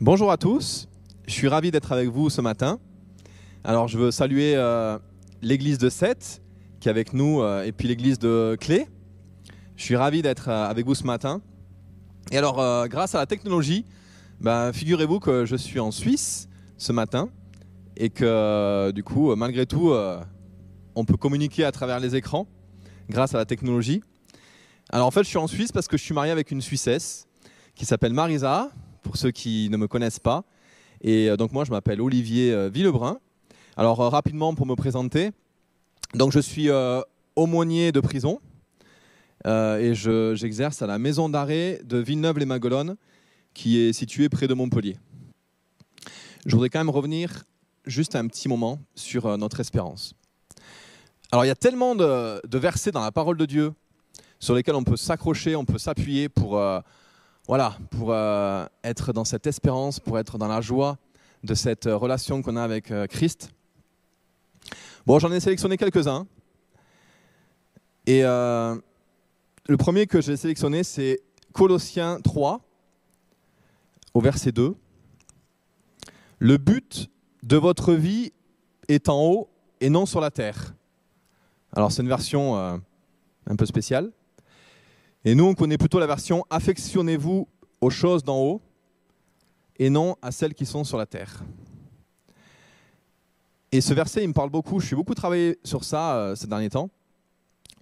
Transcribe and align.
Bonjour 0.00 0.30
à 0.30 0.36
tous, 0.36 0.88
je 1.26 1.32
suis 1.32 1.48
ravi 1.48 1.72
d'être 1.72 1.90
avec 1.90 2.08
vous 2.08 2.30
ce 2.30 2.40
matin. 2.40 2.78
Alors 3.64 3.88
je 3.88 3.98
veux 3.98 4.12
saluer 4.12 4.54
euh, 4.54 4.96
l'église 5.42 5.76
de 5.76 5.88
Sète 5.88 6.40
qui 6.78 6.86
est 6.86 6.90
avec 6.90 7.14
nous 7.14 7.42
euh, 7.42 7.64
et 7.64 7.72
puis 7.72 7.88
l'église 7.88 8.20
de 8.20 8.56
Clé. 8.60 8.86
Je 9.74 9.82
suis 9.82 9.96
ravi 9.96 10.22
d'être 10.22 10.50
euh, 10.50 10.68
avec 10.68 10.86
vous 10.86 10.94
ce 10.94 11.02
matin. 11.02 11.40
Et 12.30 12.38
alors 12.38 12.86
grâce 12.86 13.16
à 13.16 13.18
la 13.18 13.26
technologie, 13.26 13.84
ben, 14.40 14.72
figurez-vous 14.72 15.18
que 15.18 15.44
je 15.44 15.56
suis 15.56 15.80
en 15.80 15.90
Suisse 15.90 16.48
ce 16.76 16.92
matin 16.92 17.28
et 17.96 18.08
que 18.08 18.92
du 18.92 19.02
coup 19.02 19.34
malgré 19.34 19.66
tout 19.66 19.92
on 20.94 21.04
peut 21.04 21.16
communiquer 21.16 21.64
à 21.64 21.72
travers 21.72 21.98
les 21.98 22.14
écrans 22.14 22.46
grâce 23.10 23.34
à 23.34 23.38
la 23.38 23.46
technologie. 23.46 24.00
Alors 24.90 25.08
en 25.08 25.10
fait 25.10 25.24
je 25.24 25.28
suis 25.28 25.38
en 25.38 25.48
Suisse 25.48 25.72
parce 25.72 25.88
que 25.88 25.96
je 25.96 26.04
suis 26.04 26.14
marié 26.14 26.30
avec 26.30 26.52
une 26.52 26.60
Suissesse 26.60 27.26
qui 27.74 27.84
s'appelle 27.84 28.12
Marisa, 28.12 28.70
pour 29.08 29.16
ceux 29.16 29.30
qui 29.30 29.70
ne 29.70 29.78
me 29.78 29.88
connaissent 29.88 30.18
pas. 30.18 30.44
Et 31.00 31.30
euh, 31.30 31.38
donc 31.38 31.52
moi 31.52 31.64
je 31.64 31.70
m'appelle 31.70 32.02
Olivier 32.02 32.52
euh, 32.52 32.68
Villebrun. 32.68 33.18
Alors 33.74 34.02
euh, 34.02 34.10
rapidement 34.10 34.54
pour 34.54 34.66
me 34.66 34.74
présenter, 34.74 35.30
donc 36.12 36.30
je 36.30 36.40
suis 36.40 36.68
aumônier 37.34 37.90
de 37.90 38.00
prison 38.00 38.38
et 39.46 39.92
je- 39.94 40.34
j'exerce 40.34 40.82
à 40.82 40.86
la 40.86 40.98
maison 40.98 41.30
d'arrêt 41.30 41.80
de 41.84 41.96
Villeneuve-les-Maguelones 41.96 42.96
qui 43.54 43.78
est 43.78 43.94
située 43.94 44.28
près 44.28 44.46
de 44.46 44.52
Montpellier. 44.52 44.96
Je 46.44 46.52
voudrais 46.54 46.68
quand 46.68 46.80
même 46.80 46.90
revenir 46.90 47.44
juste 47.86 48.14
un 48.14 48.26
petit 48.26 48.48
moment 48.48 48.78
sur 48.94 49.38
notre 49.38 49.60
espérance. 49.60 50.14
Alors 51.32 51.44
il 51.44 51.48
y 51.48 51.52
a 51.52 51.56
tellement 51.56 51.94
de, 51.94 52.58
versets 52.58 52.90
dans 52.90 53.02
la 53.02 53.12
parole 53.12 53.38
de 53.38 53.46
Dieu 53.46 53.72
sur 54.38 54.54
lesquels 54.54 54.74
on 54.74 54.84
peut 54.84 54.96
s'accrocher, 54.96 55.56
on 55.56 55.64
peut 55.64 55.78
s'appuyer 55.78 56.28
pour, 56.28 56.60
voilà, 57.48 57.78
pour 57.90 58.12
euh, 58.12 58.66
être 58.84 59.14
dans 59.14 59.24
cette 59.24 59.46
espérance, 59.46 60.00
pour 60.00 60.18
être 60.18 60.36
dans 60.36 60.48
la 60.48 60.60
joie 60.60 60.98
de 61.44 61.54
cette 61.54 61.86
euh, 61.86 61.96
relation 61.96 62.42
qu'on 62.42 62.56
a 62.56 62.62
avec 62.62 62.90
euh, 62.90 63.06
Christ. 63.06 63.50
Bon, 65.06 65.18
j'en 65.18 65.32
ai 65.32 65.40
sélectionné 65.40 65.78
quelques-uns. 65.78 66.26
Et 68.06 68.22
le 68.22 69.76
premier 69.78 70.06
que 70.06 70.22
j'ai 70.22 70.36
sélectionné, 70.38 70.82
c'est 70.82 71.20
Colossiens 71.52 72.20
3, 72.22 72.60
au 74.14 74.20
verset 74.20 74.50
2. 74.52 74.74
Le 76.38 76.56
but 76.56 77.10
de 77.42 77.56
votre 77.56 77.92
vie 77.92 78.32
est 78.88 79.10
en 79.10 79.22
haut 79.22 79.50
et 79.82 79.90
non 79.90 80.06
sur 80.06 80.20
la 80.22 80.30
terre. 80.30 80.74
Alors 81.72 81.92
c'est 81.92 82.00
une 82.00 82.08
version 82.08 82.56
un 82.56 83.56
peu 83.56 83.66
spéciale. 83.66 84.10
Et 85.28 85.34
nous, 85.34 85.44
on 85.44 85.52
connaît 85.52 85.76
plutôt 85.76 85.98
la 85.98 86.06
version 86.06 86.46
Affectionnez-vous 86.48 87.46
aux 87.82 87.90
choses 87.90 88.24
d'en 88.24 88.38
haut 88.38 88.62
et 89.78 89.90
non 89.90 90.16
à 90.22 90.32
celles 90.32 90.54
qui 90.54 90.64
sont 90.64 90.84
sur 90.84 90.96
la 90.96 91.04
terre. 91.04 91.44
Et 93.70 93.82
ce 93.82 93.92
verset, 93.92 94.24
il 94.24 94.28
me 94.28 94.32
parle 94.32 94.48
beaucoup. 94.48 94.80
Je 94.80 94.86
suis 94.86 94.96
beaucoup 94.96 95.14
travaillé 95.14 95.58
sur 95.64 95.84
ça 95.84 96.16
euh, 96.16 96.34
ces 96.34 96.46
derniers 96.46 96.70
temps, 96.70 96.88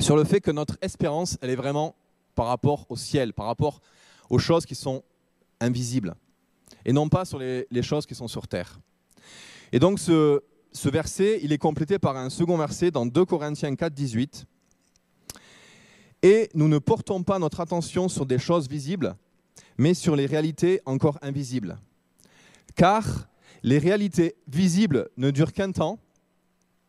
sur 0.00 0.16
le 0.16 0.24
fait 0.24 0.40
que 0.40 0.50
notre 0.50 0.76
espérance, 0.82 1.38
elle 1.40 1.50
est 1.50 1.54
vraiment 1.54 1.94
par 2.34 2.46
rapport 2.46 2.84
au 2.88 2.96
ciel, 2.96 3.32
par 3.32 3.46
rapport 3.46 3.80
aux 4.28 4.40
choses 4.40 4.66
qui 4.66 4.74
sont 4.74 5.04
invisibles, 5.60 6.16
et 6.84 6.92
non 6.92 7.08
pas 7.08 7.24
sur 7.24 7.38
les, 7.38 7.68
les 7.70 7.82
choses 7.84 8.06
qui 8.06 8.16
sont 8.16 8.26
sur 8.26 8.48
terre. 8.48 8.80
Et 9.70 9.78
donc 9.78 10.00
ce, 10.00 10.42
ce 10.72 10.88
verset, 10.88 11.38
il 11.44 11.52
est 11.52 11.58
complété 11.58 12.00
par 12.00 12.16
un 12.16 12.28
second 12.28 12.58
verset 12.58 12.90
dans 12.90 13.06
2 13.06 13.24
Corinthiens 13.24 13.76
4, 13.76 13.94
18. 13.94 14.46
Et 16.26 16.50
nous 16.54 16.66
ne 16.66 16.78
portons 16.78 17.22
pas 17.22 17.38
notre 17.38 17.60
attention 17.60 18.08
sur 18.08 18.26
des 18.26 18.40
choses 18.40 18.68
visibles, 18.68 19.14
mais 19.78 19.94
sur 19.94 20.16
les 20.16 20.26
réalités 20.26 20.80
encore 20.84 21.20
invisibles. 21.22 21.78
Car 22.74 23.28
les 23.62 23.78
réalités 23.78 24.34
visibles 24.48 25.08
ne 25.16 25.30
durent 25.30 25.52
qu'un 25.52 25.70
temps, 25.70 26.00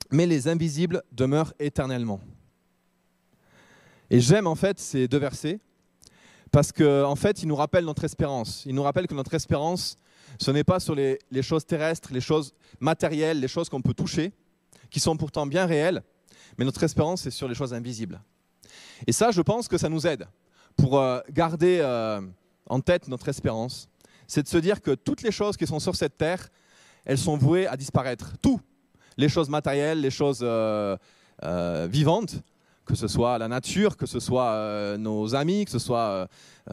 mais 0.10 0.26
les 0.26 0.48
invisibles 0.48 1.04
demeurent 1.12 1.54
éternellement. 1.60 2.20
Et 4.10 4.20
j'aime 4.22 4.48
en 4.48 4.56
fait 4.56 4.80
ces 4.80 5.08
deux 5.08 5.20
versets 5.20 5.60
parce 6.52 6.72
qu'en 6.72 7.12
en 7.12 7.16
fait, 7.16 7.44
ils 7.44 7.48
nous 7.48 7.56
rappellent 7.56 7.86
notre 7.86 8.06
espérance. 8.06 8.64
Ils 8.66 8.74
nous 8.74 8.82
rappellent 8.82 9.06
que 9.06 9.14
notre 9.14 9.36
espérance, 9.36 10.00
ce 10.40 10.50
n'est 10.50 10.64
pas 10.64 10.80
sur 10.80 10.96
les, 10.96 11.20
choses 11.44 11.68
terrestres, 11.68 12.12
les 12.12 12.22
choses 12.22 12.56
matérielles, 12.80 13.40
les 13.40 13.48
choses 13.48 13.70
qu'on 13.70 13.84
peut 13.84 13.94
toucher, 13.94 14.34
qui 14.90 15.00
sont 15.00 15.16
pourtant 15.16 15.46
bien 15.46 15.68
réelles, 15.68 16.02
mais 16.58 16.66
notre 16.66 16.82
espérance, 16.82 17.22
c'est 17.22 17.30
sur 17.30 17.48
les 17.48 17.54
choses 17.54 17.76
invisibles. 17.76 18.20
Et 19.06 19.12
ça, 19.12 19.32
je 19.32 19.42
pense 19.42 19.68
que 19.68 19.78
ça 19.78 19.90
nous 19.90 20.08
aide 20.08 20.28
pour 20.76 21.00
euh, 21.00 21.20
garder 21.32 21.80
euh, 21.82 22.22
en 22.68 22.80
tête 22.80 23.08
notre 23.08 23.28
espérance. 23.28 23.90
C'est 24.28 24.44
de 24.44 24.48
se 24.48 24.58
dire 24.58 24.82
que 24.82 24.92
toutes 24.92 25.22
les 25.22 25.32
choses 25.32 25.58
qui 25.58 25.68
sont 25.68 25.80
sur 25.80 25.96
cette 25.96 26.18
terre, 26.18 26.50
elles 27.06 27.18
sont 27.18 27.38
vouées 27.38 27.68
à 27.68 27.76
disparaître. 27.78 28.34
Tout. 28.42 28.62
Les 29.18 29.30
choses 29.30 29.50
matérielles, 29.50 30.02
les 30.02 30.12
choses 30.12 30.42
euh, 30.44 30.98
vivantes, 31.90 32.36
que 32.86 32.96
ce 32.96 33.08
soit 33.08 33.38
la 33.38 33.48
nature, 33.48 33.98
que 33.98 34.06
ce 34.06 34.20
soit 34.20 34.98
nos 34.98 35.36
amis, 35.36 35.66
que 35.66 35.72
ce 35.72 35.80
soit 35.80 36.28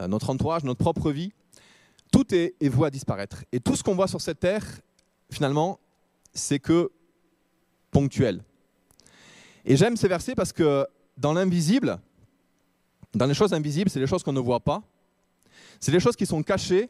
notre 0.07 0.29
entourage, 0.29 0.63
notre 0.63 0.79
propre 0.79 1.11
vie. 1.11 1.33
Tout 2.11 2.33
est, 2.33 2.55
est 2.61 2.69
voué 2.69 2.87
à 2.87 2.89
disparaître. 2.89 3.43
Et 3.51 3.59
tout 3.59 3.75
ce 3.75 3.83
qu'on 3.83 3.95
voit 3.95 4.07
sur 4.07 4.21
cette 4.21 4.39
terre, 4.39 4.63
finalement, 5.31 5.79
c'est 6.33 6.59
que 6.59 6.91
ponctuel. 7.91 8.43
Et 9.65 9.75
j'aime 9.75 9.97
ces 9.97 10.07
versets 10.07 10.35
parce 10.35 10.53
que 10.53 10.85
dans 11.17 11.33
l'invisible, 11.33 11.99
dans 13.15 13.25
les 13.25 13.33
choses 13.33 13.53
invisibles, 13.53 13.89
c'est 13.89 13.99
les 13.99 14.07
choses 14.07 14.23
qu'on 14.23 14.33
ne 14.33 14.39
voit 14.39 14.59
pas. 14.59 14.83
C'est 15.79 15.91
les 15.91 15.99
choses 15.99 16.15
qui 16.15 16.25
sont 16.25 16.43
cachées 16.43 16.89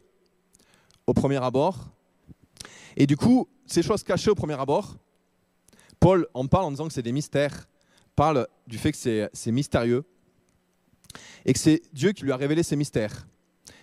au 1.06 1.14
premier 1.14 1.42
abord. 1.42 1.88
Et 2.96 3.06
du 3.06 3.16
coup, 3.16 3.48
ces 3.64 3.82
choses 3.82 4.02
cachées 4.02 4.30
au 4.30 4.34
premier 4.34 4.58
abord, 4.58 4.96
Paul 6.00 6.26
en 6.34 6.46
parle 6.46 6.64
en 6.64 6.70
disant 6.70 6.88
que 6.88 6.92
c'est 6.92 7.02
des 7.02 7.12
mystères, 7.12 7.68
parle 8.16 8.48
du 8.66 8.76
fait 8.76 8.92
que 8.92 8.98
c'est, 9.32 9.52
mystérieux 9.52 10.04
et 11.44 11.52
que 11.52 11.58
c'est 11.58 11.82
Dieu 11.92 12.12
qui 12.12 12.24
lui 12.24 12.32
a 12.32 12.36
révélé 12.36 12.62
ces 12.62 12.76
mystères. 12.76 13.28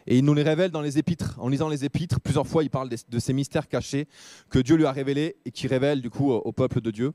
Et 0.06 0.18
il 0.18 0.26
nous 0.26 0.34
les 0.34 0.44
révèle 0.44 0.72
dans 0.72 0.82
les 0.82 0.98
épîtres. 0.98 1.36
En 1.40 1.48
lisant 1.48 1.70
les 1.70 1.86
épîtres, 1.86 2.20
plusieurs 2.20 2.46
fois, 2.46 2.64
il 2.64 2.70
parle 2.70 2.90
de 2.90 3.20
ces 3.20 3.32
mystères 3.32 3.70
cachés 3.70 4.08
que 4.50 4.60
Dieu 4.60 4.76
lui 4.76 4.86
a 4.86 4.92
révélés 4.92 5.38
et 5.46 5.52
qui 5.52 5.68
révèle 5.68 6.02
du 6.02 6.10
coup 6.10 6.32
au 6.32 6.52
peuple 6.52 6.82
de 6.82 6.92
Dieu. 6.92 7.14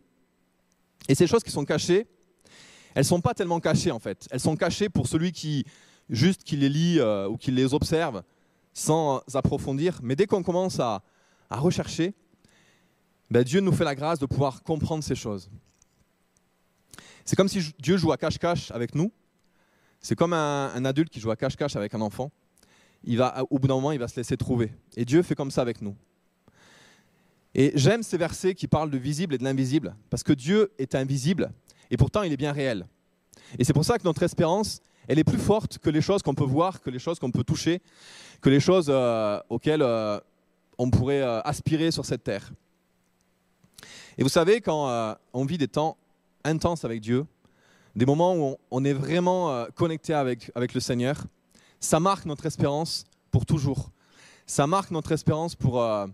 Et 1.07 1.15
ces 1.15 1.27
choses 1.27 1.43
qui 1.43 1.51
sont 1.51 1.67
cachées, 1.67 2.07
elles 2.95 3.05
sont 3.05 3.21
pas 3.21 3.35
tellement 3.35 3.61
cachées 3.61 3.91
en 3.91 3.99
fait. 3.99 4.27
Elles 4.31 4.41
sont 4.41 4.57
cachées 4.57 4.89
pour 4.89 5.07
celui 5.07 5.33
qui 5.33 5.65
juste 6.09 6.43
qui 6.43 6.57
les 6.57 6.69
lit 6.69 6.99
euh, 6.99 7.29
ou 7.29 7.37
qui 7.37 7.51
les 7.51 7.75
observe 7.75 8.23
sans 8.73 9.23
approfondir. 9.35 10.01
Mais 10.03 10.17
dès 10.17 10.27
qu'on 10.27 10.43
commence 10.43 10.81
à, 10.81 11.03
à 11.51 11.59
rechercher, 11.59 12.15
ben, 13.31 13.43
Dieu 13.43 13.61
nous 13.61 13.73
fait 13.73 13.85
la 13.85 13.95
grâce 13.95 14.19
de 14.19 14.27
pouvoir 14.27 14.63
comprendre 14.63 15.05
ces 15.05 15.15
choses. 15.15 15.51
C'est 17.25 17.37
comme 17.37 17.49
si 17.49 17.75
Dieu 17.79 17.97
joue 17.97 18.13
à 18.13 18.17
cache-cache 18.17 18.71
avec 18.71 18.95
nous. 18.95 19.13
C'est 20.01 20.15
comme 20.15 20.33
un, 20.33 20.73
un 20.75 20.85
adulte 20.85 21.11
qui 21.11 21.21
joue 21.21 21.31
à 21.31 21.37
cache-cache 21.37 21.77
avec 21.77 21.95
un 21.95 22.01
enfant. 22.01 22.31
Il 23.05 23.19
va, 23.19 23.45
au 23.51 23.59
bout 23.59 23.69
d'un 23.69 23.75
moment, 23.75 23.93
il 23.93 23.99
va 23.99 24.09
se 24.09 24.17
laisser 24.17 24.37
trouver. 24.37 24.73
Et 24.97 25.05
Dieu 25.05 25.23
fait 25.23 25.35
comme 25.35 25.51
ça 25.51 25.61
avec 25.61 25.83
nous. 25.83 25.95
Et 27.55 27.73
j'aime 27.75 28.03
ces 28.03 28.17
versets 28.17 28.55
qui 28.55 28.69
parlent 28.69 28.91
de 28.91 28.99
visible 28.99 29.35
et 29.35 29.39
de 29.39 29.45
l'invisible, 29.45 29.97
parce 30.11 30.23
que 30.23 30.33
Dieu 30.33 30.73
est 30.79 30.95
invisible, 30.95 31.51
et 31.91 31.97
pourtant 31.97 32.23
il 32.23 32.33
est 32.33 32.37
bien 32.37 32.53
réel. 32.53 32.87
Et 33.59 33.65
c'est 33.65 33.73
pour 33.73 33.85
ça 33.85 33.99
que 33.99 34.05
notre 34.05 34.23
espérance, 34.23 34.81
elle 35.07 35.19
est 35.19 35.25
plus 35.25 35.39
forte 35.39 35.79
que 35.79 35.91
les 35.91 36.03
choses 36.03 36.23
qu'on 36.23 36.35
peut 36.35 36.45
voir, 36.45 36.81
que 36.81 36.91
les 36.91 36.99
choses 36.99 37.19
qu'on 37.19 37.31
peut 37.31 37.45
toucher, 37.45 37.81
que 38.41 38.51
les 38.51 38.61
choses 38.61 38.87
euh, 38.89 39.41
auxquelles 39.49 39.83
euh, 39.83 40.21
on 40.77 40.91
pourrait 40.91 41.23
euh, 41.23 41.41
aspirer 41.43 41.91
sur 41.91 42.05
cette 42.05 42.25
terre. 42.25 42.53
Et 44.19 44.23
vous 44.23 44.29
savez, 44.29 44.61
quand 44.61 45.17
on 45.33 45.45
vit 45.45 45.59
des 45.59 45.69
temps 45.69 45.97
intenses 46.43 46.85
avec 46.85 47.01
Dieu, 47.01 47.25
des 47.95 48.05
moments 48.05 48.35
où 48.35 48.43
on, 48.43 48.57
on 48.73 48.85
est 48.85 48.93
vraiment 48.93 49.65
connecté 49.77 50.13
avec, 50.13 50.51
avec 50.57 50.75
le 50.75 50.81
Seigneur, 50.81 51.25
ça 51.79 52.01
marque 52.01 52.25
notre 52.25 52.45
espérance 52.45 53.05
pour 53.31 53.47
toujours. 53.47 53.91
Ça 54.45 54.67
marque 54.67 54.91
notre 54.91 55.13
espérance 55.13 55.55
pour 55.55 55.81
à 55.81 56.09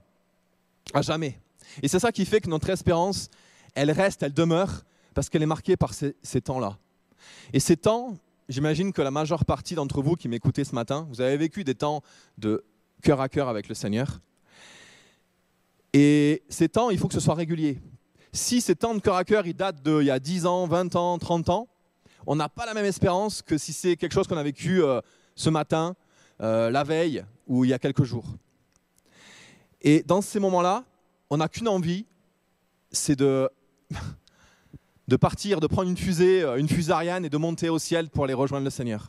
jamais. 1.00 1.38
Et 1.82 1.88
c'est 1.88 1.98
ça 1.98 2.12
qui 2.12 2.26
fait 2.26 2.42
que 2.42 2.50
notre 2.50 2.68
espérance, 2.68 3.30
elle 3.74 3.90
reste, 3.90 4.22
elle 4.22 4.34
demeure, 4.34 4.84
parce 5.14 5.28
qu'elle 5.28 5.42
est 5.42 5.46
marquée 5.46 5.76
par 5.76 5.94
ces, 5.94 6.40
temps-là. 6.40 6.76
Et 7.52 7.60
ces 7.60 7.76
temps, 7.76 8.16
j'imagine 8.48 8.92
que 8.92 9.00
la 9.00 9.10
majeure 9.10 9.44
partie 9.44 9.74
d'entre 9.74 10.02
vous 10.02 10.16
qui 10.16 10.28
m'écoutez 10.28 10.64
ce 10.64 10.74
matin, 10.74 11.06
vous 11.10 11.20
avez 11.20 11.36
vécu 11.36 11.64
des 11.64 11.74
temps 11.74 12.02
de 12.36 12.64
cœur 13.02 13.20
à 13.20 13.28
cœur 13.28 13.48
avec 13.48 13.68
le 13.68 13.74
Seigneur. 13.74 14.20
Et 15.92 16.42
ces 16.48 16.68
temps, 16.68 16.90
il 16.90 16.98
faut 16.98 17.08
que 17.08 17.14
ce 17.14 17.20
soit 17.20 17.34
régulier. 17.34 17.80
Si 18.32 18.60
ces 18.60 18.74
temps 18.74 18.94
de 18.94 19.00
cœur 19.00 19.14
à 19.14 19.24
cœur, 19.24 19.46
ils 19.46 19.54
datent 19.54 19.82
d'il 19.82 20.02
y 20.02 20.10
a 20.10 20.18
10 20.18 20.46
ans, 20.46 20.66
20 20.66 20.96
ans, 20.96 21.18
30 21.18 21.48
ans, 21.50 21.68
on 22.26 22.34
n'a 22.34 22.48
pas 22.48 22.66
la 22.66 22.74
même 22.74 22.86
espérance 22.86 23.42
que 23.42 23.56
si 23.56 23.72
c'est 23.72 23.96
quelque 23.96 24.12
chose 24.12 24.26
qu'on 24.26 24.36
a 24.36 24.42
vécu 24.42 24.82
euh, 24.82 25.00
ce 25.36 25.50
matin, 25.50 25.94
euh, 26.40 26.70
la 26.70 26.82
veille 26.82 27.24
ou 27.46 27.64
il 27.64 27.70
y 27.70 27.72
a 27.72 27.78
quelques 27.78 28.02
jours. 28.02 28.26
Et 29.82 30.02
dans 30.02 30.22
ces 30.22 30.40
moments-là, 30.40 30.84
on 31.30 31.36
n'a 31.36 31.48
qu'une 31.48 31.68
envie, 31.68 32.06
c'est 32.90 33.16
de, 33.16 33.48
de 35.08 35.16
partir, 35.16 35.60
de 35.60 35.66
prendre 35.66 35.88
une 35.90 35.96
fusée, 35.96 36.42
euh, 36.42 36.56
une 36.56 36.68
fusée 36.68 36.92
Ariane 36.92 37.24
et 37.24 37.30
de 37.30 37.36
monter 37.36 37.68
au 37.68 37.78
ciel 37.78 38.08
pour 38.08 38.24
aller 38.24 38.34
rejoindre 38.34 38.64
le 38.64 38.70
Seigneur. 38.70 39.08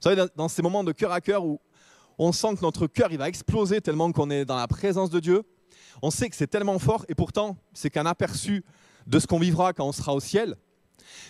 Vous 0.00 0.02
savez, 0.08 0.22
dans- 0.36 0.48
ces 0.48 0.62
moments 0.62 0.84
de 0.84 0.92
cœur 0.92 1.12
à 1.12 1.20
cœur 1.20 1.44
où 1.44 1.60
on 2.18 2.32
sent 2.32 2.56
que 2.56 2.62
notre 2.62 2.86
cœur 2.86 3.12
il 3.12 3.18
va 3.18 3.28
exploser 3.28 3.80
tellement 3.80 4.10
qu'on 4.12 4.30
est 4.30 4.44
dans 4.44 4.56
la 4.56 4.66
présence 4.66 5.10
de 5.10 5.20
Dieu. 5.20 5.42
On 6.02 6.10
sait 6.10 6.28
que 6.28 6.36
c'est 6.36 6.46
tellement 6.48 6.78
fort 6.78 7.04
et 7.08 7.14
pourtant 7.14 7.56
c'est 7.72 7.90
qu'un 7.90 8.06
aperçu 8.06 8.64
de 9.06 9.18
ce 9.18 9.26
qu'on 9.26 9.38
vivra 9.38 9.72
quand 9.72 9.86
on 9.86 9.92
sera 9.92 10.14
au 10.14 10.20
ciel. 10.20 10.56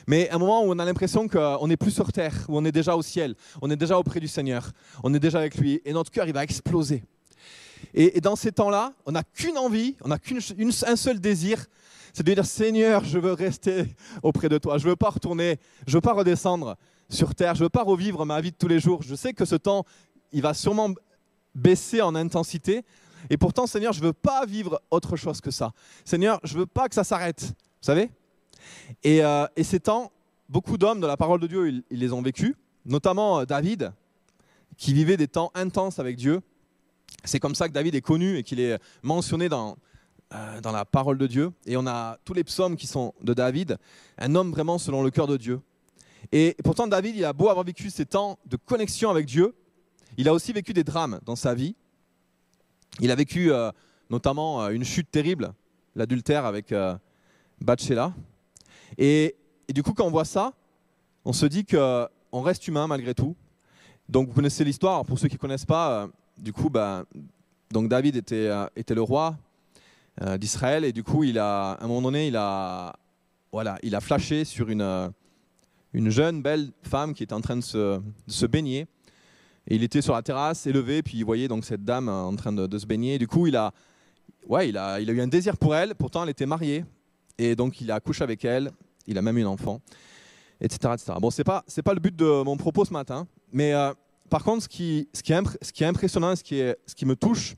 Mais 0.06 0.28
un 0.30 0.38
moment 0.38 0.64
où 0.64 0.70
on 0.72 0.78
a 0.78 0.84
l'impression 0.84 1.28
qu'on 1.28 1.68
n'est 1.68 1.76
plus 1.76 1.90
sur 1.92 2.10
terre, 2.12 2.34
où 2.48 2.56
on 2.58 2.64
est 2.64 2.72
déjà 2.72 2.96
au 2.96 3.02
ciel, 3.02 3.34
on 3.62 3.70
est 3.70 3.76
déjà 3.76 3.98
auprès 3.98 4.20
du 4.20 4.28
Seigneur, 4.28 4.72
on 5.04 5.14
est 5.14 5.20
déjà 5.20 5.38
avec 5.38 5.56
lui 5.56 5.80
et 5.84 5.92
notre 5.92 6.10
cœur 6.10 6.26
il 6.26 6.32
va 6.34 6.42
exploser. 6.42 7.04
Et, 7.94 8.20
dans 8.20 8.34
ces 8.34 8.50
temps-là, 8.50 8.92
on 9.06 9.12
n'a 9.12 9.22
qu'une 9.22 9.56
envie, 9.56 9.96
on 10.02 10.08
n'a 10.08 10.18
qu'un 10.18 10.96
seul 10.96 11.20
désir, 11.20 11.66
c'est 12.12 12.24
de 12.24 12.32
dire 12.32 12.44
Seigneur, 12.44 13.04
je 13.04 13.18
veux 13.18 13.32
rester 13.32 13.94
auprès 14.22 14.48
de 14.48 14.58
toi, 14.58 14.78
je 14.78 14.84
ne 14.84 14.90
veux 14.90 14.96
pas 14.96 15.10
retourner, 15.10 15.58
je 15.86 15.92
ne 15.92 15.96
veux 15.96 16.00
pas 16.00 16.12
redescendre 16.12 16.76
sur 17.08 17.34
terre, 17.34 17.54
je 17.54 17.60
ne 17.60 17.64
veux 17.64 17.70
pas 17.70 17.82
revivre 17.82 18.24
ma 18.26 18.40
vie 18.40 18.50
de 18.50 18.56
tous 18.56 18.68
les 18.68 18.80
jours. 18.80 19.02
Je 19.02 19.14
sais 19.14 19.32
que 19.32 19.44
ce 19.44 19.54
temps, 19.54 19.84
il 20.32 20.42
va 20.42 20.54
sûrement 20.54 20.90
baisser 21.54 22.02
en 22.02 22.14
intensité. 22.14 22.84
Et 23.30 23.36
pourtant, 23.36 23.66
Seigneur, 23.66 23.92
je 23.92 24.00
ne 24.00 24.06
veux 24.06 24.12
pas 24.12 24.46
vivre 24.46 24.80
autre 24.90 25.16
chose 25.16 25.40
que 25.40 25.50
ça. 25.50 25.72
Seigneur, 26.04 26.40
je 26.44 26.54
ne 26.54 26.60
veux 26.60 26.66
pas 26.66 26.88
que 26.88 26.94
ça 26.94 27.04
s'arrête. 27.04 27.42
Vous 27.42 27.86
savez? 27.86 28.10
Euh, 29.06 29.46
et, 29.56 29.64
ces 29.64 29.80
temps, 29.80 30.12
beaucoup 30.48 30.78
d'hommes 30.78 31.00
de 31.00 31.06
la 31.06 31.16
parole 31.16 31.40
de 31.40 31.46
Dieu, 31.46 31.68
ils, 31.68 31.98
les 31.98 32.12
ont 32.12 32.22
vécus, 32.22 32.54
notamment 32.84 33.40
euh, 33.40 33.44
David, 33.44 33.92
qui 34.76 34.92
vivait 34.92 35.16
des 35.16 35.28
temps 35.28 35.50
intenses 35.54 35.98
avec 35.98 36.16
Dieu. 36.16 36.40
C'est 37.24 37.40
comme 37.40 37.54
ça 37.54 37.68
que 37.68 37.72
David 37.72 37.94
est 37.94 38.00
connu 38.00 38.36
et 38.36 38.42
qu'il 38.42 38.60
est 38.60 38.78
mentionné 39.02 39.48
dans, 39.48 39.76
euh, 40.34 40.60
dans 40.60 40.72
la 40.72 40.84
parole 40.84 41.18
de 41.18 41.26
Dieu. 41.26 41.52
Et 41.66 41.76
on 41.76 41.86
a 41.86 42.18
tous 42.24 42.34
les 42.34 42.44
psaumes 42.44 42.76
qui 42.76 42.86
sont 42.86 43.14
de 43.22 43.34
David, 43.34 43.78
un 44.18 44.34
homme 44.34 44.50
vraiment 44.50 44.78
selon 44.78 45.02
le 45.02 45.10
cœur 45.10 45.26
de 45.26 45.36
Dieu. 45.36 45.60
Et 46.32 46.56
pourtant, 46.64 46.86
David, 46.86 47.16
il 47.16 47.24
a 47.24 47.32
beau 47.32 47.48
avoir 47.48 47.64
vécu 47.64 47.90
ces 47.90 48.04
temps 48.04 48.38
de 48.46 48.56
connexion 48.56 49.10
avec 49.10 49.26
Dieu, 49.26 49.54
il 50.16 50.28
a 50.28 50.34
aussi 50.34 50.52
vécu 50.52 50.72
des 50.72 50.84
drames 50.84 51.20
dans 51.24 51.36
sa 51.36 51.54
vie. 51.54 51.74
Il 53.00 53.10
a 53.10 53.14
vécu 53.14 53.52
euh, 53.52 53.70
notamment 54.10 54.62
euh, 54.62 54.70
une 54.70 54.84
chute 54.84 55.10
terrible, 55.10 55.52
l'adultère 55.94 56.44
avec 56.44 56.74
Bathsheba. 57.60 58.12
Et, 58.96 59.36
du 59.68 59.82
coup, 59.82 59.92
quand 59.92 60.06
on 60.06 60.10
voit 60.10 60.24
ça, 60.24 60.54
on 61.24 61.32
se 61.32 61.46
dit 61.46 61.64
qu'on 61.64 62.42
reste 62.42 62.66
humain 62.68 62.86
malgré 62.86 63.14
tout. 63.14 63.36
Donc, 64.08 64.28
vous 64.28 64.34
connaissez 64.34 64.64
l'histoire. 64.64 65.04
Pour 65.04 65.18
ceux 65.18 65.28
qui 65.28 65.36
ne 65.36 65.40
connaissent 65.40 65.66
pas, 65.66 66.08
du 66.36 66.52
coup, 66.52 66.70
bah, 66.70 67.04
donc 67.70 67.88
David 67.88 68.16
était, 68.16 68.48
le 68.48 69.02
roi 69.02 69.36
euh, 69.36 69.47
d'Israël. 70.38 70.84
Et 70.84 70.92
du 70.92 71.02
coup, 71.02 71.24
il 71.24 71.38
a, 71.38 71.72
à 71.72 71.84
un 71.84 71.88
moment 71.88 72.02
donné, 72.02 72.28
il 72.28 72.36
a, 72.36 72.94
voilà, 73.52 73.78
il 73.82 73.94
a 73.94 74.00
flashé 74.00 74.44
sur 74.44 74.68
une, 74.68 74.82
euh, 74.82 75.08
une 75.92 76.10
jeune, 76.10 76.42
belle 76.42 76.70
femme 76.82 77.14
qui 77.14 77.22
était 77.22 77.34
en 77.34 77.40
train 77.40 77.56
de 77.56 77.62
se, 77.62 78.00
se 78.26 78.46
baigner. 78.46 78.86
Et 79.66 79.76
il 79.76 79.82
était 79.82 80.02
sur 80.02 80.14
la 80.14 80.22
terrasse, 80.22 80.66
élevé, 80.66 81.02
puis 81.02 81.18
il 81.18 81.24
voyait 81.24 81.48
donc 81.48 81.64
cette 81.64 81.84
dame 81.84 82.08
en 82.08 82.34
train 82.36 82.52
de, 82.52 82.78
se 82.78 82.86
baigner. 82.86 83.18
Du 83.18 83.26
coup, 83.26 83.46
il 83.46 83.56
a, 83.56 83.72
ouais, 84.46 84.68
il, 84.68 84.78
a, 84.78 85.00
il 85.00 85.10
a 85.10 85.12
eu 85.12 85.20
un 85.20 85.28
désir 85.28 85.56
pour 85.56 85.74
elle. 85.74 85.94
Pourtant, 85.94 86.22
elle 86.22 86.30
était 86.30 86.46
mariée. 86.46 86.84
Et 87.36 87.54
donc, 87.54 87.80
il 87.80 87.90
a 87.90 87.96
accouché 87.96 88.22
avec 88.24 88.44
elle. 88.44 88.70
Il 89.06 89.18
a 89.18 89.22
même 89.22 89.36
eu 89.38 89.42
un 89.42 89.48
enfant, 89.48 89.80
etc. 90.60 90.94
etc. 90.94 91.12
Bon, 91.20 91.30
ce 91.30 91.40
n'est 91.40 91.44
pas, 91.44 91.64
pas 91.84 91.94
le 91.94 92.00
but 92.00 92.14
de 92.14 92.42
mon 92.42 92.56
propos 92.56 92.84
ce 92.84 92.92
matin. 92.92 93.26
Mais 93.52 93.74
euh, 93.74 93.92
par 94.28 94.42
contre, 94.42 94.64
ce 94.64 94.68
qui, 94.68 95.08
ce 95.12 95.22
qui, 95.22 95.32
est, 95.32 95.42
ce 95.62 95.72
qui 95.72 95.84
est 95.84 95.86
impressionnant, 95.86 96.34
ce 96.36 96.42
qui, 96.42 96.60
est, 96.60 96.78
ce 96.86 96.94
qui 96.94 97.06
me 97.06 97.16
touche, 97.16 97.54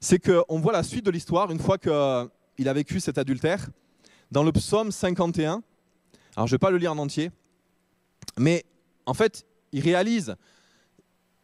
c'est 0.00 0.18
qu'on 0.18 0.60
voit 0.60 0.72
la 0.72 0.82
suite 0.82 1.04
de 1.04 1.10
l'histoire 1.10 1.50
une 1.50 1.60
fois 1.60 1.78
qu'il 1.78 1.92
a 1.92 2.72
vécu 2.72 3.00
cet 3.00 3.18
adultère 3.18 3.68
dans 4.30 4.42
le 4.42 4.52
psaume 4.52 4.90
51. 4.90 5.62
Alors 6.36 6.46
je 6.46 6.52
ne 6.52 6.56
vais 6.56 6.58
pas 6.58 6.70
le 6.70 6.78
lire 6.78 6.92
en 6.92 6.98
entier, 6.98 7.30
mais 8.38 8.64
en 9.06 9.14
fait, 9.14 9.44
il 9.72 9.82
réalise 9.82 10.36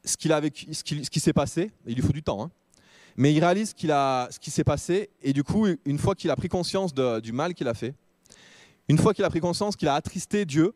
ce, 0.04 0.16
qui, 0.16 1.20
s'est 1.20 1.32
passé, 1.32 1.72
il 1.86 1.96
lui 1.96 2.02
faut 2.02 2.12
du 2.12 2.22
temps, 2.22 2.42
hein. 2.42 2.50
mais 3.16 3.34
il 3.34 3.40
réalise 3.40 3.74
ce 3.76 4.38
qui 4.38 4.50
s'est 4.50 4.64
passé, 4.64 5.10
et 5.20 5.32
du 5.32 5.42
coup, 5.42 5.66
une 5.84 5.98
fois 5.98 6.14
qu'il 6.14 6.30
a 6.30 6.36
pris 6.36 6.48
conscience 6.48 6.94
du 6.94 7.32
mal 7.32 7.54
qu'il 7.54 7.68
a 7.68 7.74
fait, 7.74 7.94
une 8.88 8.98
fois 8.98 9.12
qu'il 9.12 9.24
a 9.24 9.30
pris 9.30 9.40
conscience 9.40 9.74
qu'il 9.74 9.88
a 9.88 9.94
attristé 9.94 10.44
Dieu, 10.44 10.72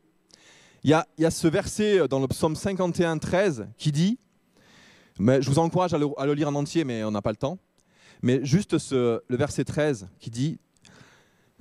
il 0.82 0.90
y, 0.90 1.24
a, 1.24 1.30
ce 1.30 1.46
verset 1.46 2.08
dans 2.08 2.20
le 2.20 2.26
psaume 2.26 2.56
51, 2.56 3.18
13 3.18 3.68
qui 3.76 3.92
dit, 3.92 4.18
mais 5.18 5.42
je 5.42 5.50
vous 5.50 5.58
encourage 5.58 5.92
à 5.92 5.98
le 5.98 6.34
lire 6.34 6.48
en 6.48 6.54
entier, 6.54 6.84
mais 6.84 7.04
on 7.04 7.10
n'a 7.10 7.20
pas 7.20 7.30
le 7.30 7.36
temps. 7.36 7.58
Mais 8.22 8.44
juste 8.44 8.72
le 8.72 9.22
verset 9.28 9.64
13 9.64 10.08
qui 10.18 10.30
dit, 10.30 10.58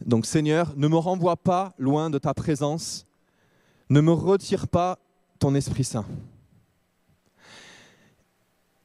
donc 0.06 0.26
Seigneur, 0.26 0.74
ne 0.78 0.88
me 0.88 0.98
renvoie 0.98 1.38
pas 1.38 1.74
loin 1.78 2.10
de 2.10 2.18
ta 2.18 2.34
présence, 2.34 3.06
ne 3.90 4.02
me 4.02 4.12
retire 4.12 4.68
pas 4.68 5.00
ton 5.40 5.56
Esprit 5.56 5.84
Saint. 5.84 6.06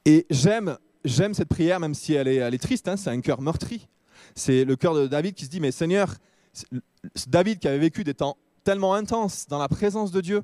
Et 0.04 0.26
j'aime, 0.30 0.76
j'aime 1.04 1.34
cette 1.34 1.48
prière, 1.48 1.80
même 1.80 1.94
si 1.94 2.14
elle 2.14 2.28
est, 2.28 2.36
elle 2.36 2.54
est 2.54 2.58
triste, 2.58 2.88
hein, 2.88 2.96
c'est 2.96 3.10
un 3.10 3.20
cœur 3.20 3.40
meurtri. 3.40 3.88
C'est 4.34 4.64
le 4.64 4.76
cœur 4.76 4.94
de 4.94 5.06
David 5.06 5.34
qui 5.34 5.44
se 5.44 5.50
dit, 5.50 5.60
mais 5.60 5.70
Seigneur, 5.70 6.14
David 7.26 7.58
qui 7.58 7.68
avait 7.68 7.78
vécu 7.78 8.04
des 8.04 8.14
temps 8.14 8.36
tellement 8.64 8.94
intenses 8.94 9.46
dans 9.48 9.58
la 9.58 9.68
présence 9.68 10.10
de 10.10 10.20
Dieu, 10.20 10.42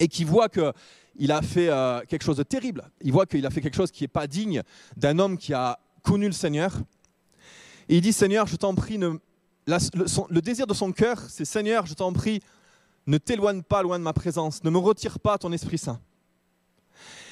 et 0.00 0.08
qui 0.08 0.24
voit 0.24 0.48
qu'il 0.48 1.32
a 1.32 1.42
fait 1.42 1.68
euh, 1.68 2.00
quelque 2.08 2.24
chose 2.24 2.36
de 2.36 2.42
terrible, 2.42 2.90
il 3.00 3.12
voit 3.12 3.26
qu'il 3.26 3.44
a 3.46 3.50
fait 3.50 3.60
quelque 3.60 3.76
chose 3.76 3.90
qui 3.90 4.04
n'est 4.04 4.08
pas 4.08 4.26
digne 4.26 4.62
d'un 4.96 5.18
homme 5.18 5.38
qui 5.38 5.52
a 5.52 5.78
connu 6.04 6.26
le 6.26 6.32
Seigneur. 6.32 6.72
Et 7.88 7.96
il 7.96 8.00
dit, 8.00 8.12
Seigneur, 8.12 8.46
je 8.46 8.56
t'en 8.56 8.74
prie, 8.74 8.98
le, 8.98 10.40
désir 10.40 10.66
de 10.66 10.74
son 10.74 10.92
cœur, 10.92 11.20
c'est, 11.28 11.44
Seigneur, 11.44 11.86
je 11.86 11.94
t'en 11.94 12.12
prie, 12.12 12.40
ne 13.06 13.18
t'éloigne 13.18 13.62
pas 13.62 13.82
loin 13.82 13.98
de 13.98 14.04
ma 14.04 14.12
présence, 14.12 14.62
ne 14.62 14.70
me 14.70 14.78
retire 14.78 15.18
pas 15.18 15.36
ton 15.36 15.52
Esprit 15.52 15.78
Saint. 15.78 16.00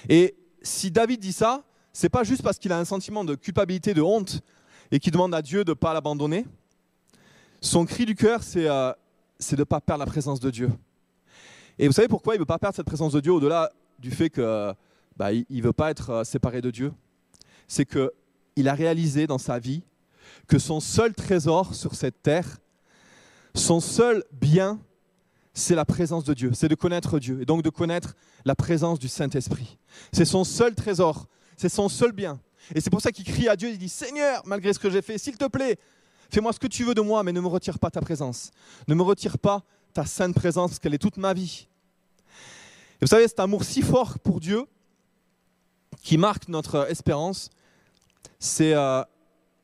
Et 0.08 0.34
si 0.62 0.90
David 0.90 1.20
dit 1.20 1.32
ça, 1.32 1.62
c'est 1.92 2.08
pas 2.08 2.24
juste 2.24 2.42
parce 2.42 2.58
qu'il 2.58 2.72
a 2.72 2.78
un 2.78 2.84
sentiment 2.84 3.24
de 3.24 3.34
culpabilité, 3.34 3.94
de 3.94 4.02
honte, 4.02 4.40
et 4.90 4.98
qu'il 4.98 5.12
demande 5.12 5.34
à 5.34 5.42
Dieu 5.42 5.64
de 5.64 5.70
ne 5.70 5.74
pas 5.74 5.94
l'abandonner. 5.94 6.44
Son 7.60 7.86
cri 7.86 8.04
du 8.04 8.14
cœur, 8.14 8.42
c'est 8.42 8.68
euh, 8.68 8.92
de 9.50 9.56
ne 9.56 9.64
pas 9.64 9.80
perdre 9.80 10.00
la 10.00 10.10
présence 10.10 10.40
de 10.40 10.50
Dieu. 10.50 10.70
Et 11.78 11.86
vous 11.86 11.92
savez 11.92 12.08
pourquoi 12.08 12.34
il 12.34 12.38
ne 12.38 12.42
veut 12.42 12.46
pas 12.46 12.58
perdre 12.58 12.76
cette 12.76 12.86
présence 12.86 13.12
de 13.12 13.20
Dieu 13.20 13.32
au-delà 13.32 13.70
du 13.98 14.10
fait 14.10 14.30
qu'il 14.30 14.74
bah, 15.16 15.32
ne 15.32 15.62
veut 15.62 15.72
pas 15.72 15.90
être 15.90 16.10
euh, 16.10 16.24
séparé 16.24 16.60
de 16.60 16.70
Dieu? 16.70 16.92
C'est 17.68 17.86
que 17.86 18.12
il 18.56 18.68
a 18.68 18.74
réalisé 18.74 19.26
dans 19.26 19.38
sa 19.38 19.58
vie 19.58 19.82
que 20.48 20.58
son 20.58 20.80
seul 20.80 21.14
trésor 21.14 21.74
sur 21.74 21.94
cette 21.94 22.22
terre, 22.22 22.58
son 23.54 23.80
seul 23.80 24.24
bien, 24.32 24.78
c'est 25.54 25.74
la 25.74 25.84
présence 25.84 26.24
de 26.24 26.34
Dieu, 26.34 26.52
c'est 26.54 26.68
de 26.68 26.74
connaître 26.74 27.18
Dieu 27.18 27.40
et 27.42 27.44
donc 27.44 27.62
de 27.62 27.70
connaître 27.70 28.14
la 28.44 28.54
présence 28.54 28.98
du 28.98 29.08
Saint-Esprit. 29.08 29.78
C'est 30.12 30.24
son 30.24 30.44
seul 30.44 30.74
trésor, 30.74 31.26
c'est 31.56 31.68
son 31.68 31.88
seul 31.88 32.12
bien. 32.12 32.40
Et 32.74 32.80
c'est 32.80 32.90
pour 32.90 33.00
ça 33.00 33.12
qu'il 33.12 33.24
crie 33.24 33.48
à 33.48 33.56
Dieu, 33.56 33.70
il 33.70 33.78
dit 33.78 33.88
Seigneur, 33.88 34.42
malgré 34.46 34.72
ce 34.72 34.78
que 34.78 34.90
j'ai 34.90 35.02
fait, 35.02 35.18
s'il 35.18 35.36
te 35.36 35.46
plaît, 35.46 35.78
fais-moi 36.30 36.52
ce 36.52 36.58
que 36.58 36.66
tu 36.66 36.84
veux 36.84 36.94
de 36.94 37.00
moi, 37.00 37.22
mais 37.22 37.32
ne 37.32 37.40
me 37.40 37.48
retire 37.48 37.78
pas 37.78 37.90
ta 37.90 38.00
présence. 38.00 38.50
Ne 38.88 38.94
me 38.94 39.02
retire 39.02 39.38
pas 39.38 39.62
ta 39.92 40.06
sainte 40.06 40.34
présence, 40.34 40.70
parce 40.70 40.78
qu'elle 40.78 40.94
est 40.94 40.98
toute 40.98 41.18
ma 41.18 41.34
vie. 41.34 41.68
Et 42.94 43.04
vous 43.04 43.08
savez, 43.08 43.28
cet 43.28 43.40
amour 43.40 43.64
si 43.64 43.82
fort 43.82 44.18
pour 44.18 44.40
Dieu 44.40 44.64
qui 46.02 46.16
marque 46.16 46.48
notre 46.48 46.90
espérance, 46.90 47.50
euh, 48.60 49.04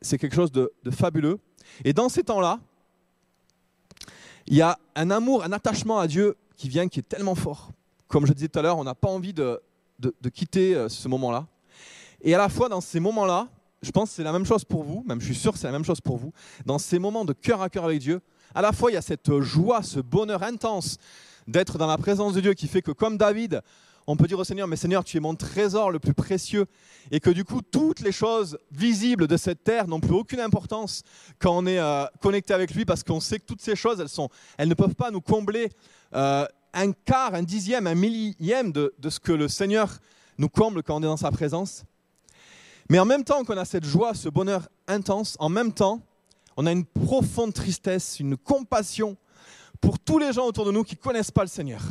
c'est 0.01 0.17
quelque 0.17 0.35
chose 0.35 0.51
de, 0.51 0.71
fabuleux. 0.91 1.39
Et 1.83 1.93
dans 1.93 2.09
ces 2.09 2.23
temps-là, 2.23 2.59
il 4.47 4.55
y 4.55 4.61
a 4.61 4.79
un 4.95 5.11
amour, 5.11 5.43
un 5.43 5.51
attachement 5.51 5.99
à 5.99 6.07
Dieu 6.07 6.35
qui 6.55 6.69
vient, 6.69 6.87
qui 6.87 6.99
est 6.99 7.07
tellement 7.07 7.35
fort. 7.35 7.71
Comme 8.07 8.25
je 8.25 8.33
disais 8.33 8.47
tout 8.47 8.59
à 8.59 8.61
l'heure, 8.61 8.77
on 8.77 8.83
n'a 8.83 8.95
pas 8.95 9.09
envie 9.09 9.33
de, 9.33 9.61
de, 9.99 10.29
quitter 10.29 10.75
euh, 10.75 10.89
ce 10.89 11.07
moment-là. 11.07 11.45
Et 12.21 12.33
à 12.33 12.37
la 12.37 12.49
fois, 12.49 12.69
dans 12.69 12.81
ces 12.81 12.99
moments-là, 12.99 13.47
je 13.81 13.91
pense 13.91 14.09
que 14.09 14.15
c'est 14.15 14.23
la 14.23 14.31
même 14.31 14.45
chose 14.45 14.65
pour 14.65 14.83
vous, 14.83 15.03
même 15.07 15.21
je 15.21 15.25
suis 15.25 15.35
sûr 15.35 15.53
que 15.53 15.59
c'est 15.59 15.67
la 15.67 15.73
même 15.73 15.85
chose 15.85 16.01
pour 16.01 16.17
vous, 16.17 16.33
dans 16.65 16.79
ces 16.79 16.99
moments 16.99 17.23
de 17.23 17.33
cœur 17.33 17.61
à 17.61 17.69
cœur 17.69 17.85
avec 17.85 17.99
Dieu, 17.99 18.21
à 18.53 18.61
la 18.61 18.71
fois 18.71 18.91
il 18.91 18.95
y 18.95 18.97
a 18.97 19.01
cette 19.01 19.39
joie, 19.39 19.83
ce 19.83 19.99
bonheur 19.99 20.43
intense 20.43 20.97
d'être 21.47 21.77
dans 21.77 21.87
la 21.87 21.97
présence 21.97 22.33
de 22.33 22.41
Dieu 22.41 22.53
qui 22.53 22.67
fait 22.67 22.81
que 22.81 22.91
comme 22.91 23.17
David, 23.17 23.61
on 24.11 24.17
peut 24.17 24.25
dire 24.25 24.39
au 24.39 24.43
Seigneur, 24.43 24.67
mais 24.67 24.75
Seigneur, 24.75 25.03
tu 25.03 25.17
es 25.17 25.19
mon 25.19 25.35
trésor 25.35 25.91
le 25.91 25.99
plus 25.99 26.15
précieux, 26.15 26.65
et 27.11 27.19
que 27.19 27.29
du 27.29 27.43
coup, 27.43 27.61
toutes 27.61 27.99
les 27.99 28.11
choses 28.11 28.57
visibles 28.71 29.27
de 29.27 29.37
cette 29.37 29.63
terre 29.63 29.87
n'ont 29.87 29.99
plus 29.99 30.15
aucune 30.15 30.39
importance 30.39 31.03
quand 31.37 31.55
on 31.55 31.67
est 31.67 31.77
euh, 31.77 32.05
connecté 32.19 32.55
avec 32.55 32.73
lui, 32.73 32.85
parce 32.85 33.03
qu'on 33.03 33.19
sait 33.19 33.37
que 33.37 33.45
toutes 33.45 33.61
ces 33.61 33.75
choses, 33.75 33.99
elles, 33.99 34.09
sont, 34.09 34.29
elles 34.57 34.67
ne 34.67 34.73
peuvent 34.73 34.95
pas 34.95 35.11
nous 35.11 35.21
combler 35.21 35.69
euh, 36.15 36.43
un 36.73 36.91
quart, 36.91 37.35
un 37.35 37.43
dixième, 37.43 37.85
un 37.85 37.93
millième 37.93 38.71
de, 38.71 38.95
de 38.97 39.09
ce 39.11 39.19
que 39.19 39.31
le 39.31 39.47
Seigneur 39.47 39.99
nous 40.39 40.49
comble 40.49 40.81
quand 40.81 40.95
on 40.95 41.03
est 41.03 41.05
dans 41.05 41.15
sa 41.15 41.29
présence. 41.29 41.83
Mais 42.89 42.97
en 42.97 43.05
même 43.05 43.23
temps 43.23 43.43
qu'on 43.43 43.57
a 43.57 43.65
cette 43.65 43.85
joie, 43.85 44.15
ce 44.15 44.29
bonheur 44.29 44.69
intense, 44.87 45.35
en 45.39 45.49
même 45.49 45.71
temps, 45.71 46.01
on 46.57 46.65
a 46.65 46.71
une 46.71 46.85
profonde 46.85 47.53
tristesse, 47.53 48.19
une 48.19 48.37
compassion 48.37 49.17
pour 49.79 49.99
tous 49.99 50.17
les 50.17 50.33
gens 50.33 50.47
autour 50.47 50.65
de 50.65 50.71
nous 50.71 50.83
qui 50.83 50.95
ne 50.95 50.99
connaissent 50.99 51.29
pas 51.29 51.43
le 51.43 51.47
Seigneur. 51.47 51.83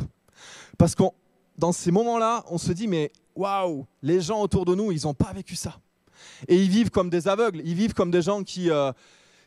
Parce 0.77 0.95
qu'on 0.95 1.13
dans 1.59 1.71
ces 1.73 1.91
moments-là, 1.91 2.43
on 2.49 2.57
se 2.57 2.71
dit, 2.71 2.87
mais 2.87 3.11
waouh, 3.35 3.85
les 4.01 4.21
gens 4.21 4.41
autour 4.41 4.65
de 4.65 4.73
nous, 4.73 4.91
ils 4.91 5.01
n'ont 5.03 5.13
pas 5.13 5.33
vécu 5.33 5.55
ça. 5.55 5.77
Et 6.47 6.55
ils 6.55 6.69
vivent 6.69 6.89
comme 6.89 7.09
des 7.09 7.27
aveugles, 7.27 7.61
ils 7.65 7.75
vivent 7.75 7.93
comme 7.93 8.11
des 8.11 8.21
gens 8.21 8.43
qui, 8.43 8.71
euh, 8.71 8.91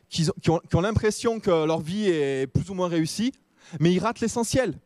qui, 0.09 0.29
ont, 0.49 0.81
l'impression 0.81 1.39
que 1.39 1.65
leur 1.65 1.81
vie 1.81 2.07
est 2.07 2.47
plus 2.47 2.69
ou 2.69 2.75
moins 2.75 2.87
réussie, 2.87 3.33
mais 3.79 3.91
ils 3.91 3.99
ratent 3.99 4.19
l'essentiel. 4.19 4.77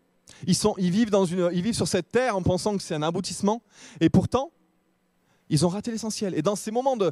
Ils, 0.45 0.55
sont, 0.55 0.73
ils, 0.77 0.91
vivent 0.91 1.09
dans 1.09 1.25
une, 1.25 1.49
ils 1.53 1.61
vivent 1.61 1.75
sur 1.75 1.87
cette 1.87 2.11
terre 2.11 2.35
en 2.35 2.41
pensant 2.41 2.75
que 2.77 2.83
c'est 2.83 2.95
un 2.95 3.03
aboutissement, 3.03 3.61
et 3.99 4.09
pourtant, 4.09 4.51
ils 5.49 5.65
ont 5.65 5.69
raté 5.69 5.91
l'essentiel. 5.91 6.33
Et 6.35 6.41
dans 6.41 6.55
ces 6.55 6.71
moments 6.71 6.97
de, 6.97 7.11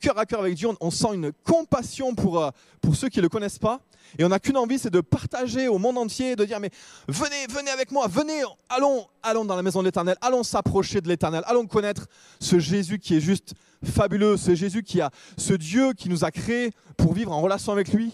cœur 0.00 0.18
à 0.18 0.26
cœur 0.26 0.40
avec 0.40 0.54
Dieu, 0.54 0.68
on, 0.80 0.90
sent 0.90 1.14
une 1.14 1.32
compassion 1.44 2.14
pour, 2.14 2.42
euh, 2.42 2.50
pour 2.80 2.96
ceux 2.96 3.08
qui 3.08 3.18
ne 3.18 3.22
le 3.22 3.28
connaissent 3.28 3.58
pas. 3.58 3.80
Et 4.18 4.24
on 4.24 4.28
n'a 4.28 4.38
qu'une 4.38 4.56
envie, 4.56 4.78
c'est 4.78 4.90
de 4.90 5.00
partager 5.00 5.68
au 5.68 5.78
monde 5.78 5.98
entier, 5.98 6.36
de 6.36 6.44
dire, 6.44 6.60
mais 6.60 6.70
venez, 7.08 7.46
venez 7.48 7.70
avec 7.70 7.90
moi, 7.90 8.06
venez, 8.06 8.42
allons, 8.68 9.06
allons 9.22 9.44
dans 9.44 9.56
la 9.56 9.62
maison 9.62 9.80
de 9.80 9.86
l'Éternel, 9.86 10.16
allons 10.20 10.42
s'approcher 10.42 11.00
de 11.00 11.08
l'Éternel, 11.08 11.42
allons 11.46 11.66
connaître 11.66 12.06
ce 12.38 12.58
Jésus 12.58 12.98
qui 12.98 13.16
est 13.16 13.20
juste 13.20 13.54
fabuleux, 13.82 14.36
ce 14.36 14.54
Jésus 14.54 14.82
qui 14.82 15.00
a, 15.00 15.10
ce 15.36 15.54
Dieu 15.54 15.92
qui 15.94 16.08
nous 16.08 16.24
a 16.24 16.30
créés 16.30 16.70
pour 16.96 17.12
vivre 17.12 17.32
en 17.32 17.40
relation 17.40 17.72
avec 17.72 17.92
lui, 17.92 18.12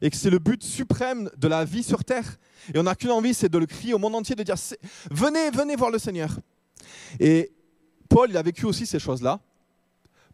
et 0.00 0.10
que 0.10 0.16
c'est 0.16 0.30
le 0.30 0.38
but 0.38 0.62
suprême 0.62 1.30
de 1.36 1.48
la 1.48 1.64
vie 1.64 1.82
sur 1.82 2.04
terre. 2.04 2.38
Et 2.74 2.78
on 2.78 2.84
n'a 2.84 2.94
qu'une 2.94 3.10
envie, 3.10 3.34
c'est 3.34 3.48
de 3.48 3.58
le 3.58 3.66
crier 3.66 3.94
au 3.94 3.98
monde 3.98 4.14
entier, 4.14 4.34
de 4.34 4.42
dire, 4.42 4.56
venez, 5.10 5.50
venez 5.50 5.76
voir 5.76 5.90
le 5.90 5.98
Seigneur. 5.98 6.38
Et 7.20 7.52
Paul, 8.12 8.36
a 8.36 8.42
vécu 8.42 8.66
aussi 8.66 8.84
ces 8.84 8.98
choses-là. 8.98 9.40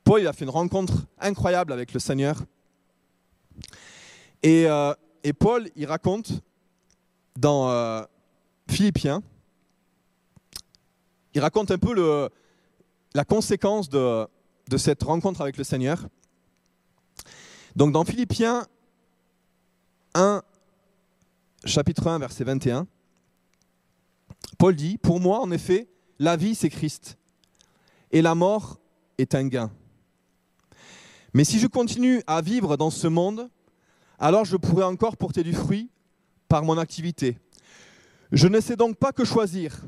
Paul, 0.03 0.27
a 0.27 0.33
fait 0.33 0.45
une 0.45 0.51
rencontre 0.51 1.07
incroyable 1.21 1.73
avec 1.73 1.93
le 1.93 2.01
Seigneur. 2.01 2.43
Et, 4.43 4.67
euh, 4.67 4.95
Paul, 5.39 5.69
il 5.77 5.87
raconte 5.87 6.33
dans 7.37 7.71
euh, 7.71 8.03
Philippiens, 8.69 9.23
il 11.35 11.41
raconte 11.41 11.71
un 11.71 11.79
peu 11.79 12.29
la 13.15 13.25
conséquence 13.25 13.89
de, 13.89 14.27
de 14.69 14.77
cette 14.77 15.05
rencontre 15.05 15.41
avec 15.41 15.57
le 15.57 15.63
Seigneur. 15.63 16.09
Donc 17.77 17.93
dans 17.93 18.05
Philippiens 18.05 18.67
1, 20.15 20.43
chapitre 21.65 22.09
1, 22.09 22.19
verset 22.19 22.43
21, 22.43 22.89
Paul 24.59 24.75
dit, 24.75 24.99
Pour 24.99 25.21
moi, 25.21 25.39
en 25.41 25.53
effet, 25.53 25.87
la 26.19 26.37
vie, 26.37 26.57
c'est 26.57 26.71
Christ 26.71 27.18
et 28.11 28.23
la 28.23 28.35
mort 28.35 28.79
est 29.19 29.35
un 29.35 29.47
gain. 29.47 29.71
Mais 31.35 31.45
si 31.45 31.59
je 31.59 31.67
continue 31.67 32.23
à 32.27 32.41
vivre 32.41 32.77
dans 32.77 32.91
ce 32.91 33.07
monde, 33.07 33.49
alors 34.19 34.45
je 34.45 34.57
pourrai 34.57 34.85
encore 34.85 35.17
porter 35.17 35.43
du 35.43 35.53
fruit 35.53 35.91
par 36.49 36.65
mon 36.65 36.79
activité. 36.79 37.39
Je 38.33 38.49
ne 38.49 38.61
sais 38.61 38.77
donc 38.77 38.97
pas 38.97 39.13
que 39.13 39.25
choisir. 39.25 39.85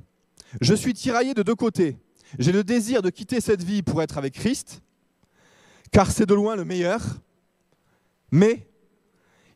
Je 0.60 0.74
suis 0.74 0.94
tiraillé 0.94 1.34
de 1.34 1.42
deux 1.42 1.54
côtés. 1.54 1.96
J'ai 2.38 2.52
le 2.52 2.64
désir 2.64 3.02
de 3.02 3.10
quitter 3.10 3.40
cette 3.40 3.62
vie 3.62 3.82
pour 3.82 4.02
être 4.02 4.18
avec 4.18 4.34
Christ, 4.34 4.82
car 5.90 6.10
c'est 6.10 6.26
de 6.26 6.34
loin 6.34 6.54
le 6.54 6.64
meilleur, 6.64 7.00
mais 8.30 8.68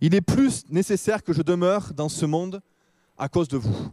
il 0.01 0.15
est 0.15 0.21
plus 0.21 0.65
nécessaire 0.69 1.23
que 1.23 1.33
je 1.33 1.43
demeure 1.43 1.95
dans 1.95 2.09
ce 2.09 2.27
monde 2.27 2.61
à 3.17 3.29
cause 3.29 3.49
de 3.49 3.57
vous. 3.57 3.91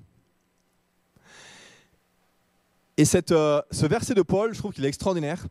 Et 3.01 3.05
euh, 3.31 3.61
ce 3.71 3.87
verset 3.87 4.13
de 4.13 4.21
Paul, 4.21 4.53
je 4.53 4.59
trouve 4.59 4.73
qu'il 4.73 4.85
est 4.85 4.87
extraordinaire. 4.87 5.47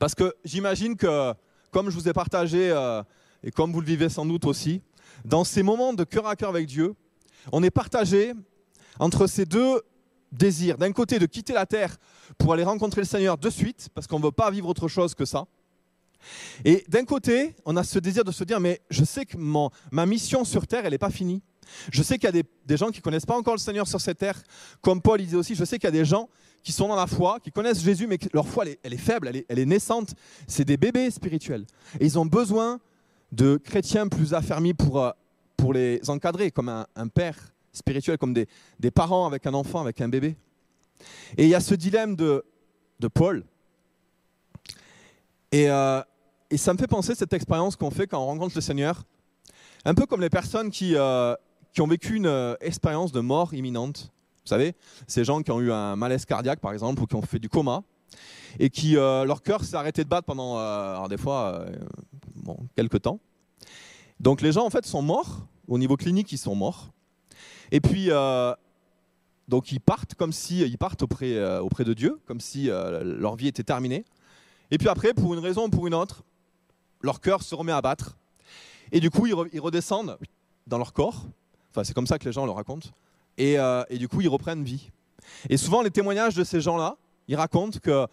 Parce 0.00 0.16
que 0.16 0.34
j'imagine 0.44 0.96
que, 0.96 1.32
comme 1.70 1.90
je 1.90 1.94
vous 1.94 2.08
ai 2.08 2.12
partagé, 2.12 2.72
euh, 2.72 3.04
et 3.44 3.52
comme 3.52 3.72
vous 3.72 3.80
le 3.80 3.86
vivez 3.86 4.08
sans 4.08 4.26
doute 4.26 4.44
aussi, 4.44 4.82
dans 5.24 5.44
ces 5.44 5.62
moments 5.62 5.92
de 5.92 6.02
cœur 6.02 6.26
à 6.26 6.34
cœur 6.34 6.48
avec 6.48 6.66
Dieu, 6.66 6.94
on 7.52 7.62
est 7.62 7.70
partagé 7.70 8.32
entre 8.98 9.28
ces 9.28 9.44
deux 9.44 9.80
désirs. 10.32 10.76
D'un 10.76 10.90
côté, 10.90 11.20
de 11.20 11.26
quitter 11.26 11.52
la 11.52 11.66
terre 11.66 11.96
pour 12.36 12.52
aller 12.52 12.64
rencontrer 12.64 13.02
le 13.02 13.06
Seigneur 13.06 13.38
de 13.38 13.48
suite, 13.48 13.88
parce 13.94 14.08
qu'on 14.08 14.18
ne 14.18 14.24
veut 14.24 14.32
pas 14.32 14.50
vivre 14.50 14.68
autre 14.68 14.88
chose 14.88 15.14
que 15.14 15.24
ça. 15.24 15.46
Et 16.64 16.84
d'un 16.88 17.04
côté, 17.04 17.54
on 17.64 17.76
a 17.76 17.84
ce 17.84 17.98
désir 17.98 18.24
de 18.24 18.32
se 18.32 18.44
dire, 18.44 18.60
mais 18.60 18.80
je 18.90 19.04
sais 19.04 19.24
que 19.24 19.36
ma 19.90 20.06
mission 20.06 20.44
sur 20.44 20.66
terre, 20.66 20.84
elle 20.84 20.92
n'est 20.92 20.98
pas 20.98 21.10
finie. 21.10 21.42
Je 21.92 22.02
sais 22.02 22.18
qu'il 22.18 22.34
y 22.34 22.38
a 22.38 22.42
des, 22.42 22.76
gens 22.76 22.90
qui 22.90 22.98
ne 22.98 23.02
connaissent 23.02 23.26
pas 23.26 23.36
encore 23.36 23.54
le 23.54 23.60
Seigneur 23.60 23.86
sur 23.86 24.00
cette 24.00 24.18
terre, 24.18 24.42
comme 24.80 25.00
Paul 25.00 25.20
disait 25.20 25.36
aussi, 25.36 25.54
je 25.54 25.64
sais 25.64 25.78
qu'il 25.78 25.86
y 25.86 25.88
a 25.88 25.92
des 25.92 26.04
gens 26.04 26.28
qui 26.62 26.72
sont 26.72 26.88
dans 26.88 26.96
la 26.96 27.06
foi, 27.06 27.38
qui 27.40 27.52
connaissent 27.52 27.82
Jésus, 27.82 28.06
mais 28.06 28.18
leur 28.32 28.46
foi, 28.46 28.64
elle 28.82 28.92
est, 28.92 28.98
faible, 28.98 29.30
elle 29.48 29.58
est, 29.58 29.66
naissante. 29.66 30.14
C'est 30.46 30.64
des 30.64 30.76
bébés 30.76 31.10
spirituels. 31.10 31.66
Et 32.00 32.06
ils 32.06 32.18
ont 32.18 32.26
besoin 32.26 32.80
de 33.32 33.56
chrétiens 33.56 34.08
plus 34.08 34.34
affermis 34.34 34.74
pour, 34.74 35.00
euh, 35.00 35.10
les 35.72 36.00
encadrer, 36.08 36.50
comme 36.50 36.68
un, 36.68 37.08
père 37.08 37.36
spirituel, 37.72 38.16
comme 38.16 38.32
des, 38.32 38.90
parents 38.90 39.26
avec 39.26 39.46
un 39.46 39.54
enfant, 39.54 39.80
avec 39.80 40.00
un 40.00 40.08
bébé. 40.08 40.36
Et 41.36 41.44
il 41.44 41.48
y 41.48 41.54
a 41.54 41.60
ce 41.60 41.74
dilemme 41.74 42.16
de 42.16 42.42
Paul. 43.12 43.44
Et, 45.52 45.70
euh, 45.70 46.02
et 46.50 46.56
ça 46.56 46.72
me 46.72 46.78
fait 46.78 46.86
penser 46.86 47.14
cette 47.14 47.32
expérience 47.32 47.76
qu'on 47.76 47.90
fait 47.90 48.06
quand 48.06 48.22
on 48.22 48.26
rencontre 48.26 48.54
le 48.54 48.60
Seigneur. 48.60 49.04
Un 49.84 49.94
peu 49.94 50.06
comme 50.06 50.20
les 50.20 50.30
personnes 50.30 50.70
qui, 50.70 50.94
euh, 50.96 51.34
qui 51.72 51.80
ont 51.80 51.86
vécu 51.86 52.16
une 52.16 52.26
euh, 52.26 52.54
expérience 52.60 53.12
de 53.12 53.20
mort 53.20 53.54
imminente. 53.54 54.12
Vous 54.44 54.48
savez, 54.48 54.74
ces 55.06 55.24
gens 55.24 55.42
qui 55.42 55.50
ont 55.50 55.60
eu 55.60 55.72
un 55.72 55.96
malaise 55.96 56.24
cardiaque, 56.24 56.60
par 56.60 56.72
exemple, 56.72 57.02
ou 57.02 57.06
qui 57.06 57.14
ont 57.14 57.22
fait 57.22 57.38
du 57.38 57.48
coma, 57.48 57.82
et 58.58 58.70
qui 58.70 58.94
leur 58.94 59.42
cœur 59.42 59.62
s'est 59.62 59.76
arrêté 59.76 60.04
de 60.04 60.08
battre 60.08 60.24
pendant, 60.24 61.06
des 61.06 61.18
fois, 61.18 61.66
bon, 62.34 62.56
quelques 62.74 63.02
temps. 63.02 63.20
Donc 64.20 64.40
les 64.40 64.52
gens, 64.52 64.64
en 64.64 64.70
fait, 64.70 64.86
sont 64.86 65.02
morts. 65.02 65.46
Au 65.66 65.76
niveau 65.76 65.98
clinique, 65.98 66.32
ils 66.32 66.38
sont 66.38 66.54
morts. 66.54 66.88
Et 67.72 67.82
puis, 67.82 68.08
donc 69.48 69.70
ils 69.70 69.80
partent 69.80 70.14
comme 70.14 70.32
si 70.32 70.60
ils 70.60 70.78
partent 70.78 71.02
auprès, 71.02 71.58
auprès 71.58 71.84
de 71.84 71.92
Dieu, 71.92 72.18
comme 72.24 72.40
si 72.40 72.68
leur 72.68 73.36
vie 73.36 73.48
était 73.48 73.64
terminée. 73.64 74.06
Et 74.70 74.78
puis 74.78 74.88
après, 74.88 75.14
pour 75.14 75.34
une 75.34 75.40
raison 75.40 75.66
ou 75.66 75.70
pour 75.70 75.86
une 75.86 75.94
autre, 75.94 76.22
leur 77.00 77.20
cœur 77.20 77.42
se 77.42 77.54
remet 77.54 77.72
à 77.72 77.80
battre. 77.80 78.16
Et 78.92 79.00
du 79.00 79.10
coup, 79.10 79.26
ils 79.26 79.60
redescendent 79.60 80.18
dans 80.66 80.78
leur 80.78 80.92
corps 80.92 81.24
c'est 81.84 81.94
comme 81.94 82.06
ça 82.06 82.18
que 82.18 82.24
les 82.24 82.32
gens 82.32 82.44
le 82.44 82.52
racontent. 82.52 82.88
Euh, 83.40 83.84
et, 83.88 83.98
du 83.98 84.08
coup, 84.08 84.20
ils 84.20 84.28
reprennent 84.28 84.64
vie. 84.64 84.90
Et 85.48 85.56
souvent, 85.56 85.82
les 85.82 85.90
témoignages 85.90 86.34
de 86.34 86.44
ces 86.44 86.60
gens-là, 86.60 86.96
ils 87.28 87.36
racontent 87.36 87.78
que 87.78 88.06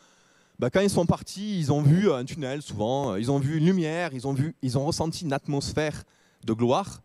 bah, 0.60 0.70
quand 0.70 0.82
ils 0.82 0.90
sont 0.90 1.06
partis, 1.06 1.60
ils 1.60 1.72
ont 1.72 1.82
vu 1.82 2.12
un 2.12 2.24
tunnel, 2.26 2.62
souvent, 2.62 3.16
ils 3.16 3.32
ont 3.32 3.40
vu 3.40 3.58
une 3.58 3.66
lumière, 3.66 4.14
ils 4.14 4.28
ont, 4.28 4.34
vu, 4.34 4.56
ils 4.62 4.78
ont 4.78 4.86
ressenti 4.86 5.26
une 5.26 5.34
atmosphère 5.34 6.04
de 6.44 6.54
gloire. 6.54 7.02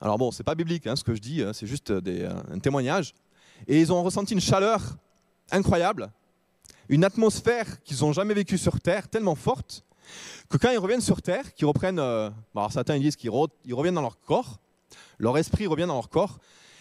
Alors 0.00 0.18
bon, 0.18 0.30
c'est 0.30 0.44
pas 0.44 0.54
biblique 0.54 0.86
hein, 0.86 0.96
ce 0.96 1.04
que 1.04 1.14
je 1.14 1.20
dis, 1.20 1.42
hein, 1.42 1.52
c'est 1.52 1.66
juste 1.66 1.90
euh, 1.90 2.34
un 2.52 2.58
témoignage. 2.58 3.14
Et 3.68 3.80
ils 3.80 3.92
ont 3.92 4.02
ressenti 4.02 4.34
une 4.34 4.40
chaleur 4.40 4.82
incroyable, 5.50 6.10
une 6.92 7.04
atmosphère 7.04 7.82
qu'ils 7.84 8.00
n'ont 8.00 8.12
jamais 8.12 8.34
vécue 8.34 8.58
sur 8.58 8.78
Terre, 8.78 9.08
tellement 9.08 9.34
forte, 9.34 9.82
que 10.50 10.58
quand 10.58 10.70
ils 10.70 10.78
reviennent 10.78 11.00
sur 11.00 11.22
Terre, 11.22 11.54
qu'ils 11.54 11.66
reprennent, 11.66 11.98
euh, 11.98 12.28
alors 12.54 12.70
certains 12.70 12.98
disent 12.98 13.16
qu'ils 13.16 13.30
reviennent 13.30 13.94
dans 13.94 14.02
leur 14.02 14.20
corps, 14.20 14.60
leur 15.18 15.38
esprit 15.38 15.66
revient 15.66 15.86
dans 15.86 15.94
leur 15.94 16.10
corps, 16.10 16.38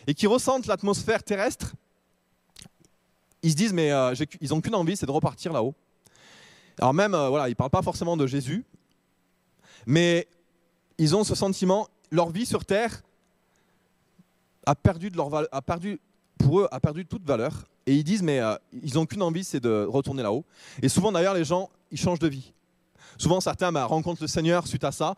et 0.08 0.14
qui 0.14 0.28
ressentent 0.28 0.66
l'atmosphère 0.66 1.24
terrestre, 1.24 1.76
ils 3.42 3.52
se 3.52 3.56
disent, 3.56 3.72
mais 3.72 3.90
euh, 3.94 4.14
ils 4.42 4.50
n'ont 4.50 4.60
qu'une 4.60 4.76
envie, 4.76 4.98
c'est 4.98 5.06
de 5.06 5.12
repartir 5.12 5.54
là-haut. 5.54 5.74
Alors 6.78 6.94
même, 6.94 7.16
euh, 7.16 7.30
voilà, 7.30 7.48
ils 7.48 7.52
ne 7.52 7.56
parlent 7.56 7.70
pas 7.70 7.82
forcément 7.82 8.18
de 8.18 8.28
Jésus, 8.28 8.66
mais 9.86 10.28
ils 10.98 11.16
ont 11.16 11.24
ce 11.24 11.36
sentiment, 11.36 11.88
leur 12.12 12.32
vie 12.32 12.46
sur 12.46 12.66
Terre 12.66 13.02
a 14.66 14.76
perdu, 14.76 15.10
de 15.10 15.16
leur 15.16 15.34
a 15.34 15.62
perdu 15.62 16.02
pour 16.42 16.62
eux, 16.62 16.68
a 16.72 16.80
perdu 16.80 17.06
toute 17.06 17.26
valeur. 17.26 17.66
Et 17.86 17.96
ils 17.96 18.04
disent, 18.04 18.22
mais 18.22 18.40
euh, 18.40 18.56
ils 18.84 18.96
n'ont 18.96 19.06
qu'une 19.06 19.22
envie, 19.22 19.44
c'est 19.44 19.60
de 19.60 19.86
retourner 19.90 20.24
là-haut. 20.24 20.46
Et 20.82 20.90
souvent, 20.90 21.12
d'ailleurs, 21.12 21.34
les 21.34 21.46
gens, 21.46 21.70
ils 21.92 22.00
changent 22.00 22.20
de 22.20 22.28
vie. 22.28 22.54
Souvent, 23.18 23.40
certains 23.42 23.72
bah, 23.72 23.86
rencontrent 23.86 24.22
le 24.22 24.28
Seigneur 24.28 24.68
suite 24.68 24.84
à 24.84 24.92
ça, 24.92 25.16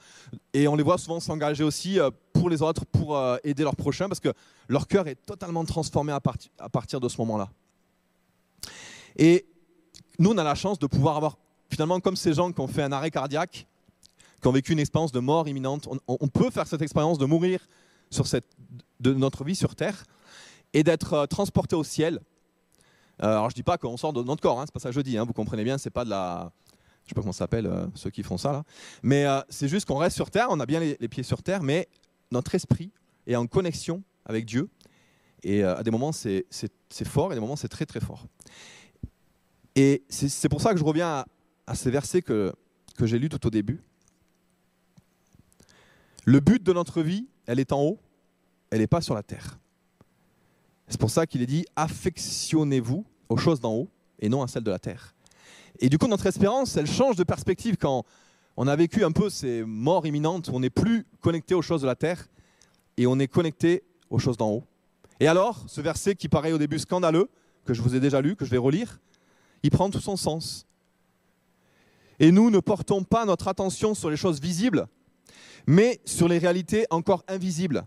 et 0.53 0.67
on 0.67 0.75
les 0.75 0.83
voit 0.83 0.97
souvent 0.97 1.19
s'engager 1.19 1.63
aussi 1.63 1.99
euh, 1.99 2.09
pour 2.33 2.49
les 2.49 2.61
autres, 2.61 2.85
pour 2.85 3.15
euh, 3.15 3.37
aider 3.43 3.63
leurs 3.63 3.75
prochains, 3.75 4.07
parce 4.07 4.19
que 4.19 4.33
leur 4.67 4.87
cœur 4.87 5.07
est 5.07 5.15
totalement 5.15 5.63
transformé 5.65 6.11
à, 6.11 6.19
partir 6.19 6.99
de 6.99 7.09
ce 7.09 7.17
moment-là. 7.19 7.49
Et 9.15 9.45
nous, 10.19 10.31
on 10.31 10.37
a 10.37 10.43
la 10.43 10.55
chance 10.55 10.79
de 10.79 10.87
pouvoir 10.87 11.17
avoir, 11.17 11.37
finalement, 11.69 11.99
comme 11.99 12.15
ces 12.15 12.33
gens 12.33 12.51
qui 12.51 12.59
ont 12.59 12.67
fait 12.67 12.83
un 12.83 12.91
arrêt 12.91 13.11
cardiaque, 13.11 13.67
qui 14.41 14.47
ont 14.47 14.51
vécu 14.51 14.73
une 14.73 14.79
expérience 14.79 15.11
de 15.11 15.19
mort 15.19 15.47
imminente, 15.47 15.87
on, 16.07 16.27
peut 16.27 16.49
faire 16.49 16.67
cette 16.67 16.81
expérience 16.81 17.17
de 17.17 17.25
mourir 17.25 17.59
sur 18.09 18.27
cette, 18.27 18.47
de 18.99 19.13
notre 19.13 19.43
vie 19.43 19.55
sur 19.55 19.75
Terre 19.75 20.03
et 20.73 20.83
d'être 20.83 21.13
euh, 21.13 21.25
transporté 21.25 21.75
au 21.75 21.83
ciel. 21.83 22.19
alors 23.19 23.49
je 23.49 23.55
dis 23.55 23.63
pas 23.63 23.77
qu'on 23.77 23.97
sort 23.97 24.13
de 24.13 24.23
notre 24.23 24.41
corps, 24.41 24.59
hein, 24.59 24.65
c'est 24.65 24.73
pas 24.73 24.79
ça 24.79 24.89
que 24.89 24.95
je 24.95 25.01
dis, 25.01 25.17
hein, 25.17 25.25
vous 25.25 25.33
comprenez 25.33 25.63
bien, 25.63 25.77
c'est 25.77 25.89
pas 25.89 26.05
de 26.05 26.09
la, 26.09 26.51
je 27.03 27.09
sais 27.09 27.15
pas 27.15 27.21
comment 27.21 27.33
ça 27.33 27.39
s'appelle, 27.39 27.65
euh, 27.65 27.87
ceux 27.95 28.09
qui 28.09 28.23
font 28.23 28.37
ça 28.37 28.51
là. 28.51 28.63
Mais 29.01 29.25
euh, 29.25 29.41
c'est 29.49 29.67
juste 29.67 29.87
qu'on 29.87 29.97
reste 29.97 30.15
sur 30.15 30.31
terre, 30.31 30.47
on 30.49 30.59
a 30.59 30.65
bien 30.65 30.79
les, 30.79 31.07
pieds 31.07 31.23
sur 31.23 31.43
terre, 31.43 31.63
mais 31.63 31.87
notre 32.31 32.55
esprit 32.55 32.91
est 33.27 33.35
en 33.35 33.45
connexion 33.45 34.03
avec 34.25 34.45
Dieu. 34.45 34.69
Et 35.43 35.63
euh, 35.63 35.75
à 35.75 35.83
des 35.83 35.91
moments, 35.91 36.13
c'est 36.13 36.45
fort, 37.05 37.31
et 37.31 37.33
à 37.33 37.35
des 37.35 37.41
moments, 37.41 37.57
c'est 37.57 37.67
très 37.67 37.85
très 37.85 37.99
fort. 37.99 38.25
Et 39.75 40.03
c'est 40.07 40.49
pour 40.49 40.61
ça 40.61 40.71
que 40.71 40.79
je 40.79 40.83
reviens 40.83 41.25
à, 41.67 41.75
ces 41.75 41.91
versets 41.91 42.21
que, 42.21 42.53
que 42.97 43.05
j'ai 43.05 43.19
lus 43.19 43.29
tout 43.29 43.45
au 43.45 43.49
début. 43.49 43.81
Le 46.25 46.39
but 46.39 46.63
de 46.63 46.71
notre 46.71 47.01
vie, 47.01 47.27
elle 47.47 47.59
est 47.59 47.73
en 47.73 47.81
haut, 47.81 47.99
elle 48.69 48.79
n'est 48.79 48.87
pas 48.87 49.01
sur 49.01 49.13
la 49.13 49.23
terre. 49.23 49.57
C'est 50.87 50.99
pour 50.99 51.09
ça 51.09 51.25
qu'il 51.25 51.41
est 51.41 51.47
dit 51.47 51.65
affectionnez-vous 51.75 53.05
aux 53.29 53.37
choses 53.37 53.59
d'en 53.59 53.73
haut 53.73 53.89
et 54.19 54.29
non 54.29 54.41
à 54.41 54.47
celles 54.47 54.63
de 54.63 54.71
la 54.71 54.79
terre. 54.79 55.15
Et 55.79 55.89
du 55.89 55.97
coup, 55.97 56.07
notre 56.07 56.27
espérance, 56.27 56.77
elle 56.77 56.87
change 56.87 57.15
de 57.15 57.23
perspective 57.23 57.77
quand 57.77 58.05
on 58.55 58.67
a 58.67 58.75
vécu 58.75 59.03
un 59.03 59.11
peu 59.11 59.29
ces 59.29 59.63
morts 59.63 60.05
imminentes, 60.05 60.49
on 60.49 60.59
n'est 60.59 60.69
plus 60.69 61.05
connecté 61.21 61.55
aux 61.55 61.61
choses 61.61 61.81
de 61.81 61.87
la 61.87 61.95
terre 61.95 62.27
et 62.97 63.07
on 63.07 63.17
est 63.19 63.27
connecté 63.27 63.83
aux 64.09 64.19
choses 64.19 64.37
d'en 64.37 64.51
haut. 64.51 64.63
Et 65.19 65.27
alors, 65.27 65.63
ce 65.67 65.81
verset 65.81 66.15
qui 66.15 66.29
paraît 66.29 66.51
au 66.51 66.57
début 66.57 66.79
scandaleux, 66.79 67.29
que 67.65 67.73
je 67.73 67.81
vous 67.81 67.95
ai 67.95 67.99
déjà 67.99 68.21
lu, 68.21 68.35
que 68.35 68.45
je 68.45 68.51
vais 68.51 68.57
relire, 68.57 68.99
il 69.63 69.71
prend 69.71 69.89
tout 69.89 69.99
son 69.99 70.17
sens. 70.17 70.67
Et 72.19 72.31
nous 72.31 72.49
ne 72.49 72.59
portons 72.59 73.03
pas 73.03 73.25
notre 73.25 73.47
attention 73.47 73.95
sur 73.95 74.09
les 74.09 74.17
choses 74.17 74.39
visibles, 74.39 74.87
mais 75.65 76.01
sur 76.05 76.27
les 76.27 76.37
réalités 76.37 76.85
encore 76.89 77.23
invisibles. 77.27 77.85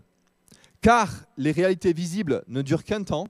Car 0.81 1.09
les 1.37 1.51
réalités 1.51 1.93
visibles 1.93 2.43
ne 2.47 2.61
durent 2.61 2.83
qu'un 2.83 3.03
temps, 3.03 3.27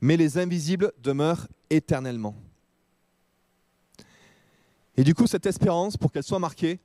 mais 0.00 0.16
les 0.16 0.38
invisibles 0.38 0.92
demeurent 1.02 1.46
éternellement. 1.70 2.34
Et 4.96 5.04
du 5.04 5.14
coup, 5.14 5.26
cette 5.26 5.46
espérance, 5.46 5.96
pour 5.96 6.12
qu'elle 6.12 6.22
soit 6.22 6.38
marquée, 6.38 6.78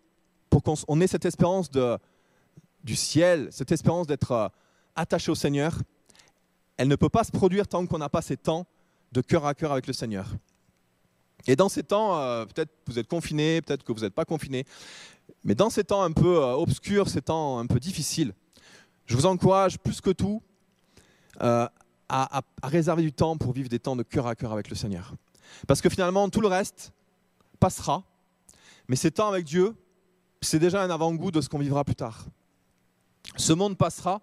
pour 0.49 0.63
qu'on 0.63 1.01
ait 1.01 1.07
cette 1.07 1.25
espérance 1.25 1.69
du 2.83 2.95
ciel, 2.95 3.49
cette 3.51 3.71
espérance 3.71 4.07
d'être 4.07 4.31
euh, 4.31 4.47
attaché 4.95 5.31
au 5.31 5.35
Seigneur, 5.35 5.77
elle 6.77 6.87
ne 6.87 6.95
peut 6.95 7.09
pas 7.09 7.23
se 7.23 7.31
produire 7.31 7.67
tant 7.67 7.85
qu'on 7.85 7.97
n'a 7.97 8.09
pas 8.09 8.21
ces 8.21 8.37
temps 8.37 8.65
de 9.11 9.21
cœur 9.21 9.45
à 9.45 9.53
cœur 9.53 9.71
avec 9.71 9.85
le 9.85 9.93
Seigneur. 9.93 10.27
Et 11.45 11.55
dans 11.55 11.69
ces 11.69 11.83
temps, 11.83 12.17
euh, 12.17 12.45
peut-être 12.45 12.69
que 12.85 12.91
vous 12.91 12.99
êtes 12.99 13.07
confiné, 13.07 13.61
peut-être 13.61 13.83
que 13.83 13.91
vous 13.91 14.01
n'êtes 14.01 14.13
pas 14.13 14.25
confiné, 14.25 14.65
mais 15.43 15.55
dans 15.55 15.69
ces 15.69 15.83
temps 15.83 16.01
un 16.01 16.11
peu 16.11 16.37
euh, 16.37 16.53
obscurs, 16.53 17.09
ces 17.09 17.21
temps 17.21 17.59
un 17.59 17.67
peu 17.67 17.79
difficiles, 17.79 18.33
je 19.09 19.15
vous 19.15 19.25
encourage 19.25 19.77
plus 19.79 19.99
que 19.99 20.11
tout 20.11 20.41
à, 21.39 21.71
à, 22.07 22.41
réserver 22.63 23.01
du 23.03 23.11
temps 23.11 23.37
pour 23.37 23.53
vivre 23.53 23.69
des 23.69 23.79
temps 23.79 23.95
de 23.95 24.03
cœur 24.03 24.27
à 24.27 24.35
cœur 24.35 24.53
avec 24.53 24.69
le 24.69 24.75
Seigneur. 24.75 25.15
Parce 25.67 25.81
que 25.81 25.89
finalement, 25.89 26.29
tout 26.29 26.41
le 26.41 26.47
reste 26.47 26.93
passera, 27.59 28.03
mais 28.87 28.95
ces 28.95 29.11
temps 29.11 29.29
avec 29.29 29.45
Dieu, 29.45 29.75
c'est 30.41 30.59
déjà 30.59 30.81
un 30.81 30.89
avant-goût 30.89 31.31
de 31.31 31.41
ce 31.41 31.49
qu'on 31.49 31.59
vivra 31.59 31.83
plus 31.83 31.95
tard. 31.95 32.25
Ce 33.35 33.53
monde 33.53 33.77
passera, 33.77 34.21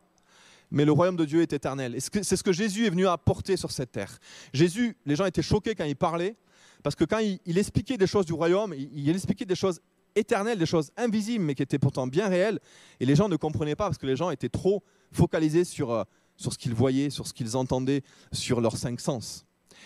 mais 0.71 0.85
le 0.85 0.93
royaume 0.93 1.17
de 1.17 1.25
Dieu 1.25 1.43
est 1.43 1.53
éternel. 1.53 1.97
C'est 2.01 2.37
ce 2.37 2.43
que 2.43 2.53
Jésus 2.53 2.87
est 2.87 2.91
venu 2.91 3.07
apporter 3.07 3.57
sur 3.57 3.71
cette 3.71 3.93
terre. 3.93 4.19
Jésus, 4.53 4.97
les 5.05 5.17
gens 5.17 5.27
étaient 5.27 5.43
choqués 5.43 5.75
quand 5.75 5.85
il 5.85 5.97
parlait, 5.97 6.37
parce 6.83 6.97
que 6.97 7.05
quand 7.05 7.19
il, 7.19 7.59
expliquait 7.59 7.97
des 7.97 8.07
choses 8.07 8.27
du 8.27 8.33
royaume, 8.33 8.75
il, 8.75 9.09
expliquait 9.11 9.45
des 9.45 9.55
choses 9.55 9.81
éternelles, 10.17 10.59
des 10.59 10.67
choses 10.67 10.91
invisibles, 10.97 11.45
mais 11.45 11.55
qui 11.55 11.63
étaient 11.63 11.79
pourtant 11.79 12.07
bien 12.07 12.29
réelles, 12.29 12.59
et 12.99 13.07
les 13.07 13.15
gens 13.15 13.29
ne 13.29 13.37
comprenaient 13.37 13.77
pas, 13.77 13.85
parce 13.85 13.99
que 13.99 14.07
les 14.07 14.17
gens 14.17 14.31
étaient 14.31 14.49
trop 14.49 14.83
focalisés 15.13 15.65
sur, 15.65 15.93
euh, 15.93 16.03
sur 16.37 16.53
ce 16.53 16.59
qu'ils 16.59 16.75
voyaient, 16.75 17.11
sur 17.11 17.27
ce 17.27 17.33
qu'ils 17.33 17.57
entendaient, 17.57 18.03
sur 18.33 18.61
leurs 18.61 18.77
cinq 18.77 19.01
sens. 19.01 19.45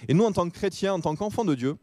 Et 0.09 0.15
nous, 0.15 0.25
en 0.25 0.33
tant 0.33 0.49
que 0.49 0.55
chrétiens, 0.55 0.95
en 0.95 1.01
tant 1.01 1.15
qu'enfants 1.15 1.45
de 1.45 1.55
Dieu, 1.55 1.77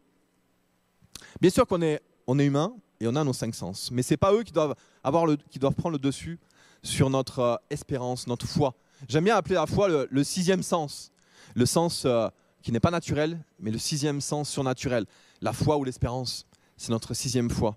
bien 1.40 1.50
sûr 1.50 1.66
qu'on 1.66 1.82
est, 1.82 2.00
on 2.26 2.38
est 2.38 2.46
humain, 2.46 2.74
et 3.00 3.06
on 3.06 3.14
a 3.14 3.24
nos 3.24 3.32
cinq 3.32 3.54
sens, 3.54 3.90
mais 3.92 4.02
ce 4.02 4.12
n'est 4.12 4.16
pas 4.16 4.32
eux 4.32 4.42
qui 4.42 4.52
doivent, 4.52 4.74
avoir 5.04 5.26
le, 5.26 5.36
qui 5.36 5.58
doivent 5.58 5.74
prendre 5.74 5.92
le 5.92 5.98
dessus 5.98 6.38
sur 6.82 7.10
notre 7.10 7.38
euh, 7.38 7.56
espérance, 7.70 8.26
notre 8.26 8.46
foi. 8.46 8.74
J'aime 9.08 9.24
bien 9.24 9.36
appeler 9.36 9.54
la 9.54 9.66
foi 9.66 9.88
le, 9.88 10.24
sixième 10.24 10.62
sens, 10.62 11.12
le 11.54 11.66
sens 11.66 12.04
euh, 12.04 12.28
qui 12.62 12.72
n'est 12.72 12.80
pas 12.80 12.90
naturel, 12.90 13.38
mais 13.60 13.70
le 13.70 13.78
sixième 13.78 14.20
sens 14.20 14.48
surnaturel. 14.50 15.06
La 15.40 15.52
foi 15.52 15.76
ou 15.76 15.84
l'espérance, 15.84 16.46
c'est 16.76 16.90
notre 16.90 17.14
sixième 17.14 17.50
foi. 17.50 17.76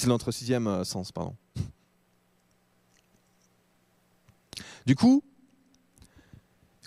C'est 0.00 0.06
notre 0.06 0.32
sixième 0.32 0.66
euh, 0.66 0.82
sens, 0.82 1.12
pardon. 1.12 1.36
Du 4.86 4.96
coup, 4.96 5.22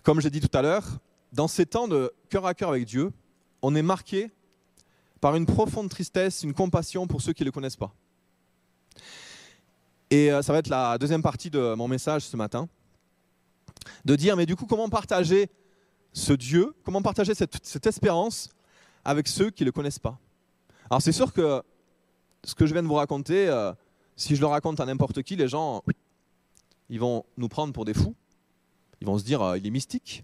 comme 0.01 0.19
j'ai 0.19 0.31
dit 0.31 0.41
tout 0.41 0.57
à 0.57 0.63
l'heure, 0.63 0.97
dans 1.31 1.47
ces 1.47 1.67
temps 1.67 1.87
de 1.87 2.11
cœur 2.29 2.47
à 2.47 2.55
cœur 2.55 2.69
avec 2.69 2.85
Dieu, 2.85 3.11
on 3.61 3.75
est 3.75 3.83
marqué 3.83 4.31
par 5.21 5.35
une 5.35 5.45
profonde 5.45 5.91
tristesse, 5.91 6.41
une 6.41 6.55
compassion 6.55 7.05
pour 7.05 7.21
ceux 7.21 7.33
qui 7.33 7.43
ne 7.43 7.49
le 7.49 7.51
connaissent 7.51 7.75
pas. 7.75 7.93
Et 10.09 10.31
euh, 10.31 10.41
ça 10.41 10.51
va 10.51 10.57
être 10.57 10.69
la 10.69 10.97
deuxième 10.97 11.21
partie 11.21 11.51
de 11.51 11.75
mon 11.75 11.87
message 11.87 12.23
ce 12.23 12.35
matin. 12.35 12.67
De 14.05 14.15
dire, 14.15 14.35
mais 14.35 14.47
du 14.47 14.55
coup, 14.55 14.65
comment 14.65 14.89
partager 14.89 15.51
ce 16.13 16.33
Dieu, 16.33 16.73
comment 16.83 17.03
partager 17.03 17.35
cette, 17.35 17.85
espérance 17.85 18.49
avec 19.05 19.27
ceux 19.27 19.51
qui 19.51 19.61
ne 19.61 19.67
le 19.67 19.71
connaissent 19.71 19.99
pas? 19.99 20.17
Alors 20.89 21.03
c'est 21.03 21.11
sûr 21.11 21.31
que 21.31 21.61
ce 22.43 22.55
que 22.55 22.65
je 22.65 22.73
viens 22.73 22.83
de 22.83 22.87
vous 22.87 22.93
raconter, 22.95 23.47
euh, 23.47 23.73
si 24.15 24.35
je 24.35 24.41
le 24.41 24.47
raconte 24.47 24.79
à 24.79 24.85
n'importe 24.85 25.21
qui, 25.23 25.35
les 25.35 25.47
gens, 25.47 25.83
ils 26.89 26.99
vont 26.99 27.25
nous 27.37 27.49
prendre 27.49 27.73
pour 27.73 27.85
des 27.85 27.93
fous. 27.93 28.15
Ils 29.01 29.07
vont 29.07 29.17
se 29.17 29.23
dire, 29.23 29.41
euh, 29.41 29.57
il 29.57 29.65
est 29.65 29.71
mystique. 29.71 30.23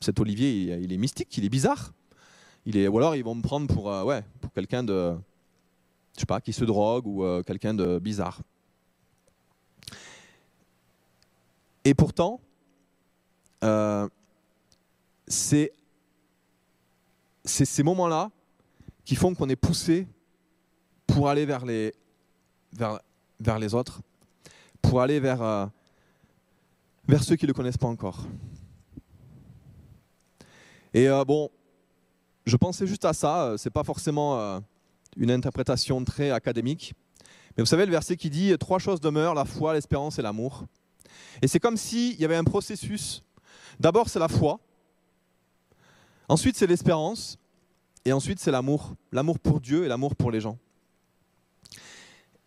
Cet 0.00 0.20
Olivier, 0.20 0.76
il, 0.76 0.92
est 0.92 0.96
mystique, 0.96 1.36
il 1.36 1.44
est 1.44 1.48
bizarre. 1.48 1.92
Il 2.66 2.76
est, 2.76 2.88
ou 2.88 2.98
alors 2.98 3.16
ils 3.16 3.24
vont 3.24 3.34
me 3.34 3.42
prendre 3.42 3.66
pour, 3.66 3.86
ouais, 3.86 4.22
pour 4.40 4.52
quelqu'un 4.52 4.82
de, 4.82 5.16
je 6.14 6.20
sais 6.20 6.26
pas, 6.26 6.40
qui 6.40 6.52
se 6.52 6.64
drogue 6.64 7.06
ou 7.06 7.24
quelqu'un 7.44 7.74
de 7.74 7.98
bizarre. 7.98 8.40
Et 11.86 11.94
pourtant, 11.94 12.40
euh, 13.62 14.08
c'est 15.28 15.72
ces 17.44 17.82
moments-là 17.84 18.32
qui 19.04 19.14
font 19.14 19.36
qu'on 19.36 19.48
est 19.48 19.54
poussé 19.54 20.08
pour 21.16 21.30
aller 21.30 21.46
vers 21.46 21.64
les, 21.64 21.94
vers, 22.74 23.00
vers 23.40 23.58
les 23.58 23.72
autres, 23.72 24.02
pour 24.82 25.00
aller 25.00 25.18
vers, 25.18 25.40
euh, 25.40 25.64
vers 27.08 27.24
ceux 27.24 27.36
qui 27.36 27.46
ne 27.46 27.48
le 27.48 27.54
connaissent 27.54 27.78
pas 27.78 27.86
encore. 27.86 28.26
Et 30.92 31.08
euh, 31.08 31.24
bon, 31.24 31.48
je 32.44 32.54
pensais 32.58 32.86
juste 32.86 33.06
à 33.06 33.14
ça, 33.14 33.54
c'est 33.56 33.70
pas 33.70 33.82
forcément 33.82 34.62
une 35.16 35.30
interprétation 35.30 36.04
très 36.04 36.30
académique, 36.30 36.92
mais 37.56 37.62
vous 37.62 37.66
savez 37.66 37.86
le 37.86 37.92
verset 37.92 38.18
qui 38.18 38.28
dit 38.28 38.54
trois 38.58 38.78
choses 38.78 39.00
demeurent, 39.00 39.32
la 39.32 39.46
foi, 39.46 39.72
l'espérance 39.72 40.18
et 40.18 40.22
l'amour. 40.22 40.66
Et 41.40 41.48
c'est 41.48 41.60
comme 41.60 41.78
s'il 41.78 42.20
y 42.20 42.26
avait 42.26 42.36
un 42.36 42.44
processus. 42.44 43.24
D'abord, 43.80 44.10
c'est 44.10 44.18
la 44.18 44.28
foi. 44.28 44.60
Ensuite, 46.28 46.58
c'est 46.58 46.66
l'espérance. 46.66 47.38
Et 48.04 48.12
ensuite, 48.12 48.38
c'est 48.38 48.50
l'amour. 48.50 48.94
L'amour 49.12 49.38
pour 49.38 49.62
Dieu 49.62 49.86
et 49.86 49.88
l'amour 49.88 50.14
pour 50.14 50.30
les 50.30 50.42
gens. 50.42 50.58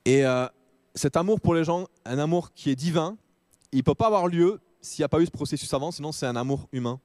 Et 0.06 0.26
euh, 0.26 0.48
cet 0.96 1.18
amour 1.18 1.42
pour 1.42 1.54
les 1.54 1.64
gens, 1.64 1.88
un 2.06 2.20
amour 2.20 2.54
qui 2.54 2.70
est 2.70 2.76
divin, 2.76 3.18
il 3.72 3.78
ne 3.78 3.84
peut 3.84 3.96
pas 3.96 4.08
avoir 4.08 4.28
lieu 4.28 4.60
s'il 4.82 5.02
n'y 5.02 5.06
a 5.06 5.10
pas 5.10 5.20
eu 5.20 5.26
ce 5.26 5.32
processus 5.32 5.74
avant, 5.74 5.92
sinon 5.92 6.12
c'est 6.12 6.26
un 6.26 6.36
amour 6.36 6.68
humain. 6.72 7.00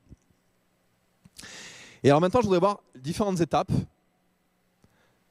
Et 2.03 2.11
alors 2.11 2.21
maintenant, 2.21 2.41
je 2.41 2.47
voudrais 2.47 2.61
voir 2.61 2.81
différentes 2.95 3.41
étapes 3.41 3.73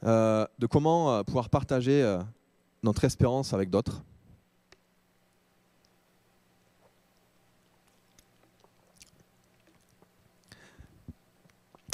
euh, 0.04 0.46
de 0.60 0.68
comment 0.68 1.14
euh, 1.14 1.24
pouvoir 1.24 1.50
partager 1.50 2.20
notre 2.84 3.06
espérance 3.06 3.54
avec 3.54 3.70
d'autres. 3.70 4.04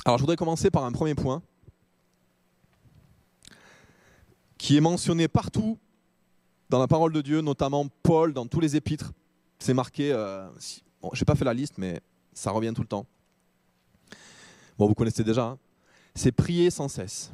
Alors 0.06 0.18
je 0.18 0.24
voudrais 0.24 0.38
commencer 0.38 0.72
par 0.72 0.86
un 0.86 0.92
premier 0.92 1.14
point 1.14 1.44
qui 4.60 4.78
est 4.78 4.82
mentionné 4.82 5.28
partout 5.28 5.80
dans 6.70 6.78
la 6.78 6.88
parole 6.88 7.12
de 7.12 7.22
Dieu, 7.22 7.42
notamment 7.42 7.88
Paul, 8.04 8.34
dans 8.34 8.46
tous 8.46 8.60
les 8.60 8.76
épîtres. 8.76 9.12
C'est 9.58 9.74
marqué, 9.74 10.12
euh, 10.12 10.48
je 10.60 11.20
n'ai 11.20 11.26
pas 11.26 11.34
fait 11.34 11.46
la 11.46 11.56
liste, 11.56 11.80
mais 11.80 12.00
ça 12.34 12.52
revient 12.52 12.74
tout 12.76 12.82
le 12.82 12.88
temps. 12.88 13.08
Bon, 14.78 14.88
vous 14.88 14.94
connaissez 14.94 15.24
déjà. 15.24 15.46
Hein. 15.46 15.58
c'est 16.14 16.32
prier 16.32 16.70
sans 16.70 16.88
cesse. 16.88 17.32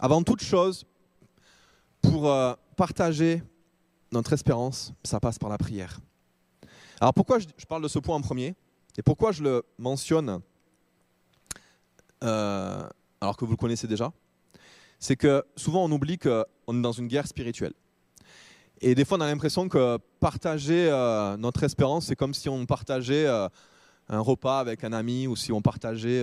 Avant 0.00 0.22
toute 0.24 0.42
chose, 0.42 0.84
pour 2.00 2.28
euh, 2.28 2.54
partager 2.76 3.42
notre 4.10 4.32
espérance, 4.32 4.92
ça 5.04 5.20
passe 5.20 5.38
par 5.38 5.48
la 5.48 5.58
prière. 5.58 6.00
Alors 7.00 7.14
pourquoi 7.14 7.38
je 7.38 7.66
parle 7.66 7.82
de 7.82 7.88
ce 7.88 7.98
point 7.98 8.16
en 8.16 8.20
premier 8.20 8.54
et 8.96 9.02
pourquoi 9.02 9.32
je 9.32 9.42
le 9.42 9.64
mentionne 9.78 10.40
euh, 12.22 12.88
alors 13.20 13.36
que 13.36 13.44
vous 13.44 13.52
le 13.52 13.56
connaissez 13.56 13.86
déjà, 13.86 14.12
c'est 15.02 15.16
que 15.16 15.44
souvent 15.56 15.84
on 15.84 15.90
oublie 15.90 16.16
qu'on 16.16 16.44
est 16.68 16.80
dans 16.80 16.92
une 16.92 17.08
guerre 17.08 17.26
spirituelle. 17.26 17.74
Et 18.80 18.94
des 18.94 19.04
fois 19.04 19.18
on 19.18 19.20
a 19.20 19.26
l'impression 19.26 19.68
que 19.68 19.98
partager 20.20 20.88
euh, 20.88 21.36
notre 21.36 21.64
espérance, 21.64 22.06
c'est 22.06 22.14
comme 22.14 22.32
si 22.32 22.48
on 22.48 22.64
partageait 22.66 23.26
euh, 23.26 23.48
un 24.08 24.20
repas 24.20 24.60
avec 24.60 24.84
un 24.84 24.92
ami 24.92 25.26
ou 25.26 25.34
si 25.34 25.50
on 25.50 25.60
partageait 25.60 26.22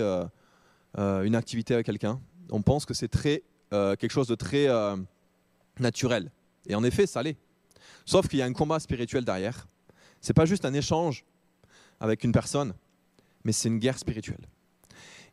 une 0.96 1.34
activité 1.36 1.74
avec 1.74 1.86
quelqu'un. 1.86 2.20
On 2.50 2.62
pense 2.62 2.86
que 2.86 2.94
c'est 2.94 3.08
très, 3.08 3.42
quelque 3.70 4.10
chose 4.10 4.28
de 4.28 4.34
très 4.34 4.68
naturel. 5.78 6.30
Et 6.66 6.74
en 6.74 6.84
effet, 6.84 7.06
ça 7.06 7.22
l'est. 7.22 7.36
Sauf 8.04 8.28
qu'il 8.28 8.38
y 8.38 8.42
a 8.42 8.44
un 8.44 8.52
combat 8.52 8.78
spirituel 8.78 9.24
derrière. 9.24 9.66
C'est 10.20 10.34
pas 10.34 10.44
juste 10.44 10.64
un 10.64 10.74
échange 10.74 11.24
avec 11.98 12.22
une 12.22 12.32
personne, 12.32 12.74
mais 13.44 13.52
c'est 13.52 13.68
une 13.68 13.78
guerre 13.78 13.98
spirituelle. 13.98 14.46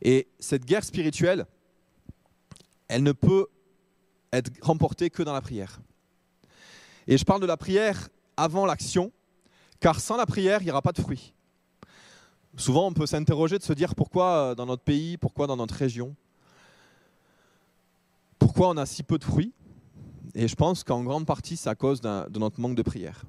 Et 0.02 0.28
cette 0.38 0.64
guerre 0.64 0.84
spirituelle, 0.84 1.46
elle 2.88 3.02
ne 3.02 3.12
peut 3.12 3.46
être 4.32 4.50
remportée 4.62 5.10
que 5.10 5.22
dans 5.22 5.32
la 5.32 5.40
prière. 5.40 5.80
Et 7.06 7.16
je 7.16 7.24
parle 7.24 7.40
de 7.40 7.46
la 7.46 7.56
prière 7.56 8.08
avant 8.36 8.66
l'action, 8.66 9.12
car 9.80 10.00
sans 10.00 10.16
la 10.16 10.26
prière, 10.26 10.60
il 10.60 10.64
n'y 10.64 10.70
aura 10.70 10.82
pas 10.82 10.92
de 10.92 11.00
fruit. 11.00 11.32
Souvent, 12.56 12.86
on 12.86 12.92
peut 12.92 13.06
s'interroger 13.06 13.58
de 13.58 13.62
se 13.62 13.72
dire 13.72 13.94
pourquoi 13.94 14.32
euh, 14.32 14.54
dans 14.54 14.66
notre 14.66 14.82
pays, 14.82 15.16
pourquoi 15.16 15.46
dans 15.46 15.56
notre 15.56 15.74
région, 15.74 16.14
pourquoi 18.38 18.70
on 18.70 18.76
a 18.76 18.86
si 18.86 19.02
peu 19.02 19.18
de 19.18 19.24
fruits? 19.24 19.52
Et 20.34 20.48
je 20.48 20.54
pense 20.54 20.84
qu'en 20.84 21.02
grande 21.02 21.26
partie, 21.26 21.56
c'est 21.56 21.70
à 21.70 21.74
cause 21.74 22.00
de 22.00 22.38
notre 22.38 22.60
manque 22.60 22.74
de 22.74 22.82
prière. 22.82 23.24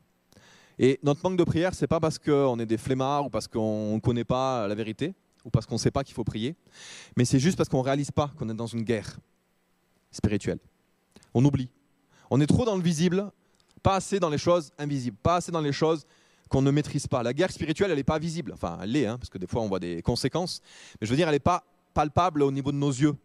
Et 0.78 1.00
notre 1.04 1.22
manque 1.24 1.38
de 1.38 1.43
prière, 1.43 1.74
ce 1.74 1.84
n'est 1.84 1.88
pas 1.88 2.00
parce 2.00 2.19
qu'on 2.19 2.60
est 2.60 2.65
des 2.65 2.78
flemmards 2.78 3.26
ou 3.26 3.30
parce 3.30 3.48
qu'on 3.48 3.95
ne 3.95 4.00
connaît 4.00 4.24
pas 4.24 4.67
la 4.67 4.76
vérité, 4.76 5.13
ou 5.45 5.50
parce 5.50 5.65
qu'on 5.65 5.76
ne 5.76 5.80
sait 5.80 5.91
pas 5.91 6.04
qu'il 6.04 6.13
faut 6.13 6.24
prier, 6.24 6.56
mais 7.15 7.26
c'est 7.26 7.39
juste 7.39 7.58
parce 7.58 7.69
qu'on 7.69 7.80
ne 7.80 7.86
réalise 7.86 8.12
pas 8.12 8.32
qu'on 8.38 8.50
est 8.50 8.54
dans 8.54 8.67
une 8.67 8.84
guerre 8.84 9.17
spirituelle. 10.12 10.60
On 11.34 11.43
oublie. 11.45 11.69
On 12.30 12.39
est 12.41 12.48
trop 12.48 12.65
dans 12.65 12.76
le 12.76 12.82
visible, 12.82 13.32
pas 13.82 13.95
assez 13.95 14.19
dans 14.19 14.30
les 14.30 14.38
choses 14.38 14.72
invisibles, 14.78 15.17
pas 15.22 15.38
assez 15.38 15.52
dans 15.52 15.62
les 15.62 15.72
choses 15.72 16.06
qu'on 16.50 16.62
ne 16.62 16.72
maîtrise 16.72 17.08
pas. 17.08 17.24
La 17.24 17.34
guerre 17.34 17.52
spirituelle, 17.52 17.91
elle 17.91 17.98
n'est 17.98 18.04
pas 18.04 18.19
visible. 18.19 18.52
Enfin, 18.54 18.80
elle 18.82 18.91
l'est, 18.91 19.06
hein, 19.06 19.17
parce 19.17 19.30
que 19.30 19.38
des 19.38 19.48
fois, 19.48 19.62
on 19.62 19.67
voit 19.67 19.80
des 19.80 20.02
conséquences. 20.02 20.62
Mais 21.00 21.08
je 21.08 21.12
veux 21.12 21.17
dire, 21.17 21.28
elle 21.28 21.36
n'est 21.36 21.39
pas 21.39 21.63
palpable 21.93 22.43
au 22.43 22.52
niveau 22.52 22.72
de 22.72 22.78
nos 22.78 22.91
yeux. 22.91 23.15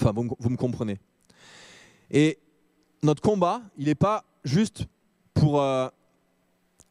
Enfin, 0.00 0.12
vous, 0.14 0.50
me 0.50 0.56
comprenez. 0.56 0.98
Et 2.10 2.38
notre 3.02 3.20
combat, 3.20 3.62
il 3.76 3.86
n'est 3.86 3.96
pas 3.96 4.24
juste 4.44 4.86
pour 5.34 5.60
euh, 5.60 5.88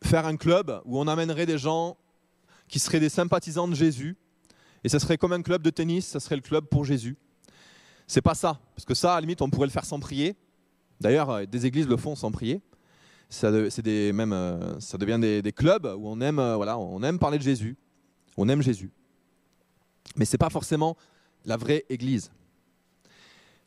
faire 0.04 0.26
un 0.26 0.36
club 0.36 0.82
où 0.86 1.00
on 1.00 1.08
amènerait 1.08 1.46
des 1.46 1.58
gens 1.58 1.98
qui 2.68 2.80
seraient 2.80 3.00
des 3.00 3.10
sympathisants 3.10 3.68
de 3.68 3.76
Jésus. 3.76 4.18
Et 4.84 4.90
ce 4.90 5.00
serait 5.00 5.18
comme 5.18 5.34
un 5.34 5.42
club 5.42 5.62
de 5.62 5.70
tennis, 5.70 6.06
ça 6.06 6.20
serait 6.20 6.36
le 6.36 6.42
club 6.42 6.66
pour 6.66 6.84
Jésus. 6.84 7.18
C'est 8.08 8.22
pas 8.22 8.36
ça, 8.36 8.60
parce 8.74 8.86
que 8.86 8.93
ça, 8.93 9.13
à 9.13 9.15
la 9.15 9.22
limite, 9.22 9.41
on 9.41 9.50
pourrait 9.50 9.67
le 9.67 9.72
faire 9.72 9.86
sans 9.86 10.00
prier. 10.00 10.36
D'ailleurs, 11.00 11.30
euh, 11.30 11.46
des 11.46 11.65
églises 11.65 11.88
le 11.88 11.98
font 11.98 12.15
sans 12.15 12.32
prier. 12.32 12.62
Ça, 13.30 13.52
des, 13.52 14.13
même, 14.13 14.32
euh, 14.32 14.80
ça 14.80 14.98
devient 14.98 15.20
des, 15.20 15.52
clubs 15.52 15.86
où 15.86 16.08
on 16.08 16.22
aime, 16.22 16.41
voilà, 16.56 16.80
on 16.80 17.04
aime 17.04 17.20
parler 17.20 17.38
de 17.38 17.43
Jésus, 17.43 17.76
on 18.38 18.48
aime 18.48 18.62
Jésus. 18.62 18.89
Mais 20.15 20.24
ce 20.24 20.34
n'est 20.34 20.38
pas 20.38 20.50
forcément 20.50 20.96
la 21.43 21.58
vraie 21.58 21.86
église. 21.89 22.32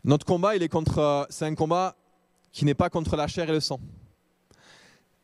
Notre 0.05 0.25
combat, 0.25 0.57
il 0.57 0.63
est 0.63 0.69
contre, 0.69 1.27
c'est 1.29 1.45
un 1.45 1.55
combat 1.55 1.95
qui 2.53 2.65
n'est 2.65 2.75
pas 2.75 2.89
contre 2.89 3.17
la 3.17 3.27
chair 3.27 3.49
et 3.49 3.53
le 3.53 3.61
sang. 3.61 3.81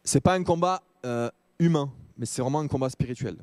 C'est 0.04 0.20
pas 0.20 0.34
un 0.34 0.44
combat 0.44 0.82
euh, 1.04 1.30
humain, 1.58 1.90
mais 2.16 2.26
c'est 2.26 2.42
vraiment 2.42 2.60
un 2.60 2.68
combat 2.68 2.90
spirituel. 2.90 3.36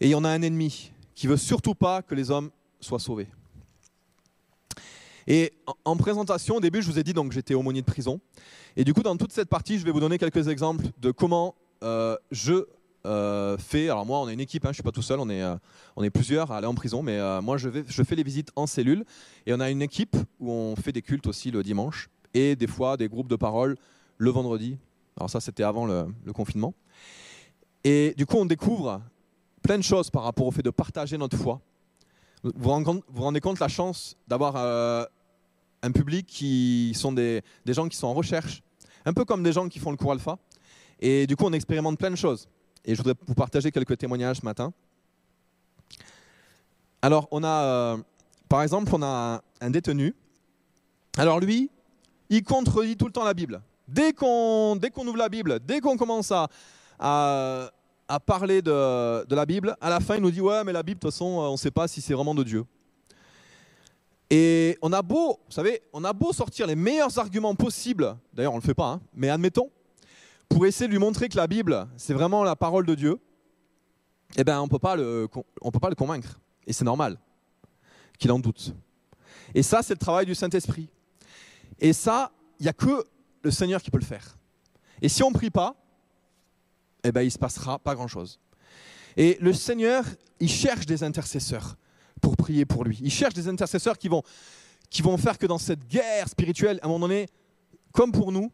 Et 0.00 0.14
on 0.14 0.22
a 0.24 0.28
un 0.28 0.42
ennemi 0.42 0.92
qui 1.14 1.26
veut 1.26 1.36
surtout 1.36 1.74
pas 1.74 2.02
que 2.02 2.14
les 2.14 2.30
hommes 2.30 2.50
soient 2.80 2.98
sauvés. 2.98 3.28
Et 5.26 5.52
en 5.84 5.96
présentation, 5.96 6.56
au 6.56 6.60
début, 6.60 6.82
je 6.82 6.90
vous 6.90 6.98
ai 6.98 7.02
dit 7.02 7.12
donc 7.12 7.32
j'étais 7.32 7.54
aumônier 7.54 7.80
de 7.80 7.86
prison. 7.86 8.20
Et 8.76 8.84
du 8.84 8.92
coup, 8.92 9.02
dans 9.02 9.16
toute 9.16 9.32
cette 9.32 9.48
partie, 9.48 9.78
je 9.78 9.84
vais 9.84 9.90
vous 9.90 10.00
donner 10.00 10.18
quelques 10.18 10.48
exemples 10.48 10.84
de 11.00 11.10
comment 11.10 11.54
euh, 11.82 12.16
je 12.30 12.66
euh, 13.06 13.56
fais. 13.58 13.88
Alors 13.88 14.06
moi, 14.06 14.20
on 14.20 14.28
est 14.28 14.34
une 14.34 14.40
équipe, 14.40 14.64
hein, 14.64 14.68
je 14.68 14.70
ne 14.70 14.74
suis 14.74 14.82
pas 14.82 14.92
tout 14.92 15.02
seul, 15.02 15.20
on 15.20 15.30
est, 15.30 15.42
on 15.96 16.02
est 16.02 16.10
plusieurs 16.10 16.52
à 16.52 16.58
aller 16.58 16.66
en 16.66 16.74
prison, 16.74 17.02
mais 17.02 17.18
moi, 17.40 17.56
je, 17.56 17.68
fais 18.02 18.16
les 18.16 18.22
visites 18.22 18.50
en 18.56 18.66
cellule. 18.66 19.04
Et 19.46 19.54
on 19.54 19.60
a 19.60 19.70
une 19.70 19.82
équipe 19.82 20.16
où 20.40 20.50
on 20.50 20.76
fait 20.76 20.92
des 20.92 21.02
cultes 21.02 21.26
aussi 21.26 21.50
le 21.50 21.62
dimanche 21.62 22.08
et 22.34 22.56
des 22.56 22.66
fois 22.66 22.96
des 22.96 23.08
groupes 23.08 23.28
de 23.28 23.36
parole 23.36 23.76
le 24.18 24.30
vendredi. 24.30 24.76
Alors 25.16 25.30
ça, 25.30 25.40
c'était 25.40 25.62
avant 25.62 25.86
le, 25.86 26.06
confinement. 26.32 26.74
Et 27.84 28.14
du 28.16 28.26
coup, 28.26 28.36
on 28.36 28.46
découvre 28.46 29.00
plein 29.62 29.78
de 29.78 29.82
choses 29.82 30.10
par 30.10 30.24
rapport 30.24 30.46
au 30.46 30.50
fait 30.50 30.62
de 30.62 30.70
partager 30.70 31.16
notre 31.16 31.36
foi. 31.36 31.60
Vous 32.42 32.52
vous 32.56 33.22
rendez 33.22 33.40
compte, 33.40 33.60
la 33.60 33.68
chance 33.68 34.16
d'avoir 34.28 34.56
euh, 34.56 35.04
un 35.84 35.92
public 35.92 36.26
qui 36.26 36.92
sont 36.94 37.12
des, 37.12 37.42
gens 37.66 37.88
qui 37.88 37.96
sont 37.96 38.06
en 38.06 38.14
recherche, 38.14 38.62
un 39.04 39.12
peu 39.12 39.24
comme 39.24 39.42
des 39.42 39.52
gens 39.52 39.68
qui 39.68 39.78
font 39.78 39.90
le 39.90 39.98
cours 39.98 40.12
alpha. 40.12 40.38
Et 40.98 41.26
du 41.26 41.36
coup, 41.36 41.44
on 41.44 41.52
expérimente 41.52 41.98
plein 41.98 42.10
de 42.10 42.16
choses. 42.16 42.48
Et 42.84 42.94
je 42.94 43.02
voudrais 43.02 43.14
vous 43.26 43.34
partager 43.34 43.70
quelques 43.70 43.98
témoignages 43.98 44.38
ce 44.38 44.44
matin. 44.44 44.72
Alors, 47.02 47.28
on 47.30 47.44
a, 47.44 47.64
euh, 47.64 47.96
par 48.48 48.62
exemple, 48.62 48.90
on 48.94 49.02
a 49.02 49.42
un 49.60 49.70
détenu. 49.70 50.14
Alors 51.18 51.38
lui, 51.38 51.70
il 52.30 52.42
contredit 52.42 52.96
tout 52.96 53.06
le 53.06 53.12
temps 53.12 53.24
la 53.24 53.34
Bible. 53.34 53.60
Dès 53.86 54.14
qu'on 54.14 54.78
qu'on 54.94 55.06
ouvre 55.06 55.18
la 55.18 55.28
Bible, 55.28 55.60
dès 55.60 55.80
qu'on 55.80 55.98
commence 55.98 56.32
à, 56.32 56.48
parler 58.24 58.62
de, 58.62 59.26
de, 59.26 59.34
la 59.34 59.44
Bible, 59.44 59.76
à 59.82 59.90
la 59.90 60.00
fin, 60.00 60.16
il 60.16 60.22
nous 60.22 60.30
dit 60.30 60.40
Ouais, 60.40 60.64
mais 60.64 60.72
la 60.72 60.82
Bible, 60.82 60.98
de 60.98 61.02
toute 61.02 61.12
façon, 61.12 61.26
on 61.26 61.52
ne 61.52 61.56
sait 61.58 61.70
pas 61.70 61.86
si 61.86 62.00
c'est 62.00 62.14
vraiment 62.14 62.34
de 62.34 62.42
Dieu. 62.42 62.64
Et 64.30 64.78
on 64.82 64.92
a 64.92 65.02
beau, 65.02 65.38
vous 65.46 65.52
savez, 65.52 65.82
on 65.92 66.02
a 66.04 66.12
beau 66.12 66.32
sortir 66.32 66.66
les 66.66 66.74
meilleurs 66.74 67.18
arguments 67.18 67.54
possibles, 67.54 68.16
d'ailleurs, 68.32 68.52
on 68.52 68.56
ne 68.56 68.62
le 68.62 68.66
fait 68.66 68.74
pas, 68.74 68.92
hein, 68.92 69.00
mais 69.14 69.28
admettons, 69.28 69.70
pour 70.48 70.66
essayer 70.66 70.86
de 70.86 70.92
lui 70.92 70.98
montrer 70.98 71.28
que 71.28 71.36
la 71.36 71.46
Bible, 71.46 71.86
c'est 71.96 72.14
vraiment 72.14 72.42
la 72.44 72.56
parole 72.56 72.86
de 72.86 72.94
Dieu, 72.94 73.18
eh 74.36 74.44
bien, 74.44 74.60
on 74.60 74.64
ne 74.64 74.68
peut 74.68 74.78
pas 74.78 74.96
le 74.96 75.94
convaincre. 75.96 76.40
Et 76.66 76.72
c'est 76.72 76.84
normal 76.84 77.18
qu'il 78.18 78.32
en 78.32 78.38
doute. 78.38 78.74
Et 79.54 79.62
ça, 79.62 79.82
c'est 79.82 79.94
le 79.94 79.98
travail 79.98 80.26
du 80.26 80.34
Saint-Esprit. 80.34 80.88
Et 81.78 81.92
ça, 81.92 82.32
il 82.58 82.64
n'y 82.64 82.68
a 82.68 82.72
que 82.72 83.04
le 83.42 83.50
Seigneur 83.50 83.82
qui 83.82 83.90
peut 83.90 83.98
le 83.98 84.04
faire. 84.04 84.38
Et 85.02 85.08
si 85.08 85.22
on 85.22 85.28
ne 85.30 85.34
prie 85.34 85.50
pas, 85.50 85.76
eh 87.04 87.12
ben, 87.12 87.20
il 87.22 87.26
ne 87.26 87.30
se 87.30 87.38
passera 87.38 87.78
pas 87.78 87.94
grand-chose. 87.94 88.40
Et 89.16 89.36
le 89.40 89.52
Seigneur, 89.52 90.04
il 90.40 90.48
cherche 90.48 90.86
des 90.86 91.04
intercesseurs 91.04 91.76
pour 92.20 92.36
prier 92.36 92.64
pour 92.64 92.84
lui. 92.84 92.98
Il 93.02 93.10
cherche 93.10 93.34
des 93.34 93.48
intercesseurs 93.48 93.98
qui 93.98 94.08
vont, 94.08 94.22
qui 94.90 95.02
vont 95.02 95.16
faire 95.16 95.38
que 95.38 95.46
dans 95.46 95.58
cette 95.58 95.86
guerre 95.86 96.28
spirituelle, 96.28 96.78
à 96.82 96.86
un 96.86 96.88
moment 96.88 97.08
donné, 97.08 97.26
comme 97.92 98.12
pour 98.12 98.32
nous, 98.32 98.50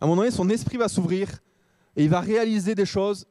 à 0.00 0.04
un 0.04 0.08
moment 0.08 0.22
donné, 0.22 0.30
son 0.30 0.48
esprit 0.48 0.76
va 0.76 0.88
s'ouvrir 0.88 1.40
et 1.96 2.04
il 2.04 2.10
va 2.10 2.20
réaliser 2.20 2.74
des 2.74 2.86
choses. 2.86 3.26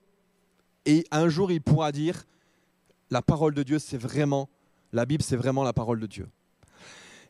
Et 0.85 1.05
un 1.11 1.29
jour, 1.29 1.51
il 1.51 1.61
pourra 1.61 1.91
dire, 1.91 2.25
la 3.09 3.21
parole 3.21 3.53
de 3.53 3.63
Dieu, 3.63 3.79
c'est 3.79 3.97
vraiment, 3.97 4.49
la 4.91 5.05
Bible, 5.05 5.23
c'est 5.23 5.35
vraiment 5.35 5.63
la 5.63 5.73
parole 5.73 5.99
de 5.99 6.07
Dieu. 6.07 6.27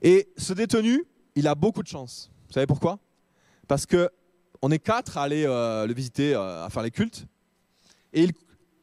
Et 0.02 0.30
ce 0.38 0.54
détenu, 0.54 1.06
il 1.36 1.48
a 1.48 1.56
beaucoup 1.56 1.84
de 1.84 1.88
chance. 1.88 2.32
Vous 2.48 2.54
savez 2.54 2.68
pourquoi? 2.68 3.00
Parce 3.68 3.86
que 3.86 4.10
on 4.62 4.72
est 4.72 4.80
quatre 4.80 5.18
à 5.18 5.24
aller 5.24 5.46
euh, 5.46 5.86
le 5.86 5.94
visiter, 5.94 6.34
euh, 6.34 6.66
à 6.66 6.70
faire 6.70 6.84
les 6.84 6.92
cultes. 6.92 7.26
Et 8.14 8.28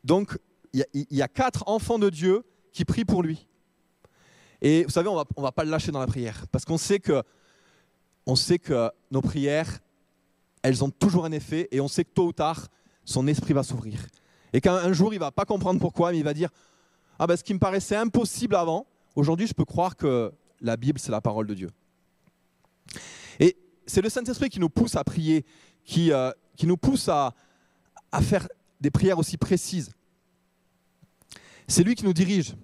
donc, 0.05 0.39
il 0.73 0.85
y, 0.93 1.23
a 1.23 1.29
quatre 1.29 1.65
enfants 1.67 1.99
de 1.99 2.11
Dieu 2.11 2.45
qui 2.75 2.85
prient 2.85 3.07
pour 3.07 3.23
lui. 3.23 3.47
Et 4.61 4.85
vous 4.85 4.91
savez, 4.91 5.09
on 5.09 5.15
va, 5.15 5.25
ne 5.37 5.43
va 5.43 5.53
pas 5.53 5.65
le 5.65 5.71
lâcher 5.71 5.93
dans 5.93 6.01
la 6.01 6.07
prière. 6.07 6.47
Parce 6.49 6.65
qu'on 6.65 6.77
sait 6.77 6.99
que, 6.99 7.23
sait 8.35 8.59
que 8.59 8.91
nos 9.11 9.23
prières, 9.23 9.79
elles 10.63 10.83
ont 10.85 10.91
toujours 10.91 11.25
un 11.25 11.33
effet. 11.33 11.69
Et 11.71 11.81
on 11.81 11.89
sait 11.89 12.05
que 12.05 12.11
tôt 12.11 12.27
ou 12.27 12.33
tard, 12.33 12.69
son 13.05 13.27
esprit 13.29 13.55
va 13.55 13.63
s'ouvrir. 13.63 14.05
Et 14.53 14.61
qu'un 14.61 14.93
jour, 14.93 15.15
il 15.15 15.21
va 15.21 15.31
pas 15.31 15.45
comprendre 15.45 15.81
pourquoi, 15.81 16.11
mais 16.11 16.19
il 16.19 16.25
va 16.25 16.35
dire 16.35 16.51
Ah 17.19 17.27
ben, 17.27 17.37
ce 17.37 17.45
qui 17.45 17.55
me 17.55 17.59
paraissait 17.59 17.97
impossible 17.97 18.57
avant, 18.57 18.87
aujourd'hui, 19.15 19.47
je 19.47 19.55
peux 19.55 19.65
croire 19.65 19.97
que 19.97 20.33
la 20.61 20.77
Bible, 20.77 20.99
c'est 20.99 21.13
la 21.13 21.21
parole 21.21 21.47
de 21.47 21.55
Dieu. 21.55 21.71
Et 23.39 23.57
c'est 23.87 24.03
le 24.03 24.09
Saint-Esprit 24.09 24.49
qui 24.49 24.61
nous 24.61 24.71
pousse 24.71 24.97
à 24.97 25.05
prier, 25.05 25.45
qui, 25.85 26.13
euh, 26.13 26.33
qui 26.57 26.67
nous 26.67 26.77
pousse 26.77 27.09
à, 27.09 27.35
à 28.11 28.21
faire 28.21 28.49
des 28.81 28.91
prières 28.91 29.19
aussi 29.19 29.37
précises. 29.37 29.91
C'est 31.69 31.83
lui 31.83 31.95
qui 31.95 32.05
nous 32.05 32.13
dirige. 32.13 32.55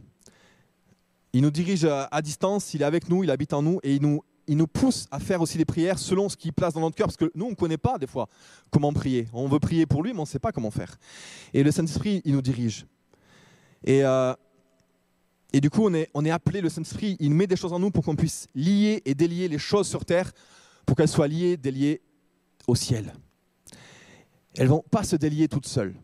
Il 1.33 1.43
nous 1.43 1.51
dirige 1.51 1.85
à 1.85 2.23
distance, 2.23 2.75
il 2.75 2.83
est 2.83 2.85
avec 2.85 3.09
nous, 3.09 3.23
il 3.23 3.31
habite 3.31 3.53
en 3.53 3.63
nous 3.63 3.79
et 3.83 3.95
il 3.95 4.03
nous, 4.03 4.23
il 4.51 4.57
nous 4.57 4.67
pousse 4.67 5.07
à 5.13 5.21
faire 5.21 5.41
aussi 5.41 5.59
des 5.59 5.65
prières 5.65 5.99
selon 5.99 6.29
ce 6.29 6.37
qu'il 6.37 6.53
place 6.53 6.75
dans 6.75 6.81
notre 6.81 6.97
cœur, 6.97 7.07
parce 7.07 7.17
que 7.17 7.31
nous, 7.37 7.47
on 7.47 7.51
ne 7.51 7.55
connaît 7.55 7.79
pas 7.79 7.99
des 7.99 8.09
fois 8.09 8.29
comment 8.71 8.93
prier. 8.93 9.29
On 9.33 9.47
veut 9.47 9.61
prier 9.61 9.87
pour 9.87 10.03
lui, 10.03 10.13
mais 10.13 10.19
on 10.19 10.23
ne 10.23 10.29
sait 10.29 10.41
pas 10.41 10.51
comment 10.51 10.73
faire. 10.73 10.97
Et 11.55 11.63
le 11.63 11.71
Saint-Esprit, 11.71 12.21
il 12.25 12.35
nous 12.35 12.43
dirige. 12.43 12.85
Et, 13.85 14.05
euh, 14.05 14.35
et 15.53 15.61
du 15.61 15.71
coup, 15.71 15.87
on 15.87 15.95
est, 15.95 16.11
on 16.15 16.25
est 16.25 16.33
appelé, 16.33 16.61
le 16.61 16.69
Saint-Esprit, 16.69 17.17
il 17.21 17.31
met 17.31 17.47
des 17.47 17.55
choses 17.55 17.73
en 17.73 17.79
nous 17.79 17.93
pour 17.93 18.05
qu'on 18.05 18.17
puisse 18.17 18.49
lier 18.57 19.03
et 19.05 19.15
délier 19.15 19.47
les 19.47 19.59
choses 19.59 19.89
sur 19.89 20.05
terre, 20.05 20.33
pour 20.85 20.97
qu'elles 20.97 21.09
soient 21.09 21.29
liées, 21.29 21.57
déliées 21.57 22.03
au 22.67 22.75
ciel. 22.75 23.13
Elles 24.57 24.65
ne 24.65 24.71
vont 24.71 24.85
pas 24.91 25.05
se 25.05 25.15
délier 25.15 25.47
toutes 25.47 25.67
seules. 25.67 25.95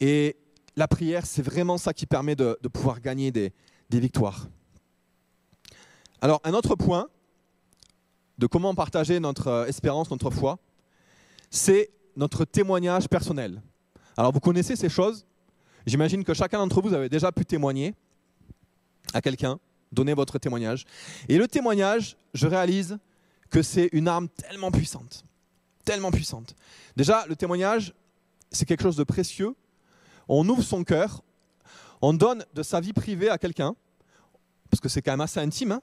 Et 0.00 0.36
la 0.74 0.88
prière, 0.88 1.26
c'est 1.26 1.42
vraiment 1.42 1.76
ça 1.76 1.92
qui 1.92 2.06
permet 2.06 2.34
de, 2.34 2.56
pouvoir 2.72 3.00
gagner 3.00 3.30
des, 3.30 3.52
des 3.90 4.00
victoires. 4.00 4.48
Alors, 6.20 6.40
un 6.44 6.54
autre 6.54 6.74
point 6.74 7.08
de 8.38 8.46
comment 8.46 8.74
partager 8.74 9.20
notre 9.20 9.48
euh, 9.48 9.66
espérance, 9.66 10.10
notre 10.10 10.30
foi, 10.30 10.58
c'est 11.50 11.90
notre 12.16 12.44
témoignage 12.44 13.08
personnel. 13.08 13.62
Alors, 14.16 14.32
vous 14.32 14.40
connaissez 14.40 14.76
ces 14.76 14.88
choses. 14.88 15.26
J'imagine 15.86 16.24
que 16.24 16.34
chacun 16.34 16.58
d'entre 16.58 16.80
vous 16.80 16.94
avez 16.94 17.08
déjà 17.08 17.30
pu 17.32 17.44
témoigner 17.44 17.94
à 19.12 19.20
quelqu'un, 19.20 19.58
donnez 19.92 20.14
votre 20.14 20.38
témoignage. 20.38 20.84
Et 21.28 21.38
le 21.38 21.46
témoignage, 21.46 22.16
je 22.34 22.46
réalise 22.46 22.98
que 23.50 23.62
c'est 23.62 23.88
une 23.92 24.08
arme 24.08 24.28
tellement 24.28 24.70
puissante, 24.70 25.24
tellement 25.84 26.10
puissante. 26.10 26.56
Déjà, 26.96 27.24
le 27.28 27.36
témoignage, 27.36 27.94
c'est 28.50 28.64
quelque 28.64 28.82
chose 28.82 28.96
de 28.96 29.04
précieux. 29.04 29.54
On 30.28 30.48
ouvre 30.48 30.62
son 30.62 30.82
cœur, 30.82 31.22
on 32.02 32.12
donne 32.12 32.44
de 32.54 32.62
sa 32.62 32.80
vie 32.80 32.92
privée 32.92 33.28
à 33.28 33.38
quelqu'un, 33.38 33.74
parce 34.70 34.80
que 34.80 34.88
c'est 34.88 35.02
quand 35.02 35.12
même 35.12 35.20
assez 35.20 35.40
intime 35.40 35.72
hein, 35.72 35.82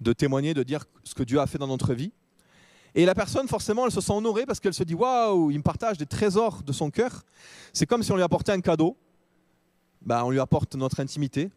de 0.00 0.12
témoigner, 0.12 0.54
de 0.54 0.62
dire 0.62 0.84
ce 1.04 1.14
que 1.14 1.22
Dieu 1.22 1.40
a 1.40 1.46
fait 1.46 1.58
dans 1.58 1.66
notre 1.66 1.94
vie. 1.94 2.12
Et 2.94 3.06
la 3.06 3.14
personne, 3.14 3.48
forcément, 3.48 3.86
elle 3.86 3.92
se 3.92 4.00
sent 4.00 4.12
honorée 4.12 4.44
parce 4.44 4.60
qu'elle 4.60 4.74
se 4.74 4.84
dit 4.84 4.94
Waouh, 4.94 5.50
il 5.50 5.58
me 5.58 5.62
partage 5.62 5.96
des 5.96 6.06
trésors 6.06 6.62
de 6.62 6.72
son 6.72 6.90
cœur. 6.90 7.22
C'est 7.72 7.86
comme 7.86 8.02
si 8.02 8.12
on 8.12 8.16
lui 8.16 8.22
apportait 8.22 8.52
un 8.52 8.60
cadeau. 8.60 8.96
Ben, 10.02 10.24
on 10.24 10.30
lui 10.30 10.40
apporte 10.40 10.74
notre 10.74 11.00
intimité, 11.00 11.50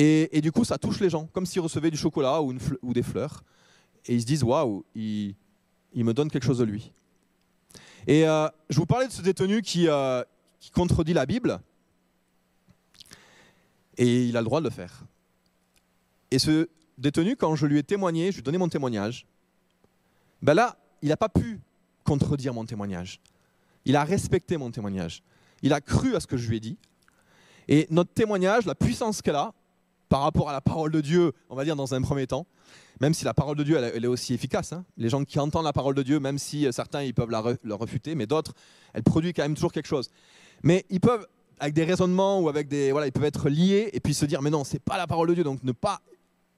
et, 0.00 0.40
du 0.40 0.52
coup, 0.52 0.62
ça 0.62 0.78
touche 0.78 1.00
les 1.00 1.10
gens, 1.10 1.26
comme 1.32 1.44
s'ils 1.44 1.60
recevaient 1.60 1.90
du 1.90 1.96
chocolat 1.96 2.40
ou, 2.40 2.54
des 2.92 3.02
fleurs. 3.02 3.42
Et 4.06 4.14
ils 4.14 4.20
se 4.20 4.26
disent, 4.26 4.44
waouh, 4.44 4.84
il, 4.94 5.34
me 5.92 6.14
donne 6.14 6.30
quelque 6.30 6.44
chose 6.44 6.58
de 6.58 6.64
lui. 6.64 6.92
Et 8.06 8.26
euh, 8.28 8.48
je 8.70 8.78
vous 8.78 8.86
parlais 8.86 9.08
de 9.08 9.12
ce 9.12 9.22
détenu 9.22 9.60
qui, 9.60 9.88
euh, 9.88 10.22
qui 10.60 10.70
contredit 10.70 11.14
la 11.14 11.26
Bible. 11.26 11.60
Et 13.98 14.26
il 14.26 14.36
a 14.36 14.40
le 14.40 14.44
droit 14.44 14.60
de 14.60 14.64
le 14.64 14.70
faire. 14.70 15.04
Et 16.30 16.38
ce 16.38 16.68
détenu, 16.96 17.36
quand 17.36 17.54
je 17.56 17.66
lui 17.66 17.78
ai 17.78 17.82
témoigné, 17.82 18.30
je 18.30 18.36
lui 18.36 18.40
ai 18.40 18.42
donné 18.42 18.58
mon 18.58 18.68
témoignage, 18.68 19.26
ben 20.42 20.54
là, 20.54 20.76
il 21.02 21.08
n'a 21.08 21.16
pas 21.16 21.28
pu 21.28 21.60
contredire 22.04 22.54
mon 22.54 22.64
témoignage. 22.64 23.20
Il 23.84 23.96
a 23.96 24.04
respecté 24.04 24.56
mon 24.56 24.70
témoignage. 24.70 25.22
Il 25.62 25.72
a 25.72 25.80
cru 25.80 26.14
à 26.14 26.20
ce 26.20 26.26
que 26.26 26.36
je 26.36 26.48
lui 26.48 26.56
ai 26.56 26.60
dit. 26.60 26.78
Et 27.68 27.86
notre 27.90 28.12
témoignage, 28.12 28.66
la 28.66 28.74
puissance 28.74 29.20
qu'elle 29.20 29.34
a 29.34 29.52
par 30.08 30.22
rapport 30.22 30.48
à 30.48 30.52
la 30.52 30.60
parole 30.60 30.90
de 30.90 31.00
Dieu, 31.00 31.32
on 31.50 31.54
va 31.54 31.64
dire 31.64 31.76
dans 31.76 31.94
un 31.94 32.00
premier 32.00 32.26
temps, 32.26 32.46
même 33.00 33.14
si 33.14 33.24
la 33.24 33.34
parole 33.34 33.56
de 33.56 33.62
Dieu, 33.62 33.76
elle, 33.76 34.04
est 34.04 34.08
aussi 34.08 34.34
efficace. 34.34 34.72
Hein. 34.72 34.84
Les 34.96 35.08
gens 35.08 35.24
qui 35.24 35.38
entendent 35.38 35.64
la 35.64 35.72
parole 35.72 35.94
de 35.94 36.02
Dieu, 36.02 36.18
même 36.18 36.38
si 36.38 36.66
euh, 36.66 36.72
certains 36.72 37.02
ils 37.02 37.14
peuvent 37.14 37.30
la, 37.30 37.40
refuter, 37.76 38.14
mais 38.14 38.26
d'autres, 38.26 38.54
elle 38.94 39.02
produit 39.02 39.32
quand 39.32 39.42
même 39.42 39.54
toujours 39.54 39.72
quelque 39.72 39.86
chose. 39.86 40.10
Mais 40.62 40.84
ils 40.90 41.00
peuvent, 41.00 41.26
avec 41.60 41.74
des 41.74 41.84
raisonnements 41.84 42.40
ou 42.40 42.48
avec 42.48 42.68
des, 42.68 42.92
voilà, 42.92 43.06
ils 43.06 43.12
peuvent 43.12 43.24
être 43.24 43.48
liés 43.48 43.90
et 43.92 44.00
puis 44.00 44.14
se 44.14 44.24
dire, 44.26 44.42
mais 44.42 44.50
non, 44.50 44.64
c'est 44.64 44.78
pas 44.78 44.96
la 44.96 45.06
parole 45.06 45.28
de 45.28 45.34
Dieu, 45.34 45.44
donc 45.44 45.62
ne 45.62 45.72
pas 45.72 46.00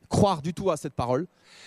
croire 0.09 0.43
du 0.43 0.55
tout 0.55 0.71
à 0.71 0.77
cette 0.77 0.95
parole. 0.95 1.27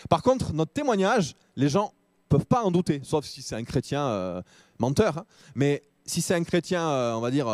Par 0.10 0.22
contre, 0.22 0.54
notre 0.54 0.72
témoignage, 0.72 1.36
les 1.56 1.70
gens 1.70 1.94
peuvent 2.30 2.46
pas 2.46 2.64
en 2.64 2.72
douter, 2.72 3.02
sauf 3.04 3.26
si 3.26 3.42
c'est 3.42 3.56
un 3.56 3.64
chrétien 3.64 4.06
euh, 4.08 4.42
menteur. 4.80 5.20
Hein. 5.20 5.26
Mais 5.56 5.84
si 6.06 6.22
c'est 6.22 6.36
un 6.36 6.44
chrétien, 6.44 6.88
euh, 6.90 7.14
on 7.14 7.22
va 7.22 7.32
dire, 7.32 7.48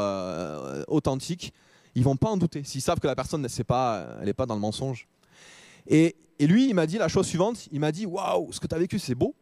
authentique, 0.88 1.54
ils 1.96 2.04
vont 2.04 2.16
pas 2.16 2.30
en 2.30 2.38
douter. 2.38 2.64
S'ils 2.64 2.82
savent 2.82 3.00
que 3.00 3.08
la 3.08 3.16
personne 3.16 3.42
n'est 3.42 3.64
pas, 3.64 4.08
elle 4.20 4.26
n'est 4.26 4.34
pas 4.34 4.46
dans 4.46 4.56
le 4.56 4.62
mensonge. 4.62 5.08
Et, 5.88 6.16
lui, 6.40 6.70
il 6.70 6.74
m'a 6.74 6.88
dit 6.88 6.98
la 6.98 7.10
chose 7.10 7.28
suivante. 7.28 7.68
Il 7.72 7.80
m'a 7.80 7.92
dit, 7.92 8.06
waouh, 8.06 8.54
ce 8.54 8.60
que 8.60 8.68
tu 8.68 8.76
as 8.76 8.80
vécu, 8.80 9.00
c'est 9.00 9.16
beau. 9.16 9.36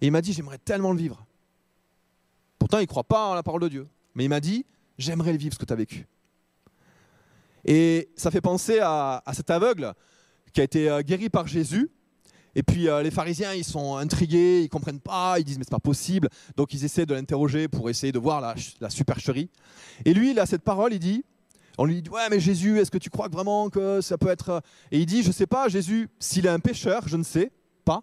Et 0.00 0.06
il 0.06 0.12
m'a 0.12 0.22
dit, 0.22 0.32
j'aimerais 0.32 0.58
tellement 0.58 0.92
le 0.92 0.98
vivre. 0.98 1.26
Pourtant, 2.58 2.78
il 2.78 2.82
ne 2.82 2.86
croit 2.86 3.04
pas 3.04 3.28
en 3.28 3.34
la 3.34 3.42
parole 3.42 3.60
de 3.60 3.68
Dieu. 3.68 3.88
Mais 4.14 4.24
il 4.24 4.28
m'a 4.28 4.40
dit, 4.40 4.64
j'aimerais 4.98 5.32
le 5.32 5.38
vivre, 5.38 5.54
ce 5.54 5.58
que 5.58 5.64
tu 5.64 5.72
as 5.72 5.76
vécu. 5.76 6.06
Et 7.64 8.10
ça 8.16 8.30
fait 8.30 8.40
penser 8.40 8.80
à, 8.80 9.22
cet 9.32 9.50
aveugle 9.50 9.92
qui 10.52 10.60
a 10.60 10.64
été 10.64 10.90
euh, 10.90 11.02
guéri 11.02 11.28
par 11.28 11.46
Jésus. 11.46 11.90
Et 12.54 12.62
puis 12.62 12.88
euh, 12.88 13.02
les 13.02 13.10
pharisiens, 13.10 13.52
ils 13.54 13.64
sont 13.64 13.96
intrigués, 13.96 14.62
ils 14.62 14.68
comprennent 14.68 15.00
pas, 15.00 15.38
ils 15.38 15.44
disent 15.44 15.58
mais 15.58 15.64
c'est 15.64 15.70
pas 15.70 15.78
possible. 15.78 16.28
Donc 16.56 16.72
ils 16.72 16.84
essaient 16.84 17.06
de 17.06 17.14
l'interroger 17.14 17.68
pour 17.68 17.90
essayer 17.90 18.12
de 18.12 18.18
voir 18.18 18.40
la, 18.40 18.90
supercherie. 18.90 19.50
Et 20.04 20.14
lui, 20.14 20.30
il 20.30 20.40
a 20.40 20.46
cette 20.46 20.62
parole, 20.62 20.92
il 20.92 20.98
dit, 20.98 21.24
on 21.76 21.84
lui 21.84 22.02
dit 22.02 22.10
ouais 22.10 22.28
mais 22.30 22.40
Jésus, 22.40 22.78
est-ce 22.78 22.90
que 22.90 22.98
tu 22.98 23.10
crois 23.10 23.28
vraiment 23.28 23.68
que 23.70 24.00
ça 24.00 24.18
peut 24.18 24.28
être 24.28 24.62
Et 24.90 24.98
il 24.98 25.06
dit 25.06 25.22
je 25.22 25.30
sais 25.30 25.46
pas 25.46 25.68
Jésus, 25.68 26.08
s'il 26.18 26.46
est 26.46 26.50
un 26.50 26.58
pécheur, 26.58 27.06
je 27.06 27.16
ne 27.16 27.22
sais 27.22 27.52
pas. 27.84 28.02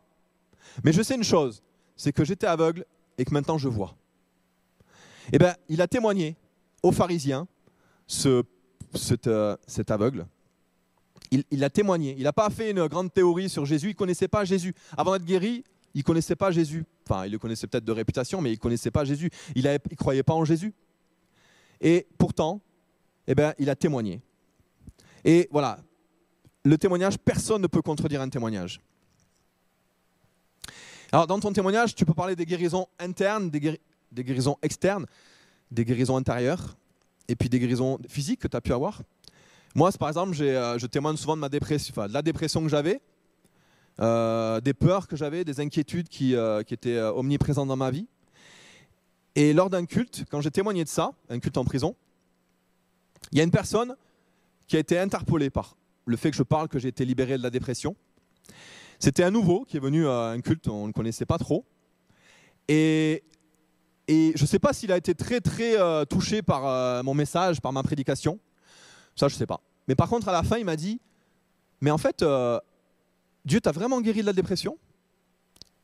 Mais 0.83 0.93
je 0.93 1.01
sais 1.01 1.15
une 1.15 1.23
chose, 1.23 1.63
c'est 1.97 2.13
que 2.13 2.23
j'étais 2.23 2.47
aveugle 2.47 2.85
et 3.17 3.25
que 3.25 3.33
maintenant 3.33 3.57
je 3.57 3.67
vois. 3.67 3.95
Eh 5.33 5.39
bien, 5.39 5.55
il 5.69 5.81
a 5.81 5.87
témoigné 5.87 6.35
aux 6.85 6.91
pharisiens, 6.91 7.47
ce, 8.05 8.43
cet, 8.93 9.25
euh, 9.25 9.57
cet 9.65 9.89
aveugle, 9.89 10.27
il, 11.31 11.63
a 11.63 11.69
témoigné. 11.71 12.13
Il 12.15 12.23
n'a 12.23 12.33
pas 12.33 12.49
fait 12.51 12.69
une 12.69 12.85
grande 12.87 13.11
théorie 13.11 13.49
sur 13.49 13.65
Jésus. 13.65 13.87
Il 13.87 13.93
ne 13.93 13.95
connaissait 13.95 14.27
pas 14.27 14.45
Jésus. 14.45 14.75
Avant 14.95 15.13
d'être 15.13 15.25
guéri, 15.25 15.63
il 15.95 15.99
ne 15.99 16.03
connaissait 16.03 16.35
pas 16.35 16.51
Jésus. 16.51 16.85
Enfin, 17.03 17.25
il 17.25 17.31
le 17.31 17.39
connaissait 17.39 17.65
peut-être 17.65 17.83
de 17.83 17.91
réputation, 17.91 18.39
mais 18.39 18.51
il 18.51 18.57
ne 18.57 18.59
connaissait 18.59 18.91
pas 18.91 19.03
Jésus. 19.03 19.31
Il 19.55 19.63
ne 19.65 19.95
croyait 19.95 20.21
pas 20.21 20.35
en 20.35 20.45
Jésus. 20.45 20.73
Et 21.81 22.05
pourtant, 22.19 22.61
eh 23.25 23.33
ben, 23.33 23.55
il 23.57 23.71
a 23.71 23.75
témoigné. 23.75 24.21
Et 25.23 25.49
voilà, 25.51 25.79
le 26.63 26.77
témoignage, 26.77 27.17
personne 27.17 27.63
ne 27.63 27.67
peut 27.67 27.81
contredire 27.81 28.21
un 28.21 28.29
témoignage. 28.29 28.79
Alors, 31.11 31.25
dans 31.25 31.39
ton 31.39 31.51
témoignage, 31.51 31.95
tu 31.95 32.05
peux 32.05 32.13
parler 32.13 32.35
des 32.35 32.45
guérisons 32.45 32.87
internes, 32.99 33.49
des, 33.49 33.81
des 34.11 34.23
guérisons 34.23 34.57
externes, 34.61 35.07
des 35.71 35.85
guérisons 35.85 36.17
intérieures, 36.17 36.77
et 37.27 37.35
puis 37.35 37.49
des 37.49 37.59
guérisons 37.59 37.99
physiques 38.07 38.41
que 38.41 38.47
tu 38.47 38.57
as 38.57 38.61
pu 38.61 38.73
avoir. 38.73 39.01
Moi, 39.75 39.91
par 39.93 40.07
exemple, 40.07 40.35
euh, 40.39 40.77
je 40.77 40.87
témoigne 40.87 41.17
souvent 41.17 41.35
de 41.35 41.41
ma 41.41 41.49
dépression, 41.49 42.07
de 42.07 42.13
la 42.13 42.21
dépression 42.21 42.61
que 42.61 42.69
j'avais, 42.69 43.01
euh, 43.99 44.61
des 44.61 44.73
peurs 44.73 45.07
que 45.07 45.15
j'avais, 45.15 45.43
des 45.43 45.59
inquiétudes 45.59 46.07
qui, 46.07 46.35
euh, 46.35 46.63
étaient 46.69 46.99
omniprésentes 47.01 47.67
dans 47.67 47.75
ma 47.75 47.91
vie. 47.91 48.07
Et 49.35 49.51
lors 49.53 49.69
d'un 49.69 49.85
culte, 49.85 50.23
quand 50.31 50.39
j'ai 50.39 50.51
témoigné 50.51 50.83
de 50.83 50.89
ça, 50.89 51.11
un 51.29 51.39
culte 51.39 51.57
en 51.57 51.65
prison, 51.65 51.95
il 53.33 53.37
y 53.37 53.41
a 53.41 53.43
une 53.43 53.51
personne 53.51 53.95
qui 54.67 54.77
a 54.77 54.79
été 54.79 54.97
interpellée 54.97 55.49
par 55.49 55.75
le 56.05 56.15
fait 56.15 56.31
que 56.31 56.37
je 56.37 56.43
parle 56.43 56.69
que 56.69 56.79
j'ai 56.79 56.87
été 56.87 57.03
libéré 57.03 57.37
de 57.37 57.43
la 57.43 57.49
dépression. 57.49 57.95
C'était 58.97 59.23
un 59.23 59.31
nouveau 59.31 59.65
qui 59.65 59.75
est 59.75 59.81
venu 59.81 60.07
à 60.07 60.27
un 60.27 60.39
culte, 60.39 60.69
on 60.69 60.83
ne 60.83 60.87
le 60.87 60.93
connaissait 60.93 61.25
pas 61.25 61.37
trop. 61.37 61.65
Et, 62.69 63.23
et 64.07 64.33
je 64.35 64.43
ne 64.43 64.47
sais 64.47 64.59
pas 64.59 64.73
s'il 64.73 64.91
a 64.91 64.97
été 64.97 65.15
très 65.15 65.41
très 65.41 65.77
touché 66.05 66.41
par 66.41 67.03
mon 67.03 67.13
message, 67.13 67.61
par 67.61 67.73
ma 67.73 67.83
prédication. 67.83 68.39
Ça, 69.15 69.27
je 69.27 69.35
ne 69.35 69.37
sais 69.39 69.45
pas. 69.45 69.61
Mais 69.87 69.95
par 69.95 70.09
contre, 70.09 70.27
à 70.27 70.31
la 70.31 70.43
fin, 70.43 70.57
il 70.57 70.65
m'a 70.65 70.75
dit, 70.75 70.99
mais 71.81 71.91
en 71.91 71.97
fait, 71.97 72.21
euh, 72.21 72.59
Dieu 73.45 73.61
t'a 73.61 73.71
vraiment 73.71 74.01
guéri 74.01 74.21
de 74.21 74.25
la 74.25 74.33
dépression? 74.33 74.77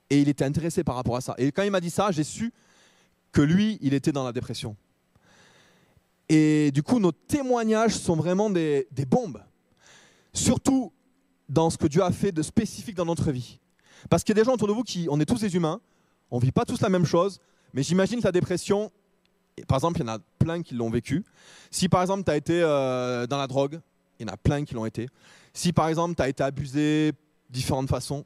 Et 0.09 0.19
il 0.19 0.27
était 0.27 0.43
intéressé 0.43 0.83
par 0.83 0.95
rapport 0.95 1.15
à 1.15 1.21
ça. 1.21 1.35
Et 1.37 1.51
quand 1.51 1.63
il 1.63 1.71
m'a 1.71 1.79
dit 1.79 1.89
ça, 1.89 2.11
j'ai 2.11 2.23
su 2.23 2.51
que 3.31 3.41
lui, 3.41 3.77
il 3.81 3.93
était 3.93 4.11
dans 4.11 4.25
la 4.25 4.33
dépression. 4.33 4.75
Et 6.27 6.71
du 6.71 6.83
coup, 6.83 6.99
nos 6.99 7.11
témoignages 7.11 7.95
sont 7.95 8.15
vraiment 8.15 8.49
des, 8.49 8.87
des 8.91 9.05
bombes. 9.05 9.41
Surtout 10.33 10.91
dans 11.47 11.69
ce 11.69 11.77
que 11.77 11.87
Dieu 11.87 12.03
a 12.03 12.11
fait 12.11 12.31
de 12.31 12.41
spécifique 12.41 12.95
dans 12.95 13.05
notre 13.05 13.31
vie. 13.31 13.59
Parce 14.09 14.23
qu'il 14.23 14.35
y 14.35 14.39
a 14.39 14.41
des 14.41 14.45
gens 14.45 14.53
autour 14.53 14.67
de 14.67 14.73
vous 14.73 14.83
qui, 14.83 15.07
on 15.09 15.19
est 15.19 15.25
tous 15.25 15.39
des 15.39 15.55
humains, 15.55 15.79
on 16.29 16.39
ne 16.39 16.41
vit 16.41 16.51
pas 16.51 16.65
tous 16.65 16.81
la 16.81 16.89
même 16.89 17.05
chose, 17.05 17.39
mais 17.73 17.83
j'imagine 17.83 18.19
la 18.23 18.31
dépression, 18.31 18.91
par 19.67 19.77
exemple, 19.77 19.99
il 19.99 20.07
y 20.07 20.09
en 20.09 20.13
a 20.15 20.19
plein 20.39 20.61
qui 20.61 20.75
l'ont 20.75 20.89
vécu. 20.89 21.23
Si 21.69 21.89
par 21.89 22.01
exemple, 22.01 22.23
tu 22.23 22.31
as 22.31 22.37
été 22.37 22.61
euh, 22.61 23.27
dans 23.27 23.37
la 23.37 23.47
drogue, 23.47 23.79
il 24.19 24.27
y 24.27 24.29
en 24.29 24.33
a 24.33 24.37
plein 24.37 24.63
qui 24.63 24.73
l'ont 24.73 24.85
été. 24.85 25.07
Si 25.53 25.73
par 25.73 25.87
exemple, 25.87 26.15
tu 26.15 26.21
as 26.21 26.29
été 26.29 26.43
abusé 26.43 27.11
de 27.11 27.17
différentes 27.49 27.89
façons, 27.89 28.25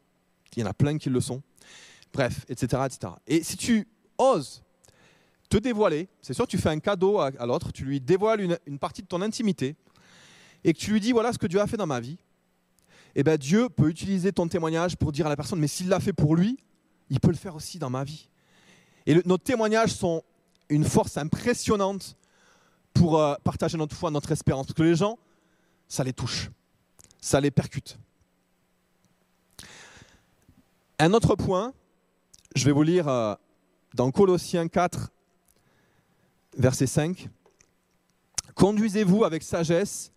il 0.55 0.61
y 0.61 0.63
en 0.63 0.69
a 0.69 0.73
plein 0.73 0.97
qui 0.97 1.09
le 1.09 1.19
sont. 1.21 1.41
Bref, 2.13 2.45
etc. 2.47 2.83
etc. 2.85 3.13
Et 3.27 3.43
si 3.43 3.57
tu 3.57 3.87
oses 4.17 4.63
te 5.49 5.57
dévoiler, 5.57 6.07
c'est 6.21 6.33
sûr, 6.33 6.47
tu 6.47 6.57
fais 6.57 6.69
un 6.69 6.79
cadeau 6.79 7.19
à, 7.19 7.31
l'autre, 7.45 7.71
tu 7.71 7.85
lui 7.85 7.99
dévoiles 7.99 8.41
une, 8.41 8.57
une, 8.65 8.79
partie 8.79 9.01
de 9.01 9.07
ton 9.07 9.21
intimité 9.21 9.75
et 10.63 10.73
que 10.73 10.79
tu 10.79 10.91
lui 10.91 10.99
dis 10.99 11.11
voilà 11.11 11.33
ce 11.33 11.37
que 11.37 11.47
Dieu 11.47 11.59
a 11.59 11.67
fait 11.67 11.77
dans 11.77 11.85
ma 11.85 11.99
vie. 11.99 12.17
Et 13.17 13.21
eh 13.21 13.23
bien 13.23 13.37
Dieu 13.37 13.69
peut 13.69 13.89
utiliser 13.89 14.33
ton 14.33 14.47
témoignage 14.47 14.97
pour 14.97 15.11
dire 15.11 15.25
à 15.25 15.29
la 15.29 15.35
personne 15.35 15.59
mais 15.59 15.67
s'il 15.67 15.87
l'a 15.87 15.99
fait 15.99 16.13
pour 16.13 16.35
lui, 16.35 16.57
il 17.09 17.19
peut 17.19 17.29
le 17.29 17.35
faire 17.35 17.55
aussi 17.55 17.79
dans 17.79 17.89
ma 17.89 18.03
vie. 18.03 18.27
Et 19.05 19.21
nos 19.25 19.37
témoignages 19.37 19.93
sont 19.93 20.23
une 20.69 20.83
force 20.83 21.17
impressionnante 21.17 22.15
pour 22.93 23.19
euh, 23.19 23.35
partager 23.43 23.77
notre 23.77 23.95
foi, 23.95 24.09
notre 24.09 24.31
espérance. 24.31 24.67
Parce 24.67 24.77
que 24.77 24.83
les 24.83 24.95
gens, 24.95 25.17
ça 25.87 26.03
les 26.03 26.13
touche, 26.13 26.49
ça 27.21 27.39
les 27.39 27.51
percute. 27.51 27.97
Un 30.97 31.13
autre 31.13 31.35
point, 31.35 31.73
je 32.55 32.65
vais 32.65 32.71
vous 32.71 32.83
lire 32.83 33.07
euh, 33.07 33.35
dans 33.93 34.11
Colossiens 34.11 34.67
4, 34.67 35.11
verset 36.57 36.87
5. 36.87 37.29
Conduisez-vous 38.55 39.25
avec 39.25 39.43
sagesse 39.43 40.11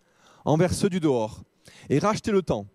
envers 0.45 0.73
ceux 0.73 0.89
du 0.89 0.99
dehors 0.99 1.41
et 1.89 1.99
rachetez 1.99 2.31
le 2.31 2.41
temps. 2.41 2.65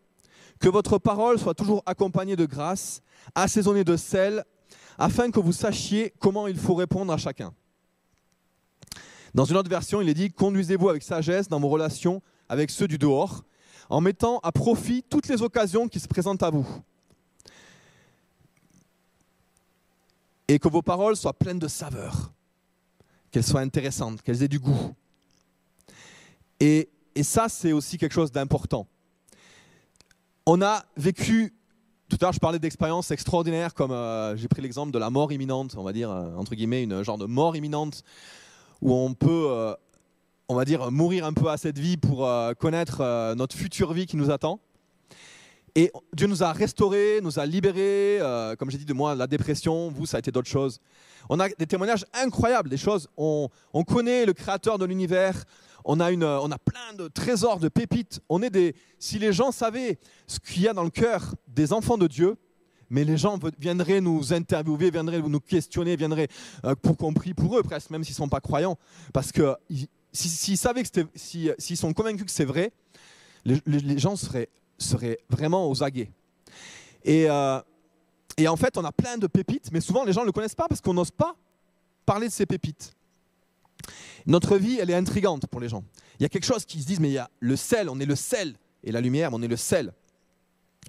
Que 0.60 0.68
votre 0.68 0.98
parole 0.98 1.38
soit 1.38 1.54
toujours 1.54 1.82
accompagnée 1.86 2.36
de 2.36 2.46
grâce, 2.46 3.02
assaisonnée 3.34 3.84
de 3.84 3.96
sel, 3.96 4.44
afin 4.98 5.30
que 5.30 5.40
vous 5.40 5.52
sachiez 5.52 6.12
comment 6.18 6.46
il 6.46 6.56
faut 6.56 6.74
répondre 6.74 7.12
à 7.12 7.16
chacun. 7.16 7.52
Dans 9.34 9.44
une 9.44 9.56
autre 9.56 9.70
version, 9.70 10.00
il 10.00 10.08
est 10.08 10.14
dit 10.14 10.30
Conduisez-vous 10.30 10.88
avec 10.88 11.02
sagesse 11.02 11.48
dans 11.48 11.60
vos 11.60 11.68
relations 11.68 12.22
avec 12.48 12.70
ceux 12.70 12.86
du 12.86 12.98
dehors, 12.98 13.44
en 13.90 14.00
mettant 14.00 14.38
à 14.40 14.52
profit 14.52 15.02
toutes 15.02 15.28
les 15.28 15.42
occasions 15.42 15.88
qui 15.88 16.00
se 16.00 16.08
présentent 16.08 16.42
à 16.42 16.50
vous. 16.50 16.66
Et 20.46 20.58
que 20.58 20.68
vos 20.68 20.82
paroles 20.82 21.16
soient 21.16 21.32
pleines 21.32 21.58
de 21.58 21.68
saveur, 21.68 22.32
qu'elles 23.30 23.44
soient 23.44 23.60
intéressantes, 23.60 24.22
qu'elles 24.22 24.42
aient 24.42 24.48
du 24.48 24.58
goût. 24.58 24.94
Et, 26.60 26.90
ça, 27.22 27.48
c'est 27.48 27.72
aussi 27.72 27.96
quelque 27.96 28.12
chose 28.12 28.32
d'important. 28.32 28.86
On 30.46 30.60
a 30.62 30.84
vécu, 30.96 31.54
tout 32.16 32.24
à 32.24 32.26
l'heure 32.26 32.32
je 32.32 32.38
parlais 32.38 32.60
d'expériences 32.60 33.10
extraordinaires, 33.10 33.74
comme 33.74 33.90
euh, 33.90 34.36
j'ai 34.36 34.46
pris 34.46 34.62
l'exemple 34.62 34.92
de 34.92 34.98
la 35.00 35.10
mort 35.10 35.32
imminente, 35.32 35.74
on 35.76 35.82
va 35.82 35.92
dire, 35.92 36.12
euh, 36.12 36.36
entre 36.36 36.54
guillemets, 36.54 36.84
une 36.84 37.02
genre 37.02 37.18
de 37.18 37.26
mort 37.26 37.56
imminente 37.56 38.04
où 38.82 38.94
on 38.94 39.14
peut, 39.14 39.46
euh, 39.48 39.74
on 40.48 40.54
va 40.54 40.64
dire, 40.64 40.92
mourir 40.92 41.24
un 41.24 41.32
peu 41.32 41.48
à 41.48 41.56
cette 41.56 41.78
vie 41.78 41.96
pour 41.96 42.28
connaître 42.60 43.34
notre 43.34 43.56
future 43.56 43.92
vie 43.92 44.06
qui 44.06 44.16
nous 44.16 44.30
attend. 44.30 44.60
Et 45.74 45.90
Dieu 46.12 46.28
nous 46.28 46.42
a 46.42 46.52
restaurés, 46.52 47.20
nous 47.20 47.38
a 47.38 47.46
libérés, 47.46 48.20
comme 48.58 48.70
j'ai 48.70 48.78
dit 48.78 48.84
de 48.84 48.92
moi, 48.92 49.14
la 49.14 49.26
dépression, 49.26 49.90
vous, 49.90 50.06
ça 50.06 50.18
a 50.18 50.20
été 50.20 50.30
d'autres 50.30 50.48
choses. 50.48 50.78
On 51.28 51.40
a 51.40 51.48
des 51.48 51.66
témoignages 51.66 52.04
incroyables, 52.12 52.68
des 52.68 52.76
choses, 52.76 53.08
on, 53.16 53.48
connaît 53.86 54.24
le 54.24 54.32
créateur 54.32 54.78
de 54.78 54.84
l'univers, 54.84 55.44
on 55.84 56.00
a, 56.00 56.12
on 56.12 56.50
a 56.50 56.58
plein 56.58 56.94
de 56.96 57.08
trésors, 57.08 57.58
de 57.58 57.68
pépites. 57.68 58.20
On 58.28 58.42
est 58.42 58.50
des, 58.50 58.74
si 58.98 59.18
les 59.18 59.32
gens 59.32 59.52
savaient 59.52 59.98
ce 60.26 60.38
qu'il 60.38 60.62
y 60.62 60.68
a 60.68 60.72
dans 60.72 60.84
le 60.84 60.90
cœur 60.90 61.34
des 61.48 61.72
enfants 61.72 61.98
de 61.98 62.06
Dieu, 62.06 62.36
mais 62.90 63.04
les 63.04 63.16
gens 63.16 63.38
viendraient 63.58 64.00
nous 64.00 64.32
interviewer, 64.32 64.90
viendraient 64.90 65.20
nous 65.20 65.40
questionner, 65.40 65.96
viendraient 65.96 66.28
euh, 66.64 66.74
pour 66.74 66.96
compris 66.96 67.34
pour 67.34 67.58
eux 67.58 67.62
presque, 67.62 67.90
même 67.90 68.04
s'ils 68.04 68.12
ne 68.12 68.18
sont 68.18 68.28
pas 68.28 68.40
croyants, 68.40 68.78
parce 69.12 69.32
qu'ils 69.32 69.88
s'ils 70.12 70.58
savaient 70.58 70.82
que 70.84 70.88
s'ils 71.14 71.76
sont 71.76 71.92
convaincus 71.92 72.24
que 72.24 72.30
c'est 72.30 72.44
vrai, 72.44 72.72
les, 73.44 73.98
gens 73.98 74.16
seraient, 74.16 74.48
seraient 74.84 75.18
vraiment 75.28 75.68
aux 75.68 75.82
aguets. 75.82 76.10
Et, 77.04 77.28
euh, 77.28 77.60
et 78.36 78.48
en 78.48 78.56
fait, 78.56 78.76
on 78.76 78.84
a 78.84 78.92
plein 78.92 79.18
de 79.18 79.26
pépites, 79.26 79.70
mais 79.72 79.80
souvent 79.80 80.04
les 80.04 80.12
gens 80.12 80.22
ne 80.22 80.26
le 80.26 80.32
connaissent 80.32 80.54
pas 80.54 80.68
parce 80.68 80.80
qu'on 80.80 80.94
n'ose 80.94 81.10
pas 81.10 81.34
parler 82.06 82.28
de 82.28 82.32
ces 82.32 82.46
pépites. 82.46 82.94
Notre 84.26 84.56
vie, 84.56 84.78
elle 84.80 84.90
est 84.90 84.94
intrigante 84.94 85.46
pour 85.46 85.60
les 85.60 85.68
gens. 85.68 85.84
Il 86.18 86.22
y 86.22 86.26
a 86.26 86.28
quelque 86.28 86.46
chose 86.46 86.64
qui 86.64 86.80
se 86.80 86.86
disent, 86.86 87.00
mais 87.00 87.10
il 87.10 87.14
y 87.14 87.18
a 87.18 87.30
le 87.40 87.56
sel, 87.56 87.88
on 87.88 87.98
est 88.00 88.06
le 88.06 88.16
sel, 88.16 88.54
et 88.82 88.92
la 88.92 89.00
lumière, 89.00 89.30
on 89.32 89.42
est 89.42 89.48
le 89.48 89.56
sel. 89.56 89.92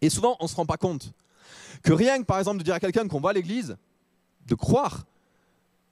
Et 0.01 0.09
souvent, 0.09 0.37
on 0.39 0.45
ne 0.45 0.49
se 0.49 0.55
rend 0.55 0.65
pas 0.65 0.77
compte 0.77 1.13
que 1.83 1.93
rien 1.93 2.19
que, 2.19 2.25
par 2.25 2.39
exemple, 2.39 2.59
de 2.59 2.63
dire 2.63 2.73
à 2.73 2.79
quelqu'un 2.79 3.07
qu'on 3.07 3.19
va 3.19 3.31
à 3.31 3.33
l'église, 3.33 3.77
de 4.45 4.55
croire 4.55 5.05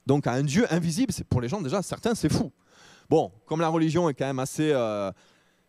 donc 0.06 0.26
à 0.26 0.32
un 0.32 0.42
Dieu 0.42 0.66
invisible, 0.72 1.12
c'est 1.12 1.26
pour 1.26 1.40
les 1.40 1.48
gens 1.48 1.60
déjà, 1.60 1.82
certains, 1.82 2.14
c'est 2.14 2.30
fou. 2.30 2.52
Bon, 3.08 3.32
comme 3.46 3.60
la 3.60 3.68
religion 3.68 4.08
est 4.08 4.14
quand 4.14 4.26
même 4.26 4.38
assez, 4.38 4.70
euh, 4.72 5.10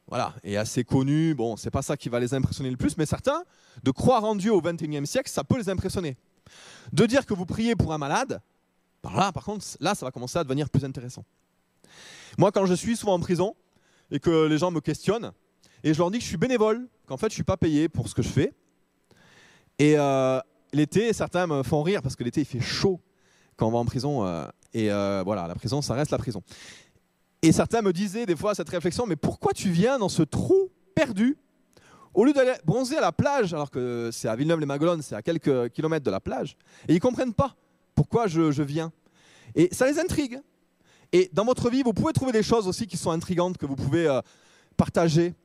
voilà, 0.08 0.34
est 0.44 0.56
assez 0.56 0.84
connue, 0.84 1.34
bon, 1.34 1.58
c'est 1.58 1.72
pas 1.72 1.82
ça 1.82 1.98
qui 1.98 2.10
va 2.10 2.20
les 2.20 2.34
impressionner 2.34 2.70
le 2.70 2.78
plus, 2.78 2.98
mais 2.98 3.06
certains, 3.06 3.44
de 3.84 3.92
croire 3.92 4.24
en 4.24 4.36
Dieu 4.36 4.54
au 4.54 4.62
XXIe 4.62 5.06
siècle, 5.08 5.30
ça 5.30 5.44
peut 5.44 5.58
les 5.58 5.70
impressionner. 5.70 6.18
De 6.94 7.06
dire 7.06 7.26
que 7.26 7.34
vous 7.34 7.46
priez 7.46 7.76
pour 7.76 7.92
un 7.92 7.98
malade, 7.98 8.40
ben 9.04 9.12
là, 9.14 9.32
par 9.32 9.44
contre, 9.44 9.66
là, 9.80 9.96
ça 9.96 10.06
va 10.06 10.12
commencer 10.12 10.38
à 10.38 10.44
devenir 10.44 10.70
plus 10.70 10.86
intéressant. 10.86 11.26
Moi, 12.38 12.52
quand 12.52 12.66
je 12.66 12.74
suis 12.74 12.96
souvent 12.96 13.14
en 13.14 13.20
prison 13.20 13.56
et 14.12 14.20
que 14.20 14.46
les 14.46 14.58
gens 14.58 14.72
me 14.72 14.82
questionnent, 14.82 15.32
et 15.84 15.94
je 15.94 16.00
leur 16.00 16.12
dis 16.12 16.18
que 16.18 16.24
je 16.24 16.30
suis 16.30 16.38
bénévole, 16.38 16.88
qu'en 17.06 17.18
fait, 17.18 17.30
je 17.30 17.36
suis 17.36 17.44
pas 17.44 17.58
payé 17.58 17.90
pour 17.90 18.08
ce 18.08 18.16
que 18.16 18.22
je 18.22 18.30
fais. 18.30 18.54
Et 19.78 19.96
euh, 19.98 20.40
l'été, 20.74 21.14
certains 21.14 21.48
me 21.48 21.64
font 21.64 21.84
rire 21.84 22.02
parce 22.02 22.16
que 22.16 22.24
l'été, 22.24 22.42
il 22.42 22.46
fait 22.46 22.60
chaud 22.60 23.00
quand 23.56 23.68
on 23.68 23.72
va 23.72 23.78
en 23.78 23.86
prison. 23.86 24.26
Euh, 24.26 24.48
et 24.74 24.92
euh, 24.92 25.22
voilà, 25.24 25.48
la 25.48 25.56
prison, 25.56 25.82
ça 25.82 25.94
reste 25.94 26.12
la 26.12 26.18
prison. 26.18 26.42
Et 27.46 27.52
certains 27.52 27.84
me 27.84 27.94
disaient 27.94 28.26
des 28.26 28.36
fois 28.36 28.56
cette 28.56 28.70
réflexion, 28.70 29.06
mais 29.06 29.16
pourquoi 29.16 29.54
tu 29.54 29.70
viens 29.70 30.00
dans 30.00 30.10
ce 30.10 30.24
trou 30.24 30.72
perdu? 30.96 31.38
Au 32.16 32.26
lieu 32.26 32.34
d'aller 32.34 32.54
bronzer 32.66 32.98
à 32.98 33.02
la 33.02 33.12
plage, 33.12 33.54
alors 33.54 33.70
que 33.70 34.10
c'est 34.12 34.28
à 34.28 34.36
Villeneuve-les-Maguelones, 34.36 35.04
c'est 35.04 35.14
à 35.14 35.22
quelques 35.22 35.70
kilomètres 35.70 36.04
de 36.04 36.10
la 36.10 36.20
plage, 36.20 36.58
et 36.88 36.94
ils 36.94 36.96
ne 36.96 37.00
comprennent 37.00 37.36
pas 37.36 37.56
pourquoi 37.94 38.26
je, 38.26 38.50
je, 38.50 38.64
viens. 38.64 38.92
Et 39.54 39.70
ça 39.72 39.86
les 39.86 40.00
intrigue. 40.00 40.40
Et 41.12 41.30
dans 41.34 41.46
votre 41.46 41.70
vie, 41.70 41.84
vous 41.84 41.94
pouvez 41.94 42.14
trouver 42.14 42.32
des 42.32 42.42
choses 42.42 42.68
aussi 42.68 42.88
qui 42.88 42.98
sont 42.98 43.12
intrigantes, 43.12 43.60
que 43.60 43.68
vous 43.68 43.76
pouvez 43.76 44.08
euh, 44.08 44.22
partager. 44.76 45.36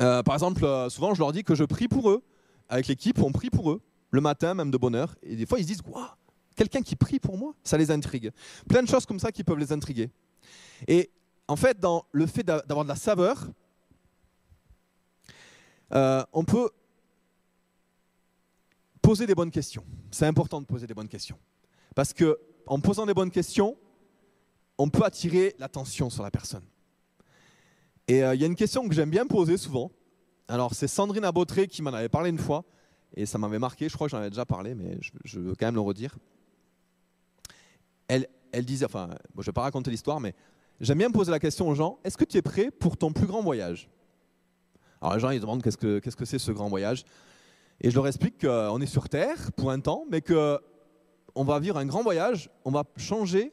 Euh, 0.00 0.22
par 0.22 0.34
exemple, 0.34 0.62
euh, 0.62 0.90
souvent 0.90 1.14
je 1.14 1.20
leur 1.20 1.32
dis 1.32 1.42
que 1.42 1.54
je 1.54 1.64
prie 1.64 1.88
pour 1.88 2.10
eux. 2.10 2.22
Avec 2.68 2.86
l'équipe, 2.86 3.18
on 3.22 3.32
prie 3.32 3.48
pour 3.48 3.70
eux, 3.70 3.80
le 4.10 4.20
matin, 4.20 4.52
même 4.52 4.70
de 4.70 4.76
bonne 4.76 4.94
heure. 4.94 5.14
Et 5.22 5.36
des 5.36 5.46
fois, 5.46 5.58
ils 5.58 5.62
se 5.62 5.68
disent 5.68 5.82
Waouh, 5.86 6.04
quelqu'un 6.54 6.82
qui 6.82 6.96
prie 6.96 7.18
pour 7.18 7.38
moi, 7.38 7.54
ça 7.64 7.78
les 7.78 7.90
intrigue. 7.90 8.30
Plein 8.68 8.82
de 8.82 8.88
choses 8.88 9.06
comme 9.06 9.20
ça 9.20 9.32
qui 9.32 9.42
peuvent 9.42 9.58
les 9.58 9.72
intriguer. 9.72 10.10
Et 10.86 11.10
en 11.48 11.56
fait, 11.56 11.78
dans 11.78 12.04
le 12.12 12.26
fait 12.26 12.42
d'avoir 12.42 12.84
de 12.84 12.88
la 12.88 12.96
saveur, 12.96 13.46
euh, 15.92 16.24
on 16.32 16.44
peut 16.44 16.70
poser 19.00 19.26
des 19.26 19.34
bonnes 19.34 19.50
questions. 19.50 19.84
C'est 20.10 20.26
important 20.26 20.60
de 20.60 20.66
poser 20.66 20.86
des 20.86 20.94
bonnes 20.94 21.08
questions. 21.08 21.38
Parce 21.94 22.12
que 22.12 22.38
en 22.66 22.80
posant 22.80 23.06
des 23.06 23.14
bonnes 23.14 23.30
questions, 23.30 23.76
on 24.78 24.90
peut 24.90 25.04
attirer 25.04 25.54
l'attention 25.58 26.10
sur 26.10 26.22
la 26.22 26.30
personne. 26.30 26.64
Et 28.08 28.22
euh, 28.22 28.34
il 28.34 28.40
y 28.40 28.44
a 28.44 28.46
une 28.46 28.56
question 28.56 28.88
que 28.88 28.94
j'aime 28.94 29.10
bien 29.10 29.26
poser 29.26 29.56
souvent. 29.56 29.90
Alors, 30.48 30.74
c'est 30.74 30.88
Sandrine 30.88 31.24
Abotré 31.24 31.66
qui 31.66 31.82
m'en 31.82 31.92
avait 31.92 32.08
parlé 32.08 32.30
une 32.30 32.38
fois, 32.38 32.64
et 33.16 33.26
ça 33.26 33.38
m'avait 33.38 33.58
marqué. 33.58 33.88
Je 33.88 33.94
crois 33.94 34.06
que 34.06 34.12
j'en 34.12 34.18
avais 34.18 34.30
déjà 34.30 34.44
parlé, 34.44 34.74
mais 34.74 34.98
je, 35.24 35.40
veux 35.40 35.54
quand 35.54 35.66
même 35.66 35.74
le 35.74 35.80
redire. 35.80 36.16
Elle, 38.08 38.28
elle 38.52 38.64
disait, 38.64 38.84
enfin, 38.84 39.08
je 39.34 39.40
ne 39.40 39.44
vais 39.44 39.52
pas 39.52 39.62
raconter 39.62 39.90
l'histoire, 39.90 40.20
mais 40.20 40.34
j'aime 40.80 40.98
bien 40.98 41.10
poser 41.10 41.30
la 41.30 41.38
question 41.38 41.68
aux 41.68 41.74
gens 41.74 41.98
est-ce 42.04 42.16
que 42.16 42.24
tu 42.24 42.36
es 42.36 42.42
prêt 42.42 42.70
pour 42.70 42.96
ton 42.96 43.12
plus 43.12 43.26
grand 43.26 43.42
voyage? 43.42 43.88
Alors, 45.00 45.14
les 45.14 45.20
gens, 45.20 45.30
ils 45.30 45.40
demandent 45.40 45.62
qu'est-ce 45.62 45.76
que 46.16 46.24
c'est 46.24 46.38
ce 46.38 46.52
grand 46.52 46.68
voyage 46.68 47.04
Et 47.80 47.90
je 47.90 47.94
leur 47.94 48.06
explique 48.06 48.40
qu'on 48.40 48.80
est 48.80 48.86
sur 48.86 49.08
Terre 49.08 49.52
pour 49.52 49.70
un 49.70 49.80
temps, 49.80 50.04
mais 50.10 50.22
qu'on 50.22 51.44
va 51.44 51.58
vivre 51.60 51.76
un 51.76 51.86
grand 51.86 52.02
voyage, 52.02 52.50
on 52.64 52.70
va 52.70 52.84
changer 52.96 53.52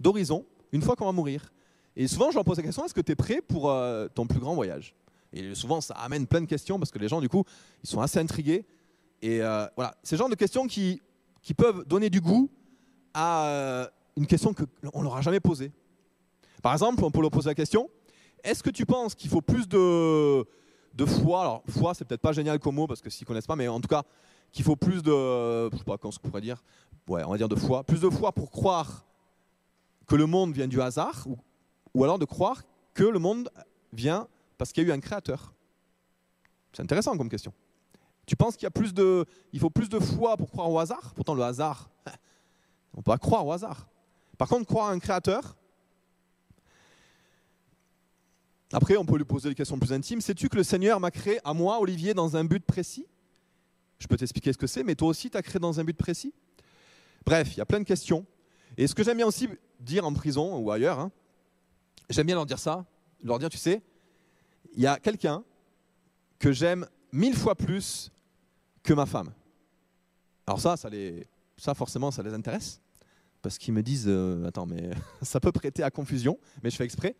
d'horizon 0.00 0.44
une 0.72 0.82
fois 0.82 0.96
qu'on 0.96 1.06
va 1.06 1.12
mourir. 1.12 1.52
Et 1.96 2.08
souvent, 2.08 2.30
je 2.30 2.34
leur 2.34 2.44
pose 2.44 2.56
la 2.56 2.64
question 2.64 2.84
est-ce 2.84 2.94
que 2.94 3.00
tu 3.00 3.12
es 3.12 3.16
prêt 3.16 3.40
pour 3.40 3.70
euh, 3.70 4.08
ton 4.08 4.26
plus 4.26 4.40
grand 4.40 4.54
voyage? 4.54 4.94
Et 5.32 5.54
souvent, 5.54 5.80
ça 5.80 5.94
amène 5.94 6.26
plein 6.26 6.40
de 6.40 6.46
questions 6.46 6.78
parce 6.78 6.90
que 6.90 6.98
les 6.98 7.08
gens, 7.08 7.20
du 7.20 7.28
coup, 7.28 7.44
ils 7.82 7.88
sont 7.88 8.00
assez 8.00 8.18
intrigués. 8.18 8.66
Et 9.22 9.42
euh, 9.42 9.66
voilà, 9.76 9.96
c'est 10.02 10.16
le 10.16 10.18
genre 10.18 10.28
de 10.28 10.34
questions 10.34 10.66
qui, 10.66 11.00
qui 11.42 11.54
peuvent 11.54 11.84
donner 11.86 12.10
du 12.10 12.20
goût 12.20 12.50
à 13.14 13.46
euh, 13.46 13.86
une 14.16 14.26
question 14.26 14.52
qu'on 14.54 14.98
ne 14.98 15.04
leur 15.04 15.16
a 15.16 15.22
jamais 15.22 15.40
posée. 15.40 15.72
Par 16.64 16.72
exemple, 16.72 17.04
on 17.04 17.10
peut 17.10 17.20
leur 17.20 17.30
poser 17.30 17.50
la 17.50 17.54
question 17.54 17.90
est-ce 18.42 18.62
que 18.62 18.70
tu 18.70 18.86
penses 18.86 19.14
qu'il 19.14 19.28
faut 19.28 19.42
plus 19.42 19.68
de, 19.68 20.46
foi? 21.06 21.42
Alors, 21.42 21.62
foi, 21.68 21.92
c'est 21.92 22.06
peut-être 22.06 22.22
pas 22.22 22.32
génial 22.32 22.58
comme 22.58 22.76
mot 22.76 22.86
parce 22.86 23.02
que 23.02 23.10
s'ils 23.10 23.26
connaissent 23.26 23.46
pas, 23.46 23.54
mais 23.54 23.68
en 23.68 23.80
tout 23.82 23.88
cas, 23.88 24.02
qu'il 24.50 24.64
faut 24.64 24.74
plus 24.74 25.02
de. 25.02 25.70
Je 25.70 25.76
sais 25.76 25.84
pas 25.84 25.98
comment 25.98 26.14
on 26.14 26.28
pourrait 26.28 26.40
dire? 26.40 26.64
Ouais, 27.06 27.22
on 27.24 27.32
va 27.32 27.36
dire 27.36 27.50
de 27.50 27.54
foi. 27.54 27.84
Plus 27.84 28.00
de 28.00 28.08
foi 28.08 28.32
pour 28.32 28.50
croire 28.50 29.04
que 30.06 30.14
le 30.14 30.24
monde 30.24 30.54
vient 30.54 30.66
du 30.66 30.80
hasard 30.80 31.26
ou, 31.92 32.02
alors 32.02 32.18
de 32.18 32.24
croire 32.24 32.62
que 32.94 33.04
le 33.04 33.18
monde 33.18 33.50
vient 33.92 34.26
parce 34.56 34.72
qu'il 34.72 34.84
y 34.84 34.86
a 34.86 34.88
eu 34.88 34.92
un 34.92 35.00
créateur 35.00 35.52
C'est 36.72 36.82
intéressant 36.82 37.14
comme 37.18 37.28
question. 37.28 37.52
Tu 38.24 38.36
penses 38.36 38.56
qu'il 38.56 38.70
faut 39.60 39.70
plus 39.70 39.88
de 39.90 39.98
foi 40.00 40.38
pour 40.38 40.50
croire 40.50 40.70
au 40.70 40.78
hasard? 40.78 41.12
Pourtant, 41.14 41.34
le 41.34 41.42
hasard, 41.42 41.90
on 42.94 43.02
peut 43.02 43.12
pas 43.12 43.18
croire 43.18 43.46
au 43.46 43.52
hasard. 43.52 43.86
Par 44.38 44.48
contre, 44.48 44.66
croire 44.66 44.88
à 44.88 44.92
un 44.92 44.98
créateur, 44.98 45.56
après, 48.74 48.96
on 48.96 49.04
peut 49.04 49.16
lui 49.16 49.24
poser 49.24 49.48
des 49.48 49.54
questions 49.54 49.78
plus 49.78 49.92
intimes. 49.92 50.20
Sais-tu 50.20 50.48
que 50.48 50.56
le 50.56 50.64
Seigneur 50.64 50.98
m'a 50.98 51.12
créé 51.12 51.38
à 51.44 51.54
moi, 51.54 51.78
Olivier, 51.78 52.12
dans 52.12 52.36
un 52.36 52.44
but 52.44 52.64
précis? 52.66 53.06
Je 54.00 54.08
peux 54.08 54.16
t'expliquer 54.16 54.52
ce 54.52 54.58
que 54.58 54.66
c'est, 54.66 54.82
mais 54.82 54.96
toi 54.96 55.06
aussi, 55.06 55.30
tu 55.30 55.36
as 55.36 55.42
créé 55.42 55.60
dans 55.60 55.78
un 55.78 55.84
but 55.84 55.96
précis? 55.96 56.34
Bref, 57.24 57.54
il 57.54 57.58
y 57.58 57.60
a 57.60 57.66
plein 57.66 57.78
de 57.78 57.84
questions. 57.84 58.26
Et 58.76 58.88
ce 58.88 58.94
que 58.96 59.04
j'aime 59.04 59.18
bien 59.18 59.28
aussi 59.28 59.48
dire 59.78 60.04
en 60.04 60.12
prison 60.12 60.58
ou 60.58 60.72
ailleurs, 60.72 60.98
hein, 60.98 61.12
j'aime 62.10 62.26
bien 62.26 62.34
leur 62.34 62.46
dire 62.46 62.58
ça, 62.58 62.84
leur 63.22 63.38
dire, 63.38 63.48
tu 63.48 63.58
sais, 63.58 63.80
il 64.74 64.82
y 64.82 64.88
a 64.88 64.98
quelqu'un 64.98 65.44
que 66.40 66.50
j'aime 66.50 66.84
mille 67.12 67.36
fois 67.36 67.54
plus 67.54 68.10
que 68.82 68.92
ma 68.92 69.06
femme. 69.06 69.32
Alors 70.48 70.60
ça, 70.60 70.76
ça, 70.76 70.90
les, 70.90 71.28
ça 71.56 71.74
forcément, 71.74 72.10
ça 72.10 72.24
les 72.24 72.34
intéresse, 72.34 72.80
parce 73.40 73.56
qu'ils 73.56 73.72
me 73.72 73.84
disent, 73.84 74.08
euh, 74.08 74.48
attends, 74.48 74.66
mais 74.66 74.90
ça 75.22 75.38
peut 75.38 75.52
prêter 75.52 75.84
à 75.84 75.92
confusion, 75.92 76.40
mais 76.64 76.70
je 76.70 76.76
fais 76.76 76.84
exprès. 76.84 77.14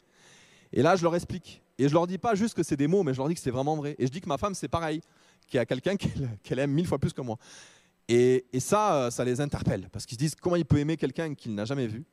Et 0.75 0.83
là, 0.83 0.97
je 0.97 1.03
leur 1.03 1.15
explique. 1.15 1.63
Et 1.79 1.89
je 1.89 1.95
leur 1.95 2.07
dis 2.07 2.19
pas 2.19 2.35
juste 2.35 2.55
que 2.55 2.63
c'est 2.63 2.77
des 2.77 2.89
mots, 2.89 3.05
mais 3.05 3.15
je 3.15 3.19
leur 3.19 3.29
dis 3.29 3.35
que 3.35 3.41
c'est 3.41 3.51
vraiment 3.51 3.77
vrai. 3.77 3.95
Et 3.99 4.07
je 4.07 4.13
dis 4.13 4.21
que 4.21 4.29
ma 4.29 4.39
femme, 4.39 4.55
c'est 4.55 4.69
pareil, 4.69 5.01
qu'il 5.47 5.57
y 5.57 5.61
a 5.61 5.65
quelqu'un 5.65 5.97
qu'elle 6.43 6.59
aime 6.59 6.73
mille 6.73 6.87
fois 6.87 6.99
plus 6.99 7.13
que 7.13 7.23
moi. 7.23 7.39
Et, 8.09 8.45
ça, 8.59 8.95
euh, 8.95 9.11
ça 9.11 9.25
les 9.25 9.41
interpelle, 9.41 9.89
parce 9.91 10.05
qu'ils 10.05 10.17
se 10.17 10.19
disent 10.19 10.35
comment 10.35 10.57
il 10.57 10.67
peut 10.67 10.79
aimer 10.79 10.97
quelqu'un 10.97 11.35
qu'il 11.35 11.55
n'a 11.55 11.65
jamais 11.65 11.87
vu 11.87 12.05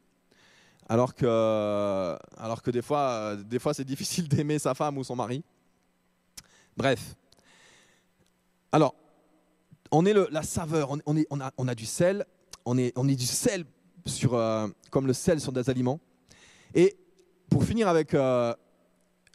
alors 0.89 1.15
que, 1.15 2.17
alors 2.37 2.61
que 2.61 2.69
des 2.69 2.81
fois, 2.81 3.37
des 3.37 3.59
fois 3.59 3.73
c'est 3.73 3.85
difficile 3.85 4.27
d'aimer 4.29 4.59
sa 4.59 4.73
femme 4.73 4.97
ou 4.97 5.05
son 5.05 5.15
mari. 5.15 5.41
Bref. 6.75 7.15
Alors, 8.73 8.95
on 9.91 10.05
est 10.05 10.11
le, 10.11 10.27
la 10.31 10.43
saveur, 10.43 10.91
on, 11.05 11.15
est, 11.15 11.27
on, 11.29 11.39
a, 11.39 11.51
on, 11.57 11.67
a, 11.67 11.75
du 11.75 11.85
sel, 11.85 12.25
on 12.65 12.77
est, 12.77 12.91
on 12.97 13.07
est 13.07 13.15
du 13.15 13.25
sel 13.25 13.63
sur, 14.05 14.33
euh, 14.33 14.67
comme 14.89 15.07
le 15.07 15.13
sel 15.13 15.39
sur 15.39 15.51
des 15.53 15.69
aliments. 15.69 15.99
Et 16.73 16.97
pour 17.51 17.63
finir 17.63 17.87
avec 17.87 18.15
euh, 18.15 18.55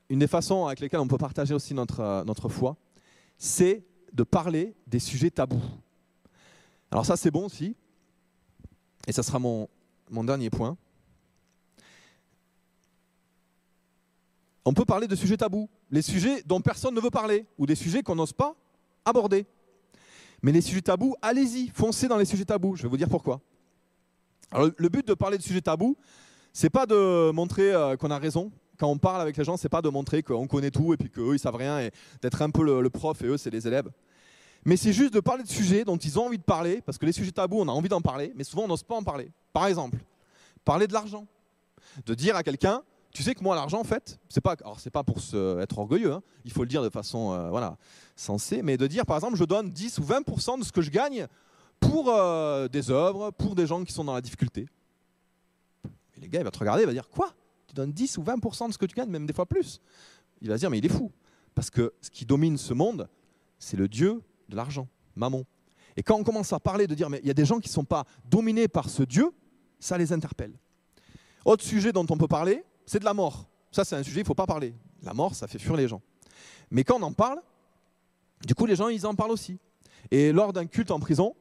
une 0.08 0.18
des 0.18 0.26
façons 0.26 0.66
avec 0.66 0.80
lesquelles 0.80 0.98
on 0.98 1.06
peut 1.06 1.18
partager 1.18 1.54
aussi 1.54 1.72
notre, 1.74 2.00
euh, 2.00 2.24
notre 2.24 2.48
foi, 2.48 2.76
c'est 3.38 3.84
de 4.12 4.24
parler 4.24 4.74
des 4.88 4.98
sujets 4.98 5.30
tabous. 5.30 5.62
Alors 6.90 7.06
ça 7.06 7.16
c'est 7.16 7.30
bon 7.30 7.46
aussi, 7.46 7.76
et 9.06 9.12
ça 9.12 9.22
sera 9.22 9.38
mon, 9.38 9.68
mon 10.10 10.24
dernier 10.24 10.50
point. 10.50 10.76
on 14.66 14.74
peut 14.74 14.84
parler 14.84 15.06
de 15.06 15.14
sujets 15.14 15.36
tabous, 15.36 15.70
les 15.92 16.02
sujets 16.02 16.42
dont 16.44 16.60
personne 16.60 16.92
ne 16.92 17.00
veut 17.00 17.10
parler, 17.10 17.46
ou 17.56 17.66
des 17.66 17.76
sujets 17.76 18.02
qu'on 18.02 18.16
n'ose 18.16 18.32
pas 18.32 18.56
aborder. 19.04 19.46
Mais 20.42 20.50
les 20.50 20.60
sujets 20.60 20.82
tabous, 20.82 21.14
allez-y, 21.22 21.68
foncez 21.68 22.08
dans 22.08 22.16
les 22.16 22.24
sujets 22.24 22.44
tabous. 22.44 22.74
Je 22.74 22.82
vais 22.82 22.88
vous 22.88 22.96
dire 22.96 23.08
pourquoi. 23.08 23.40
Alors, 24.50 24.70
le 24.76 24.88
but 24.88 25.06
de 25.06 25.14
parler 25.14 25.38
de 25.38 25.42
sujets 25.42 25.60
tabous, 25.60 25.96
c'est 26.56 26.70
pas 26.70 26.86
de 26.86 27.32
montrer 27.32 27.74
euh, 27.74 27.96
qu'on 27.96 28.10
a 28.10 28.16
raison. 28.16 28.50
Quand 28.78 28.88
on 28.88 28.96
parle 28.96 29.20
avec 29.20 29.36
les 29.36 29.44
gens, 29.44 29.58
c'est 29.58 29.68
pas 29.68 29.82
de 29.82 29.90
montrer 29.90 30.22
qu'on 30.22 30.46
connaît 30.46 30.70
tout 30.70 30.94
et 30.94 30.96
puis 30.96 31.10
qu'eux 31.10 31.34
ils 31.34 31.38
savent 31.38 31.56
rien 31.56 31.80
et 31.80 31.90
d'être 32.22 32.40
un 32.40 32.48
peu 32.48 32.64
le, 32.64 32.88
prof 32.88 33.20
et 33.20 33.26
eux 33.26 33.36
c'est 33.36 33.50
les 33.50 33.68
élèves. 33.68 33.90
Mais 34.64 34.78
c'est 34.78 34.94
juste 34.94 35.12
de 35.12 35.20
parler 35.20 35.42
de 35.42 35.50
sujets 35.50 35.84
dont 35.84 35.98
ils 35.98 36.18
ont 36.18 36.24
envie 36.24 36.38
de 36.38 36.42
parler, 36.42 36.80
parce 36.80 36.96
que 36.96 37.04
les 37.04 37.12
sujets 37.12 37.30
tabous, 37.30 37.60
on 37.60 37.68
a 37.68 37.72
envie 37.72 37.90
d'en 37.90 38.00
parler, 38.00 38.32
mais 38.34 38.42
souvent 38.42 38.64
on 38.64 38.68
n'ose 38.68 38.82
pas 38.82 38.94
en 38.94 39.02
parler. 39.02 39.30
Par 39.52 39.66
exemple, 39.66 39.98
parler 40.64 40.86
de 40.86 40.94
l'argent. 40.94 41.26
De 42.06 42.14
dire 42.14 42.36
à 42.36 42.42
quelqu'un, 42.42 42.82
tu 43.12 43.22
sais 43.22 43.34
que 43.34 43.44
moi, 43.44 43.54
l'argent, 43.54 43.78
en 43.78 43.84
fait, 43.84 44.18
c'est 44.30 44.40
pas, 44.40 44.56
alors 44.62 44.80
c'est 44.80 44.90
pas 44.90 45.04
pour 45.04 45.20
se, 45.20 45.60
être 45.60 45.78
orgueilleux, 45.78 46.14
hein. 46.14 46.22
il 46.46 46.52
faut 46.52 46.62
le 46.62 46.68
dire 46.68 46.82
de 46.82 46.88
façon 46.88 47.32
euh, 47.32 47.50
voilà, 47.50 47.76
sensée, 48.16 48.62
mais 48.62 48.78
de 48.78 48.86
dire, 48.86 49.04
par 49.04 49.18
exemple, 49.18 49.36
je 49.36 49.44
donne 49.44 49.70
10 49.70 49.98
ou 49.98 50.04
20% 50.04 50.58
de 50.58 50.64
ce 50.64 50.72
que 50.72 50.80
je 50.80 50.90
gagne 50.90 51.26
pour 51.80 52.08
euh, 52.08 52.66
des 52.66 52.90
œuvres, 52.90 53.30
pour 53.30 53.54
des 53.54 53.66
gens 53.66 53.84
qui 53.84 53.92
sont 53.92 54.04
dans 54.04 54.14
la 54.14 54.22
difficulté. 54.22 54.66
Les 56.26 56.30
gars, 56.30 56.40
il 56.40 56.44
va 56.44 56.50
te 56.50 56.58
regarder, 56.58 56.82
il 56.82 56.86
va 56.86 56.92
dire, 56.92 57.08
quoi? 57.08 57.32
Tu 57.68 57.74
donnes 57.74 57.92
10 57.92 58.18
ou 58.18 58.22
20% 58.24 58.66
de 58.66 58.72
ce 58.72 58.78
que 58.78 58.86
tu 58.86 58.96
gagnes, 58.96 59.10
même 59.10 59.26
des 59.26 59.32
fois 59.32 59.46
plus. 59.46 59.80
Il 60.40 60.48
va 60.48 60.56
se 60.56 60.58
dire, 60.58 60.70
mais 60.70 60.78
il 60.78 60.84
est 60.84 60.88
fou. 60.88 61.12
Parce 61.54 61.70
que 61.70 61.94
ce 62.00 62.10
qui 62.10 62.26
domine 62.26 62.58
ce 62.58 62.74
monde, 62.74 63.08
c'est 63.60 63.76
le 63.76 63.86
Dieu 63.86 64.20
de 64.48 64.56
l'argent, 64.56 64.88
Mammon. 65.14 65.44
Et 65.96 66.02
quand 66.02 66.16
on 66.16 66.24
commence 66.24 66.52
à 66.52 66.58
parler 66.58 66.88
de 66.88 66.96
dire, 66.96 67.08
mais 67.08 67.20
il 67.22 67.28
y 67.28 67.30
a 67.30 67.34
des 67.34 67.44
gens 67.44 67.60
qui 67.60 67.68
ne 67.68 67.74
sont 67.74 67.84
pas 67.84 68.04
dominés 68.28 68.66
par 68.66 68.90
ce 68.90 69.04
Dieu, 69.04 69.30
ça 69.78 69.96
les 69.96 70.12
interpelle. 70.12 70.52
Autre 71.44 71.62
sujet 71.62 71.92
dont 71.92 72.04
on 72.10 72.18
peut 72.18 72.26
parler, 72.26 72.64
c'est 72.86 72.98
de 72.98 73.04
la 73.04 73.14
mort. 73.14 73.46
Ça, 73.70 73.84
c'est 73.84 73.94
un 73.94 74.02
sujet, 74.02 74.18
il 74.18 74.24
ne 74.24 74.26
faut 74.26 74.34
pas 74.34 74.46
parler. 74.46 74.74
La 75.04 75.14
mort, 75.14 75.36
ça 75.36 75.46
fait 75.46 75.60
fuir 75.60 75.76
les 75.76 75.86
gens. 75.86 76.02
Mais 76.72 76.82
quand 76.82 76.98
on 76.98 77.02
en 77.04 77.12
parle, 77.12 77.40
du 78.44 78.56
coup, 78.56 78.66
les 78.66 78.74
gens, 78.74 78.88
ils 78.88 79.06
en 79.06 79.14
parlent 79.14 79.30
aussi. 79.30 79.60
Et 80.10 80.32
lors 80.32 80.52
d'un 80.52 80.66
culte 80.66 80.90
en 80.90 80.98
prison, 80.98 81.36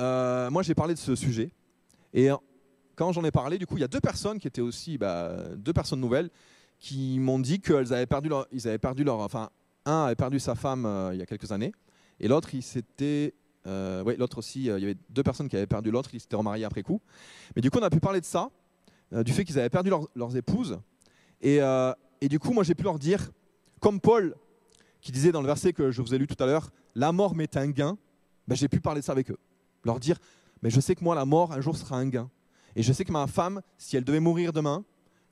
euh, 0.00 0.50
moi, 0.50 0.64
j'ai 0.64 0.74
parlé 0.74 0.94
de 0.94 0.98
ce 0.98 1.14
sujet. 1.14 1.52
Et 2.12 2.30
quand 2.98 3.12
j'en 3.12 3.22
ai 3.22 3.30
parlé, 3.30 3.58
du 3.58 3.66
coup, 3.66 3.76
il 3.76 3.80
y 3.80 3.84
a 3.84 3.88
deux 3.88 4.00
personnes 4.00 4.40
qui 4.40 4.48
étaient 4.48 4.60
aussi, 4.60 4.98
bah, 4.98 5.32
deux 5.56 5.72
personnes 5.72 6.00
nouvelles, 6.00 6.30
qui 6.80 7.20
m'ont 7.20 7.38
dit 7.38 7.60
qu'ils 7.60 7.94
avaient 7.94 8.06
perdu 8.06 8.28
leur, 8.28 8.48
ils 8.50 8.66
avaient 8.66 8.78
perdu 8.78 9.04
leur, 9.04 9.20
enfin, 9.20 9.50
un 9.84 10.06
avait 10.06 10.16
perdu 10.16 10.40
sa 10.40 10.56
femme 10.56 10.84
euh, 10.84 11.14
il 11.14 11.20
y 11.20 11.22
a 11.22 11.26
quelques 11.26 11.52
années, 11.52 11.70
et 12.18 12.26
l'autre, 12.26 12.52
il 12.54 12.62
s'était, 12.62 13.34
euh, 13.68 14.02
oui, 14.04 14.16
l'autre 14.18 14.38
aussi, 14.38 14.68
euh, 14.68 14.78
il 14.78 14.82
y 14.82 14.84
avait 14.84 14.96
deux 15.10 15.22
personnes 15.22 15.48
qui 15.48 15.56
avaient 15.56 15.68
perdu 15.68 15.92
l'autre, 15.92 16.10
ils 16.12 16.18
s'étaient 16.18 16.34
remariés 16.34 16.64
après 16.64 16.82
coup. 16.82 17.00
Mais 17.54 17.62
du 17.62 17.70
coup, 17.70 17.78
on 17.78 17.82
a 17.82 17.90
pu 17.90 18.00
parler 18.00 18.20
de 18.20 18.26
ça, 18.26 18.50
du 19.12 19.32
fait 19.32 19.44
qu'ils 19.44 19.60
avaient 19.60 19.70
perdu 19.70 19.90
leurs 20.16 20.36
épouses, 20.36 20.80
et, 21.40 21.60
et, 22.20 22.28
du 22.28 22.40
coup, 22.40 22.52
moi, 22.52 22.64
j'ai 22.64 22.74
pu 22.74 22.82
leur 22.82 22.98
dire, 22.98 23.30
comme 23.78 24.00
Paul, 24.00 24.34
qui 25.00 25.12
disait 25.12 25.30
dans 25.30 25.40
le 25.40 25.46
verset 25.46 25.72
que 25.72 25.92
je 25.92 26.02
vous 26.02 26.14
ai 26.14 26.18
lu 26.18 26.26
tout 26.26 26.42
à 26.42 26.46
l'heure, 26.46 26.72
la 26.96 27.12
mort 27.12 27.36
m'est 27.36 27.56
un 27.56 27.70
gain, 27.70 27.96
ben, 28.48 28.56
j'ai 28.56 28.66
pu 28.66 28.80
parler 28.80 29.00
de 29.02 29.06
ça 29.06 29.12
avec 29.12 29.30
eux, 29.30 29.38
leur 29.84 30.00
dire, 30.00 30.18
mais 30.62 30.70
je 30.70 30.80
sais 30.80 30.96
que 30.96 31.04
moi, 31.04 31.14
la 31.14 31.24
mort, 31.24 31.52
un 31.52 31.60
jour, 31.60 31.76
sera 31.76 31.96
un 31.96 32.08
gain. 32.08 32.28
Et 32.78 32.82
je 32.84 32.92
sais 32.92 33.04
que 33.04 33.10
ma 33.10 33.26
femme, 33.26 33.60
si 33.76 33.96
elle 33.96 34.04
devait 34.04 34.20
mourir 34.20 34.52
demain, 34.52 34.84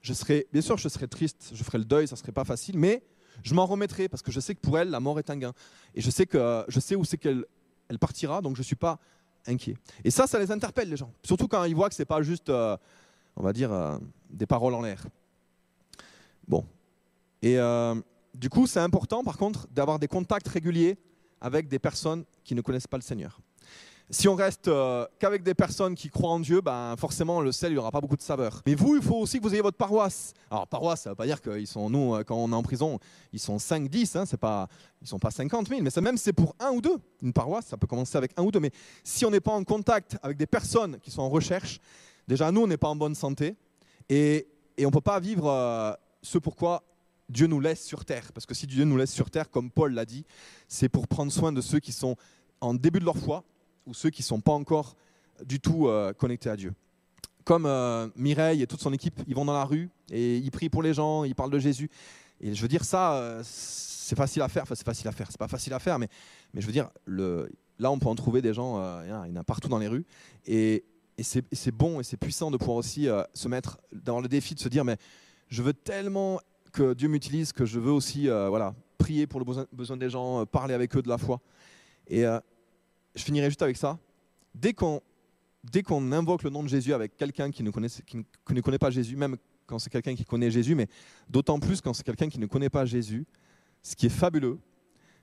je 0.03 0.13
serais, 0.13 0.49
bien 0.53 0.61
sûr, 0.61 0.77
je 0.79 0.89
serais 0.89 1.07
triste, 1.07 1.53
je 1.55 1.63
ferais 1.63 1.79
le 1.79 1.85
deuil, 1.85 2.09
ça 2.09 2.17
serait 2.17 2.33
pas 2.33 2.45
facile, 2.45 2.77
mais 2.77 3.05
je 3.45 3.55
m'en 3.55 3.67
remettrai 3.67 4.09
parce 4.09 4.21
que 4.21 4.33
je 4.33 4.41
sais 4.41 4.57
que 4.57 4.61
pour 4.61 4.77
elle, 4.81 4.91
la 4.91 4.99
mort 4.99 5.21
est 5.21 5.31
un 5.31 5.37
gain. 5.37 5.53
Et 5.95 6.01
je 6.01 6.11
sais, 6.11 6.27
que, 6.27 6.65
je 6.67 6.81
sais 6.81 6.97
où 6.97 7.05
c'est 7.05 7.19
qu'elle 7.19 7.45
elle 7.89 8.01
partira, 8.01 8.43
donc 8.43 8.57
je 8.57 8.63
ne 8.63 8.65
suis 8.65 8.75
pas 8.75 8.99
inquiet. 9.47 9.77
Et 10.03 10.11
ça, 10.11 10.27
ça 10.27 10.41
les 10.41 10.51
interpelle, 10.51 10.91
les 10.91 10.97
gens. 10.97 11.13
Surtout 11.23 11.47
quand 11.47 11.63
ils 11.63 11.77
voient 11.77 11.89
que 11.89 11.95
ce 11.95 12.03
n'est 12.03 12.07
pas 12.07 12.21
juste, 12.21 12.49
euh, 12.49 12.77
on 13.37 13.45
va 13.45 13.53
dire, 13.53 13.73
euh, 13.73 13.97
des 14.29 14.47
paroles 14.47 14.75
en 14.75 14.83
l'air. 14.83 15.07
Bon. 16.49 16.67
Et 17.43 17.61
euh, 17.61 17.95
du 18.35 18.49
coup, 18.49 18.67
c'est 18.67 18.81
important, 18.81 19.23
par 19.23 19.37
contre, 19.37 19.69
d'avoir 19.69 20.01
des 20.01 20.09
contacts 20.09 20.49
réguliers 20.49 20.99
avec 21.41 21.69
des 21.69 21.79
personnes 21.79 22.25
qui 22.43 22.57
ne 22.57 22.61
connaissent 22.61 22.89
pas 22.89 22.97
le 22.97 23.05
Seigneur. 23.05 23.39
Si 24.09 24.29
on 24.29 24.37
reste 24.37 24.69
euh, 24.69 25.05
qu'avec 25.19 25.43
des 25.43 25.55
personnes 25.55 25.97
qui 25.97 26.11
croient 26.11 26.31
en 26.31 26.39
Dieu, 26.39 26.61
ben 26.61 26.95
forcément 26.97 27.41
le 27.41 27.51
sel, 27.51 27.73
il 27.73 27.75
n'y 27.75 27.79
aura 27.79 27.91
pas 27.91 28.01
beaucoup 28.01 28.17
de 28.17 28.23
saveur. 28.23 28.63
Mais 28.65 28.77
vous, 28.77 28.95
il 28.95 29.03
faut 29.03 29.17
aussi 29.17 29.39
que 29.39 29.43
vous 29.43 29.53
ayez 29.53 29.63
votre 29.63 29.77
paroisse. 29.77 30.33
Alors 30.49 30.69
paroisse, 30.69 31.03
ça 31.03 31.11
ne 31.11 31.13
veut 31.13 31.17
pas 31.17 31.27
dire 31.27 31.43
qu'ils 31.43 31.67
sont, 31.67 31.91
nous, 31.91 32.15
euh, 32.15 32.23
quand 32.23 32.37
on 32.37 32.53
est 32.53 32.55
en 32.55 32.63
prison, 32.63 33.01
ils 33.33 33.41
sont 33.41 33.59
5, 33.59 33.89
10, 33.89 34.15
hein, 34.15 34.25
pas, 34.41 34.69
ils 35.01 35.05
ne 35.05 35.09
sont 35.09 35.19
pas 35.19 35.33
50 35.33 35.69
000, 35.69 35.83
mais 35.83 35.91
ça, 35.91 36.01
même 36.01 36.17
c'est 36.19 36.33
pour 36.33 36.55
un 36.61 36.71
ou 36.71 36.81
deux. 36.81 36.99
Une 37.21 37.33
paroisse, 37.33 37.67
ça 37.67 37.77
peut 37.77 37.89
commencer 37.89 38.17
avec 38.17 38.31
un 38.37 38.45
ou 38.45 38.53
deux. 38.53 38.61
Mais 38.61 38.71
si 39.03 39.25
on 39.25 39.31
n'est 39.31 39.41
pas 39.41 39.53
en 39.53 39.65
contact 39.65 40.17
avec 40.23 40.37
des 40.37 40.47
personnes 40.47 41.01
qui 41.01 41.11
sont 41.11 41.23
en 41.23 41.29
recherche, 41.29 41.81
déjà 42.29 42.53
nous, 42.53 42.63
on 42.63 42.67
n'est 42.69 42.77
pas 42.77 42.89
en 42.89 42.97
bonne 42.97 43.17
santé 43.17 43.57
et, 44.09 44.47
et 44.79 44.87
on 44.87 44.91
ne 44.91 44.95
peut 44.95 45.01
pas 45.01 45.19
vivre 45.19 45.51
euh, 45.51 45.93
ce 46.23 46.39
pourquoi 46.39 46.85
Dieu 47.29 47.49
nous 47.49 47.59
laisse 47.59 47.85
sur 47.85 48.05
terre. 48.05 48.31
Parce 48.33 48.47
que 48.47 48.55
si 48.55 48.69
Dieu 48.69 48.85
nous 48.85 48.97
laisse 48.97 49.13
sur 49.13 49.31
terre, 49.33 49.51
comme 49.51 49.69
Paul 49.69 49.95
l'a 49.95 50.05
dit, 50.05 50.25
c'est 50.69 50.89
pour 50.89 51.09
prendre 51.09 51.33
soin 51.33 51.51
de 51.51 51.61
ceux 51.61 51.81
qui 51.81 51.91
sont 51.91 52.15
en 52.61 52.73
début 52.73 53.01
de 53.01 53.05
leur 53.05 53.17
foi 53.17 53.43
ou 53.87 53.95
ceux 53.95 54.11
qui 54.11 54.23
ne 54.23 54.27
sont 54.27 54.41
pas 54.41 54.53
encore 54.53 54.97
du 55.45 55.61
tout 55.61 55.89
euh, 55.89 56.13
connectés 56.13 56.51
à 56.51 56.57
Dieu. 56.57 56.73
Comme 57.45 57.67
euh, 57.67 58.09
Mireille 58.17 58.63
et 58.63 58.67
toute 58.67 58.81
son 58.81 58.93
équipe, 58.93 59.21
ils 59.27 59.35
vont 59.35 59.45
dans 59.45 59.53
la 59.53 59.65
rue 59.65 59.89
et 60.11 60.37
ils 60.37 60.51
prient 60.51 60.69
pour 60.69 60.83
les 60.83 60.95
gens, 60.95 61.25
ils 61.25 61.35
parlent 61.35 61.51
de 61.51 61.59
Jésus. 61.59 61.91
Et 62.41 62.55
je 62.55 62.61
veux 62.61 62.69
dire, 62.69 62.85
ça, 62.85 63.15
euh, 63.15 63.43
c'est 63.45 64.17
facile 64.17 64.43
à 64.43 64.49
faire. 64.49 64.65
Enfin, 64.65 64.75
c'est 64.75 64.85
facile 64.85 65.09
à 65.09 65.13
faire. 65.13 65.29
C'est 65.31 65.39
pas 65.39 65.49
facile 65.49 65.73
à 65.73 65.79
faire, 65.79 65.99
mais, 65.99 66.09
mais 66.53 66.61
je 66.61 66.67
veux 66.67 66.73
dire, 66.73 66.91
là, 67.07 67.91
on 67.91 67.99
peut 67.99 68.09
en 68.09 68.15
trouver 68.15 68.43
des 68.43 68.53
gens, 68.53 68.81
il 69.05 69.09
y 69.09 69.13
en 69.13 69.37
a 69.37 69.45
partout 69.45 69.69
dans 69.69 69.79
les 69.79 69.89
rues. 69.89 70.05
Et, 70.45 70.85
et 71.19 71.23
c'est 71.23 71.71
bon 71.71 72.01
et 72.01 72.03
c'est 72.03 72.19
puissant 72.19 72.51
de 72.51 72.57
pouvoir 72.57 72.77
aussi 72.77 73.09
se 73.33 73.49
mettre 73.49 73.79
dans 73.93 74.21
le 74.21 74.29
défi 74.29 74.55
de 74.55 74.61
se 74.61 74.69
dire, 74.69 74.85
mais 74.85 74.97
je 75.49 75.63
veux 75.63 75.73
tellement 75.73 76.41
que 76.73 76.93
Dieu 76.93 77.09
m'utilise 77.09 77.53
que 77.53 77.65
je 77.65 77.81
veux 77.81 77.93
aussi 77.93 78.29
voilà, 78.29 78.75
prier 78.99 79.27
pour 79.27 79.41
le 79.41 79.47
besoin, 79.47 79.67
besoin, 79.73 79.97
des 79.97 80.11
gens, 80.11 80.45
parler 80.45 80.75
avec 80.75 80.95
eux 80.95 81.03
de 81.03 81.09
la 81.09 81.17
foi. 81.17 81.41
Et 82.09 82.25
je 83.17 83.25
finirai 83.25 83.49
juste 83.49 83.63
avec 83.63 83.77
ça. 83.77 83.99
Dès 84.55 84.73
qu'on 84.73 85.03
dès 85.71 85.83
qu'on 85.83 86.13
invoque 86.13 86.43
le 86.43 86.51
nom 86.51 86.63
de 86.63 86.69
Jésus 86.69 86.93
avec 86.95 87.17
quelqu'un 87.17 87.51
qui, 87.51 87.63
ne 87.63 87.71
connaît, 87.71 88.79
pas 88.79 88.91
Jésus, 88.91 89.17
même 89.17 89.37
quand 89.67 89.79
c'est 89.79 89.91
quelqu'un 89.91 90.15
qui 90.15 90.25
connaît 90.25 90.51
Jésus, 90.51 90.75
mais 90.75 90.89
d'autant 91.29 91.59
plus 91.59 91.81
quand 91.81 91.93
c'est 91.93 92.05
quelqu'un 92.05 92.29
qui 92.29 92.39
ne 92.39 92.47
connaît 92.47 92.71
pas 92.71 92.85
Jésus, 92.85 93.27
ce 93.83 93.97
qui 93.97 94.07
est 94.07 94.11
fabuleux, 94.11 94.59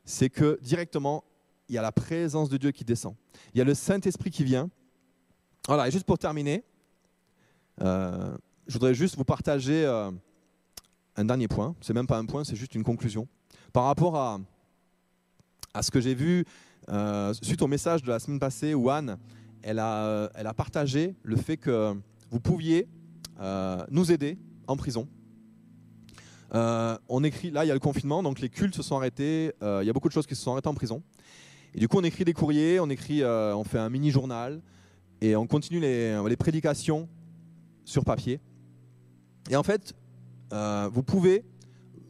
c'est 0.06 0.30
que 0.30 0.60
directement, 0.62 1.24
il 1.70 1.76
y 1.76 1.78
a 1.78 1.82
la 1.82 1.92
présence 1.92 2.50
de 2.50 2.58
Dieu 2.58 2.72
qui 2.72 2.84
descend. 2.84 3.16
Il 3.54 3.58
y 3.58 3.62
a 3.62 3.64
le 3.64 3.74
Saint-Esprit 3.74 4.32
qui 4.32 4.44
vient. 4.44 4.70
Voilà, 5.68 5.88
et 5.88 5.92
juste 5.92 6.06
pour 6.06 6.18
terminer, 6.18 6.64
euh, 7.82 8.36
je 8.68 8.74
voudrais 8.74 8.94
juste 8.94 9.16
vous 9.16 9.24
partager 9.24 9.86
euh, 9.86 10.12
un 11.16 11.26
dernier 11.26 11.48
point. 11.48 11.74
C'est 11.80 11.94
même 11.94 12.08
pas 12.08 12.18
un 12.18 12.26
point, 12.26 12.44
c'est 12.44 12.58
juste 12.58 12.76
une 12.76 12.84
conclusion. 12.84 13.28
Par 13.72 13.86
rapport 13.86 14.18
à, 14.18 14.42
à 15.74 15.82
ce 15.82 15.90
que 15.90 16.02
j'ai 16.02 16.16
vu 16.16 16.46
euh, 16.90 17.34
suite 17.42 17.62
au 17.62 17.68
message 17.68 18.04
de 18.04 18.10
la 18.10 18.20
semaine 18.20 18.40
passée 18.40 18.74
où 18.74 18.90
Anne, 18.90 19.18
euh, 19.66 20.30
elle 20.36 20.48
a 20.48 20.54
partagé 20.54 21.16
le 21.24 21.36
fait 21.36 21.58
que 21.58 21.96
vous 22.30 22.40
pouviez 22.40 22.88
euh, 23.40 23.84
nous 23.90 24.12
aider 24.12 24.38
en 24.68 24.76
prison. 24.76 25.08
on 26.52 27.24
écrit, 27.24 27.52
là 27.52 27.66
il 27.66 27.68
y 27.68 27.72
a 27.72 27.74
le 27.74 27.80
confinement, 27.80 28.22
donc 28.22 28.40
les 28.40 28.50
cultes 28.50 28.76
se 28.76 28.84
sont 28.84 28.98
arrêtés, 28.98 29.52
il 29.62 29.86
y 29.86 29.90
a 29.90 29.94
beaucoup 29.94 30.10
de 30.10 30.14
choses 30.14 30.28
qui 30.28 30.36
se 30.36 30.42
sont 30.42 30.52
arrêtées 30.52 30.70
en 30.70 30.74
prison. 30.74 31.02
Et 31.74 31.80
du 31.80 31.88
coup 31.88 31.98
on 31.98 32.04
écrit 32.04 32.26
des 32.26 32.34
courriers, 32.34 32.80
on, 32.80 32.90
écrit, 32.90 33.24
on 33.24 33.64
fait 33.64 33.80
un 33.80 33.90
mini-journal 33.90 34.62
et 35.22 35.36
on 35.36 35.48
continue 35.48 35.80
les, 35.80 36.22
les, 36.28 36.36
prédications 36.38 37.08
sur 37.86 38.04
papier. 38.04 38.40
Et 39.50 39.56
en 39.56 39.64
fait, 39.64 39.94
vous 40.52 41.04
pouvez 41.04 41.46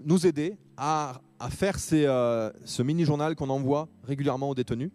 nous 0.03 0.27
aider 0.27 0.57
à 0.77 1.21
à 1.43 1.49
faire 1.49 1.75
euh, 1.91 2.51
ce 2.63 2.81
mini-journal 2.83 3.35
qu'on 3.35 3.49
envoie 3.49 3.89
régulièrement 4.05 4.49
aux 4.49 4.55
détenus. 4.55 4.91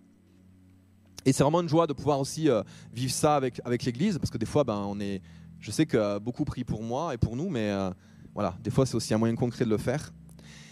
Et 1.26 1.32
c'est 1.34 1.42
vraiment 1.42 1.60
une 1.60 1.68
joie 1.68 1.86
de 1.86 1.92
pouvoir 1.92 2.18
aussi 2.20 2.48
euh, 2.48 2.62
vivre 2.90 3.12
ça 3.12 3.36
avec, 3.36 3.60
avec 3.66 3.84
l'Église, 3.84 4.18
parce 4.18 4.30
que 4.30 4.38
des 4.38 4.46
fois, 4.46 4.64
ben, 4.64 4.82
on 4.88 4.98
est, 4.98 5.20
je 5.60 5.70
sais 5.70 5.84
que 5.84 6.18
beaucoup 6.18 6.46
prient 6.46 6.64
pour 6.64 6.82
moi 6.82 7.12
et 7.12 7.18
pour 7.18 7.36
nous, 7.36 7.50
mais 7.50 7.68
euh, 7.68 7.90
voilà, 8.32 8.56
des 8.62 8.70
fois, 8.70 8.86
c'est 8.86 8.94
aussi 8.94 9.12
un 9.12 9.18
moyen 9.18 9.34
concret 9.34 9.66
de 9.66 9.70
le 9.70 9.76
faire. 9.76 10.10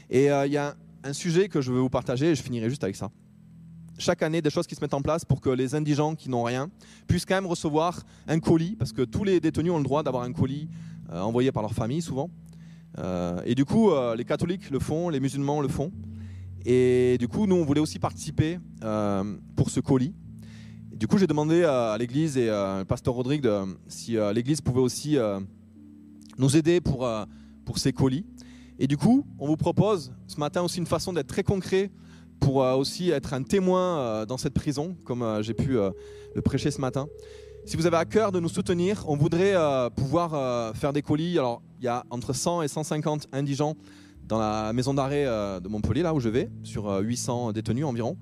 Et 0.08 0.28
il 0.28 0.52
y 0.52 0.56
a 0.56 0.74
un, 1.04 1.12
sujet 1.12 1.48
que 1.50 1.60
je 1.60 1.70
veux 1.70 1.80
vous 1.80 1.90
partager, 1.90 2.30
et 2.30 2.34
je 2.34 2.42
finirai 2.42 2.70
juste 2.70 2.82
avec 2.82 2.96
ça. 2.96 3.10
Chaque 3.98 4.22
année, 4.22 4.40
des 4.40 4.50
choses 4.50 4.66
qui 4.66 4.76
se 4.76 4.80
mettent 4.80 4.94
en 4.94 5.02
place 5.02 5.26
pour 5.26 5.42
que 5.42 5.50
les 5.50 5.74
indigents 5.74 6.14
qui 6.14 6.30
n'ont 6.30 6.44
rien 6.44 6.70
puissent 7.06 7.26
quand 7.26 7.34
même 7.34 7.46
recevoir 7.46 8.02
un 8.28 8.40
colis, 8.40 8.76
parce 8.76 8.92
que 8.92 9.02
tous 9.02 9.24
les 9.24 9.40
détenus 9.40 9.72
ont 9.72 9.78
le 9.78 9.84
droit 9.84 10.02
d'avoir 10.02 10.22
un 10.22 10.32
colis 10.32 10.68
envoyé 11.10 11.52
par 11.52 11.62
leur 11.62 11.74
famille, 11.74 12.00
souvent. 12.00 12.30
Euh, 12.98 13.40
et 13.44 13.54
du 13.54 13.64
coup, 13.64 13.90
euh, 13.90 14.14
les 14.16 14.24
catholiques 14.24 14.70
le 14.70 14.78
font, 14.78 15.08
les 15.08 15.20
musulmans 15.20 15.60
le 15.60 15.68
font. 15.68 15.92
Et 16.64 17.16
du 17.18 17.28
coup, 17.28 17.46
nous, 17.46 17.56
on 17.56 17.64
voulait 17.64 17.80
aussi 17.80 17.98
participer 17.98 18.58
euh, 18.82 19.24
pour 19.54 19.70
ce 19.70 19.80
colis. 19.80 20.14
du 20.92 21.06
coup, 21.06 21.18
j'ai 21.18 21.26
demandé 21.26 21.62
à 21.62 21.96
l'église 21.98 22.36
et 22.36 22.50
au 22.50 22.84
pasteur 22.84 23.14
Rodrigue 23.14 23.48
si 23.86 24.16
l'église 24.34 24.60
pouvait 24.60 24.80
aussi 24.80 25.16
nous 26.38 26.56
aider 26.56 26.80
pour, 26.80 27.08
pour 27.64 27.78
ces 27.78 27.92
colis. 27.92 28.24
Et 28.78 28.86
du 28.86 28.96
coup, 28.96 29.24
on 29.38 29.46
vous 29.46 29.56
propose 29.56 30.12
ce 30.26 30.40
matin 30.40 30.62
aussi 30.62 30.78
une 30.78 30.86
façon 30.86 31.12
d'être 31.12 31.28
très 31.28 31.44
concret 31.44 31.90
pour 32.40 32.56
aussi 32.56 33.10
être 33.10 33.32
un 33.32 33.42
témoin 33.42 34.26
dans 34.26 34.38
cette 34.38 34.54
prison, 34.54 34.96
comme 35.04 35.42
j'ai 35.42 35.54
pu 35.54 35.74
le 35.74 36.42
prêcher 36.42 36.70
ce 36.70 36.80
matin. 36.80 37.06
Si 37.66 37.76
vous 37.76 37.84
avez 37.84 37.96
à 37.96 38.04
cœur 38.04 38.30
de 38.30 38.38
nous 38.38 38.48
soutenir, 38.48 39.02
on 39.08 39.16
voudrait 39.16 39.56
euh, 39.56 39.90
pouvoir 39.90 40.34
euh, 40.34 40.72
faire 40.72 40.92
des 40.92 41.02
colis. 41.02 41.36
Alors, 41.36 41.62
il 41.80 41.84
y 41.84 41.88
a 41.88 42.04
entre 42.10 42.32
100 42.32 42.62
et 42.62 42.68
150 42.68 43.26
indigents 43.32 43.74
dans 44.22 44.38
la 44.38 44.72
maison 44.72 44.94
d'arrêt 44.94 45.24
euh, 45.26 45.58
de 45.58 45.66
Montpellier, 45.66 46.02
là 46.02 46.14
où 46.14 46.20
je 46.20 46.28
vais, 46.28 46.48
sur 46.62 46.88
800 47.00 47.50
détenus 47.50 47.84
environ. 47.84 48.16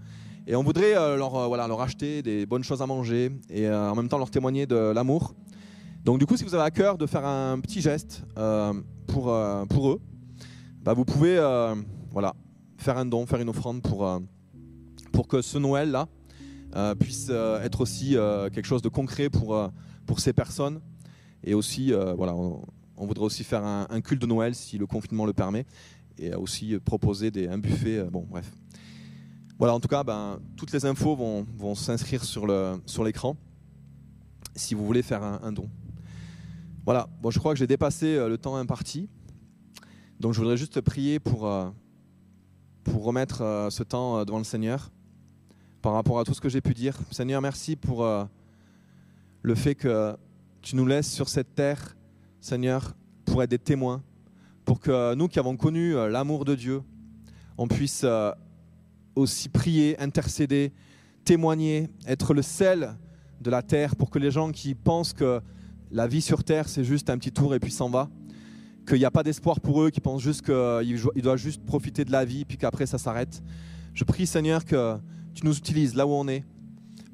Et 0.46 0.56
on 0.56 0.62
voudrait 0.62 0.94
leur, 0.94 1.46
voilà, 1.48 1.68
leur 1.68 1.82
acheter 1.82 2.22
des 2.22 2.46
bonnes 2.46 2.64
choses 2.64 2.80
à 2.80 2.86
manger 2.86 3.32
et 3.50 3.68
en 3.68 3.94
même 3.94 4.08
temps 4.08 4.16
leur 4.16 4.30
témoigner 4.30 4.64
de 4.64 4.76
l'amour. 4.76 5.34
Donc, 6.04 6.18
du 6.18 6.24
coup, 6.24 6.38
si 6.38 6.44
vous 6.44 6.54
avez 6.54 6.64
à 6.64 6.70
cœur 6.70 6.96
de 6.96 7.04
faire 7.04 7.26
un 7.26 7.60
petit 7.60 7.82
geste 7.82 8.22
pour, 9.06 9.34
pour 9.68 9.90
eux, 9.90 10.00
bah, 10.82 10.94
vous 10.94 11.04
pouvez 11.04 11.36
voilà, 12.10 12.34
faire 12.78 12.96
un 12.96 13.04
don, 13.04 13.26
faire 13.26 13.40
une 13.40 13.50
offrande 13.50 13.82
pour, 13.82 14.06
pour 15.12 15.28
que 15.28 15.42
ce 15.42 15.58
Noël-là, 15.58 16.08
puisse 16.98 17.28
euh, 17.30 17.62
être 17.62 17.80
aussi 17.80 18.16
euh, 18.16 18.50
quelque 18.50 18.66
chose 18.66 18.82
de 18.82 18.88
concret 18.88 19.30
pour, 19.30 19.70
pour 20.06 20.20
ces 20.20 20.32
personnes. 20.32 20.80
Et 21.42 21.54
aussi, 21.54 21.92
voilà, 22.16 22.34
on, 22.34 23.06
voudrait 23.06 23.26
aussi 23.26 23.44
faire 23.44 23.64
un, 23.64 24.00
culte 24.00 24.22
de 24.22 24.26
Noël 24.26 24.54
si 24.54 24.78
le 24.78 24.86
confinement 24.86 25.26
le 25.26 25.34
permet, 25.34 25.66
et 26.18 26.34
aussi 26.34 26.78
proposer 26.78 27.30
des, 27.30 27.48
un 27.48 27.58
buffet. 27.58 28.02
bon, 28.04 28.26
bref. 28.28 28.50
Voilà, 29.58 29.74
en 29.74 29.80
tout 29.80 29.88
cas, 29.88 30.02
ben, 30.02 30.40
toutes 30.56 30.72
les 30.72 30.86
infos 30.86 31.14
vont, 31.14 31.46
vont 31.56 31.74
s'inscrire 31.74 32.24
sur 32.24 32.46
l'écran 32.46 33.36
sur 33.36 33.44
si 34.56 34.74
vous 34.74 34.86
voulez 34.86 35.02
faire 35.02 35.22
un, 35.22 35.52
don. 35.52 35.68
Voilà, 36.84 37.08
bon, 37.20 37.30
je 37.30 37.38
crois 37.38 37.52
que 37.52 37.58
j'ai 37.58 37.66
dépassé 37.66 38.14
euh, 38.14 38.28
le 38.28 38.38
temps 38.38 38.56
imparti. 38.56 39.08
Donc 40.20 40.32
je 40.32 40.38
voudrais 40.38 40.56
juste 40.56 40.80
prier 40.80 41.18
pour, 41.18 41.46
euh, 41.46 41.70
pour 42.84 43.04
remettre 43.04 43.42
euh, 43.42 43.70
ce 43.70 43.82
temps 43.82 44.18
euh, 44.18 44.24
devant 44.24 44.38
le 44.38 44.44
Seigneur 44.44 44.90
par 45.84 45.92
rapport 45.92 46.18
à 46.18 46.24
tout 46.24 46.32
ce 46.32 46.40
que 46.40 46.48
j'ai 46.48 46.62
pu 46.62 46.72
dire. 46.72 46.98
Seigneur, 47.10 47.42
merci 47.42 47.76
pour 47.76 48.06
euh, 48.06 48.24
le 49.42 49.54
fait 49.54 49.74
que 49.74 50.16
tu 50.62 50.76
nous 50.76 50.86
laisses 50.86 51.12
sur 51.12 51.28
cette 51.28 51.54
terre, 51.54 51.94
Seigneur, 52.40 52.96
pour 53.26 53.42
être 53.42 53.50
des 53.50 53.58
témoins, 53.58 54.02
pour 54.64 54.80
que 54.80 55.14
nous 55.14 55.28
qui 55.28 55.38
avons 55.38 55.58
connu 55.58 55.94
euh, 55.94 56.08
l'amour 56.08 56.46
de 56.46 56.54
Dieu, 56.54 56.80
on 57.58 57.68
puisse 57.68 58.00
euh, 58.02 58.32
aussi 59.14 59.50
prier, 59.50 60.00
intercéder, 60.00 60.72
témoigner, 61.22 61.90
être 62.06 62.32
le 62.32 62.40
sel 62.40 62.94
de 63.42 63.50
la 63.50 63.60
terre 63.60 63.94
pour 63.94 64.08
que 64.08 64.18
les 64.18 64.30
gens 64.30 64.52
qui 64.52 64.74
pensent 64.74 65.12
que 65.12 65.42
la 65.90 66.06
vie 66.06 66.22
sur 66.22 66.44
terre 66.44 66.66
c'est 66.66 66.84
juste 66.84 67.10
un 67.10 67.18
petit 67.18 67.30
tour 67.30 67.54
et 67.54 67.60
puis 67.60 67.70
s'en 67.70 67.90
va, 67.90 68.08
qu'il 68.88 69.00
n'y 69.00 69.04
a 69.04 69.10
pas 69.10 69.22
d'espoir 69.22 69.60
pour 69.60 69.82
eux, 69.82 69.90
qui 69.90 70.00
pensent 70.00 70.22
juste 70.22 70.46
qu'ils 70.46 71.22
doivent 71.22 71.36
juste 71.36 71.62
profiter 71.62 72.06
de 72.06 72.10
la 72.10 72.24
vie 72.24 72.46
puis 72.46 72.56
qu'après 72.56 72.86
ça 72.86 72.96
s'arrête. 72.96 73.42
Je 73.92 74.04
prie 74.04 74.26
Seigneur 74.26 74.64
que 74.64 74.98
tu 75.34 75.44
nous 75.44 75.56
utilises 75.56 75.94
là 75.94 76.06
où 76.06 76.10
on 76.10 76.28
est 76.28 76.44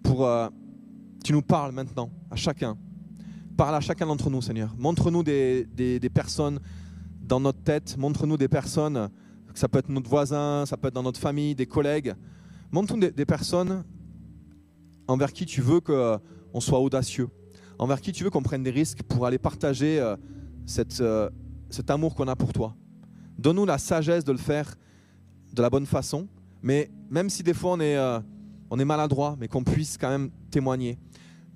pour 0.02 0.26
euh, 0.26 0.48
tu 1.24 1.32
nous 1.32 1.42
parles 1.42 1.72
maintenant 1.72 2.10
à 2.30 2.36
chacun. 2.36 2.76
Parle 3.56 3.74
à 3.74 3.80
chacun 3.80 4.06
d'entre 4.06 4.30
nous 4.30 4.40
Seigneur. 4.40 4.74
Montre-nous 4.78 5.22
des, 5.22 5.66
des- 5.66 6.10
personnes 6.10 6.60
dans 7.20 7.40
notre 7.40 7.62
tête, 7.62 7.96
montre-nous 7.98 8.36
des 8.36 8.48
personnes, 8.48 9.10
ça 9.54 9.68
peut 9.68 9.78
être 9.78 9.88
notre 9.88 10.08
voisin, 10.08 10.64
ça 10.66 10.76
peut 10.76 10.88
être 10.88 10.94
dans 10.94 11.02
notre 11.02 11.20
famille, 11.20 11.54
des 11.54 11.66
collègues. 11.66 12.14
Montre-nous 12.72 13.10
des, 13.10 13.26
personnes 13.26 13.84
envers 15.06 15.32
qui 15.32 15.44
tu 15.44 15.60
veux 15.60 15.80
qu'on 15.80 16.60
soit 16.60 16.80
audacieux, 16.80 17.28
envers 17.78 18.00
qui 18.00 18.12
tu 18.12 18.24
veux 18.24 18.30
qu'on 18.30 18.42
prenne 18.42 18.62
des 18.62 18.70
risques 18.70 19.02
pour 19.02 19.26
aller 19.26 19.38
partager 19.38 20.00
euh, 20.00 20.16
euh, 21.00 21.30
cet 21.68 21.90
amour 21.90 22.14
qu'on 22.14 22.28
a 22.28 22.36
pour 22.36 22.52
toi. 22.52 22.74
Donne-nous 23.38 23.66
la 23.66 23.78
sagesse 23.78 24.24
de 24.24 24.32
le 24.32 24.38
faire 24.38 24.74
de 25.52 25.62
la 25.62 25.70
bonne 25.70 25.86
façon, 25.86 26.28
mais 26.62 26.90
même 27.10 27.30
si 27.30 27.42
des 27.42 27.54
fois 27.54 27.72
on 27.72 27.80
est, 27.80 27.96
euh, 27.96 28.20
on 28.70 28.78
est 28.78 28.84
maladroit, 28.84 29.36
mais 29.38 29.48
qu'on 29.48 29.64
puisse 29.64 29.98
quand 29.98 30.10
même 30.10 30.30
témoigner 30.50 30.98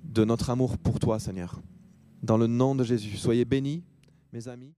de 0.03 0.23
notre 0.25 0.49
amour 0.49 0.77
pour 0.77 0.99
toi, 0.99 1.19
Seigneur. 1.19 1.61
Dans 2.21 2.37
le 2.37 2.47
nom 2.47 2.75
de 2.75 2.83
Jésus, 2.83 3.17
soyez 3.17 3.45
bénis, 3.45 3.83
mes 4.33 4.47
amis. 4.47 4.73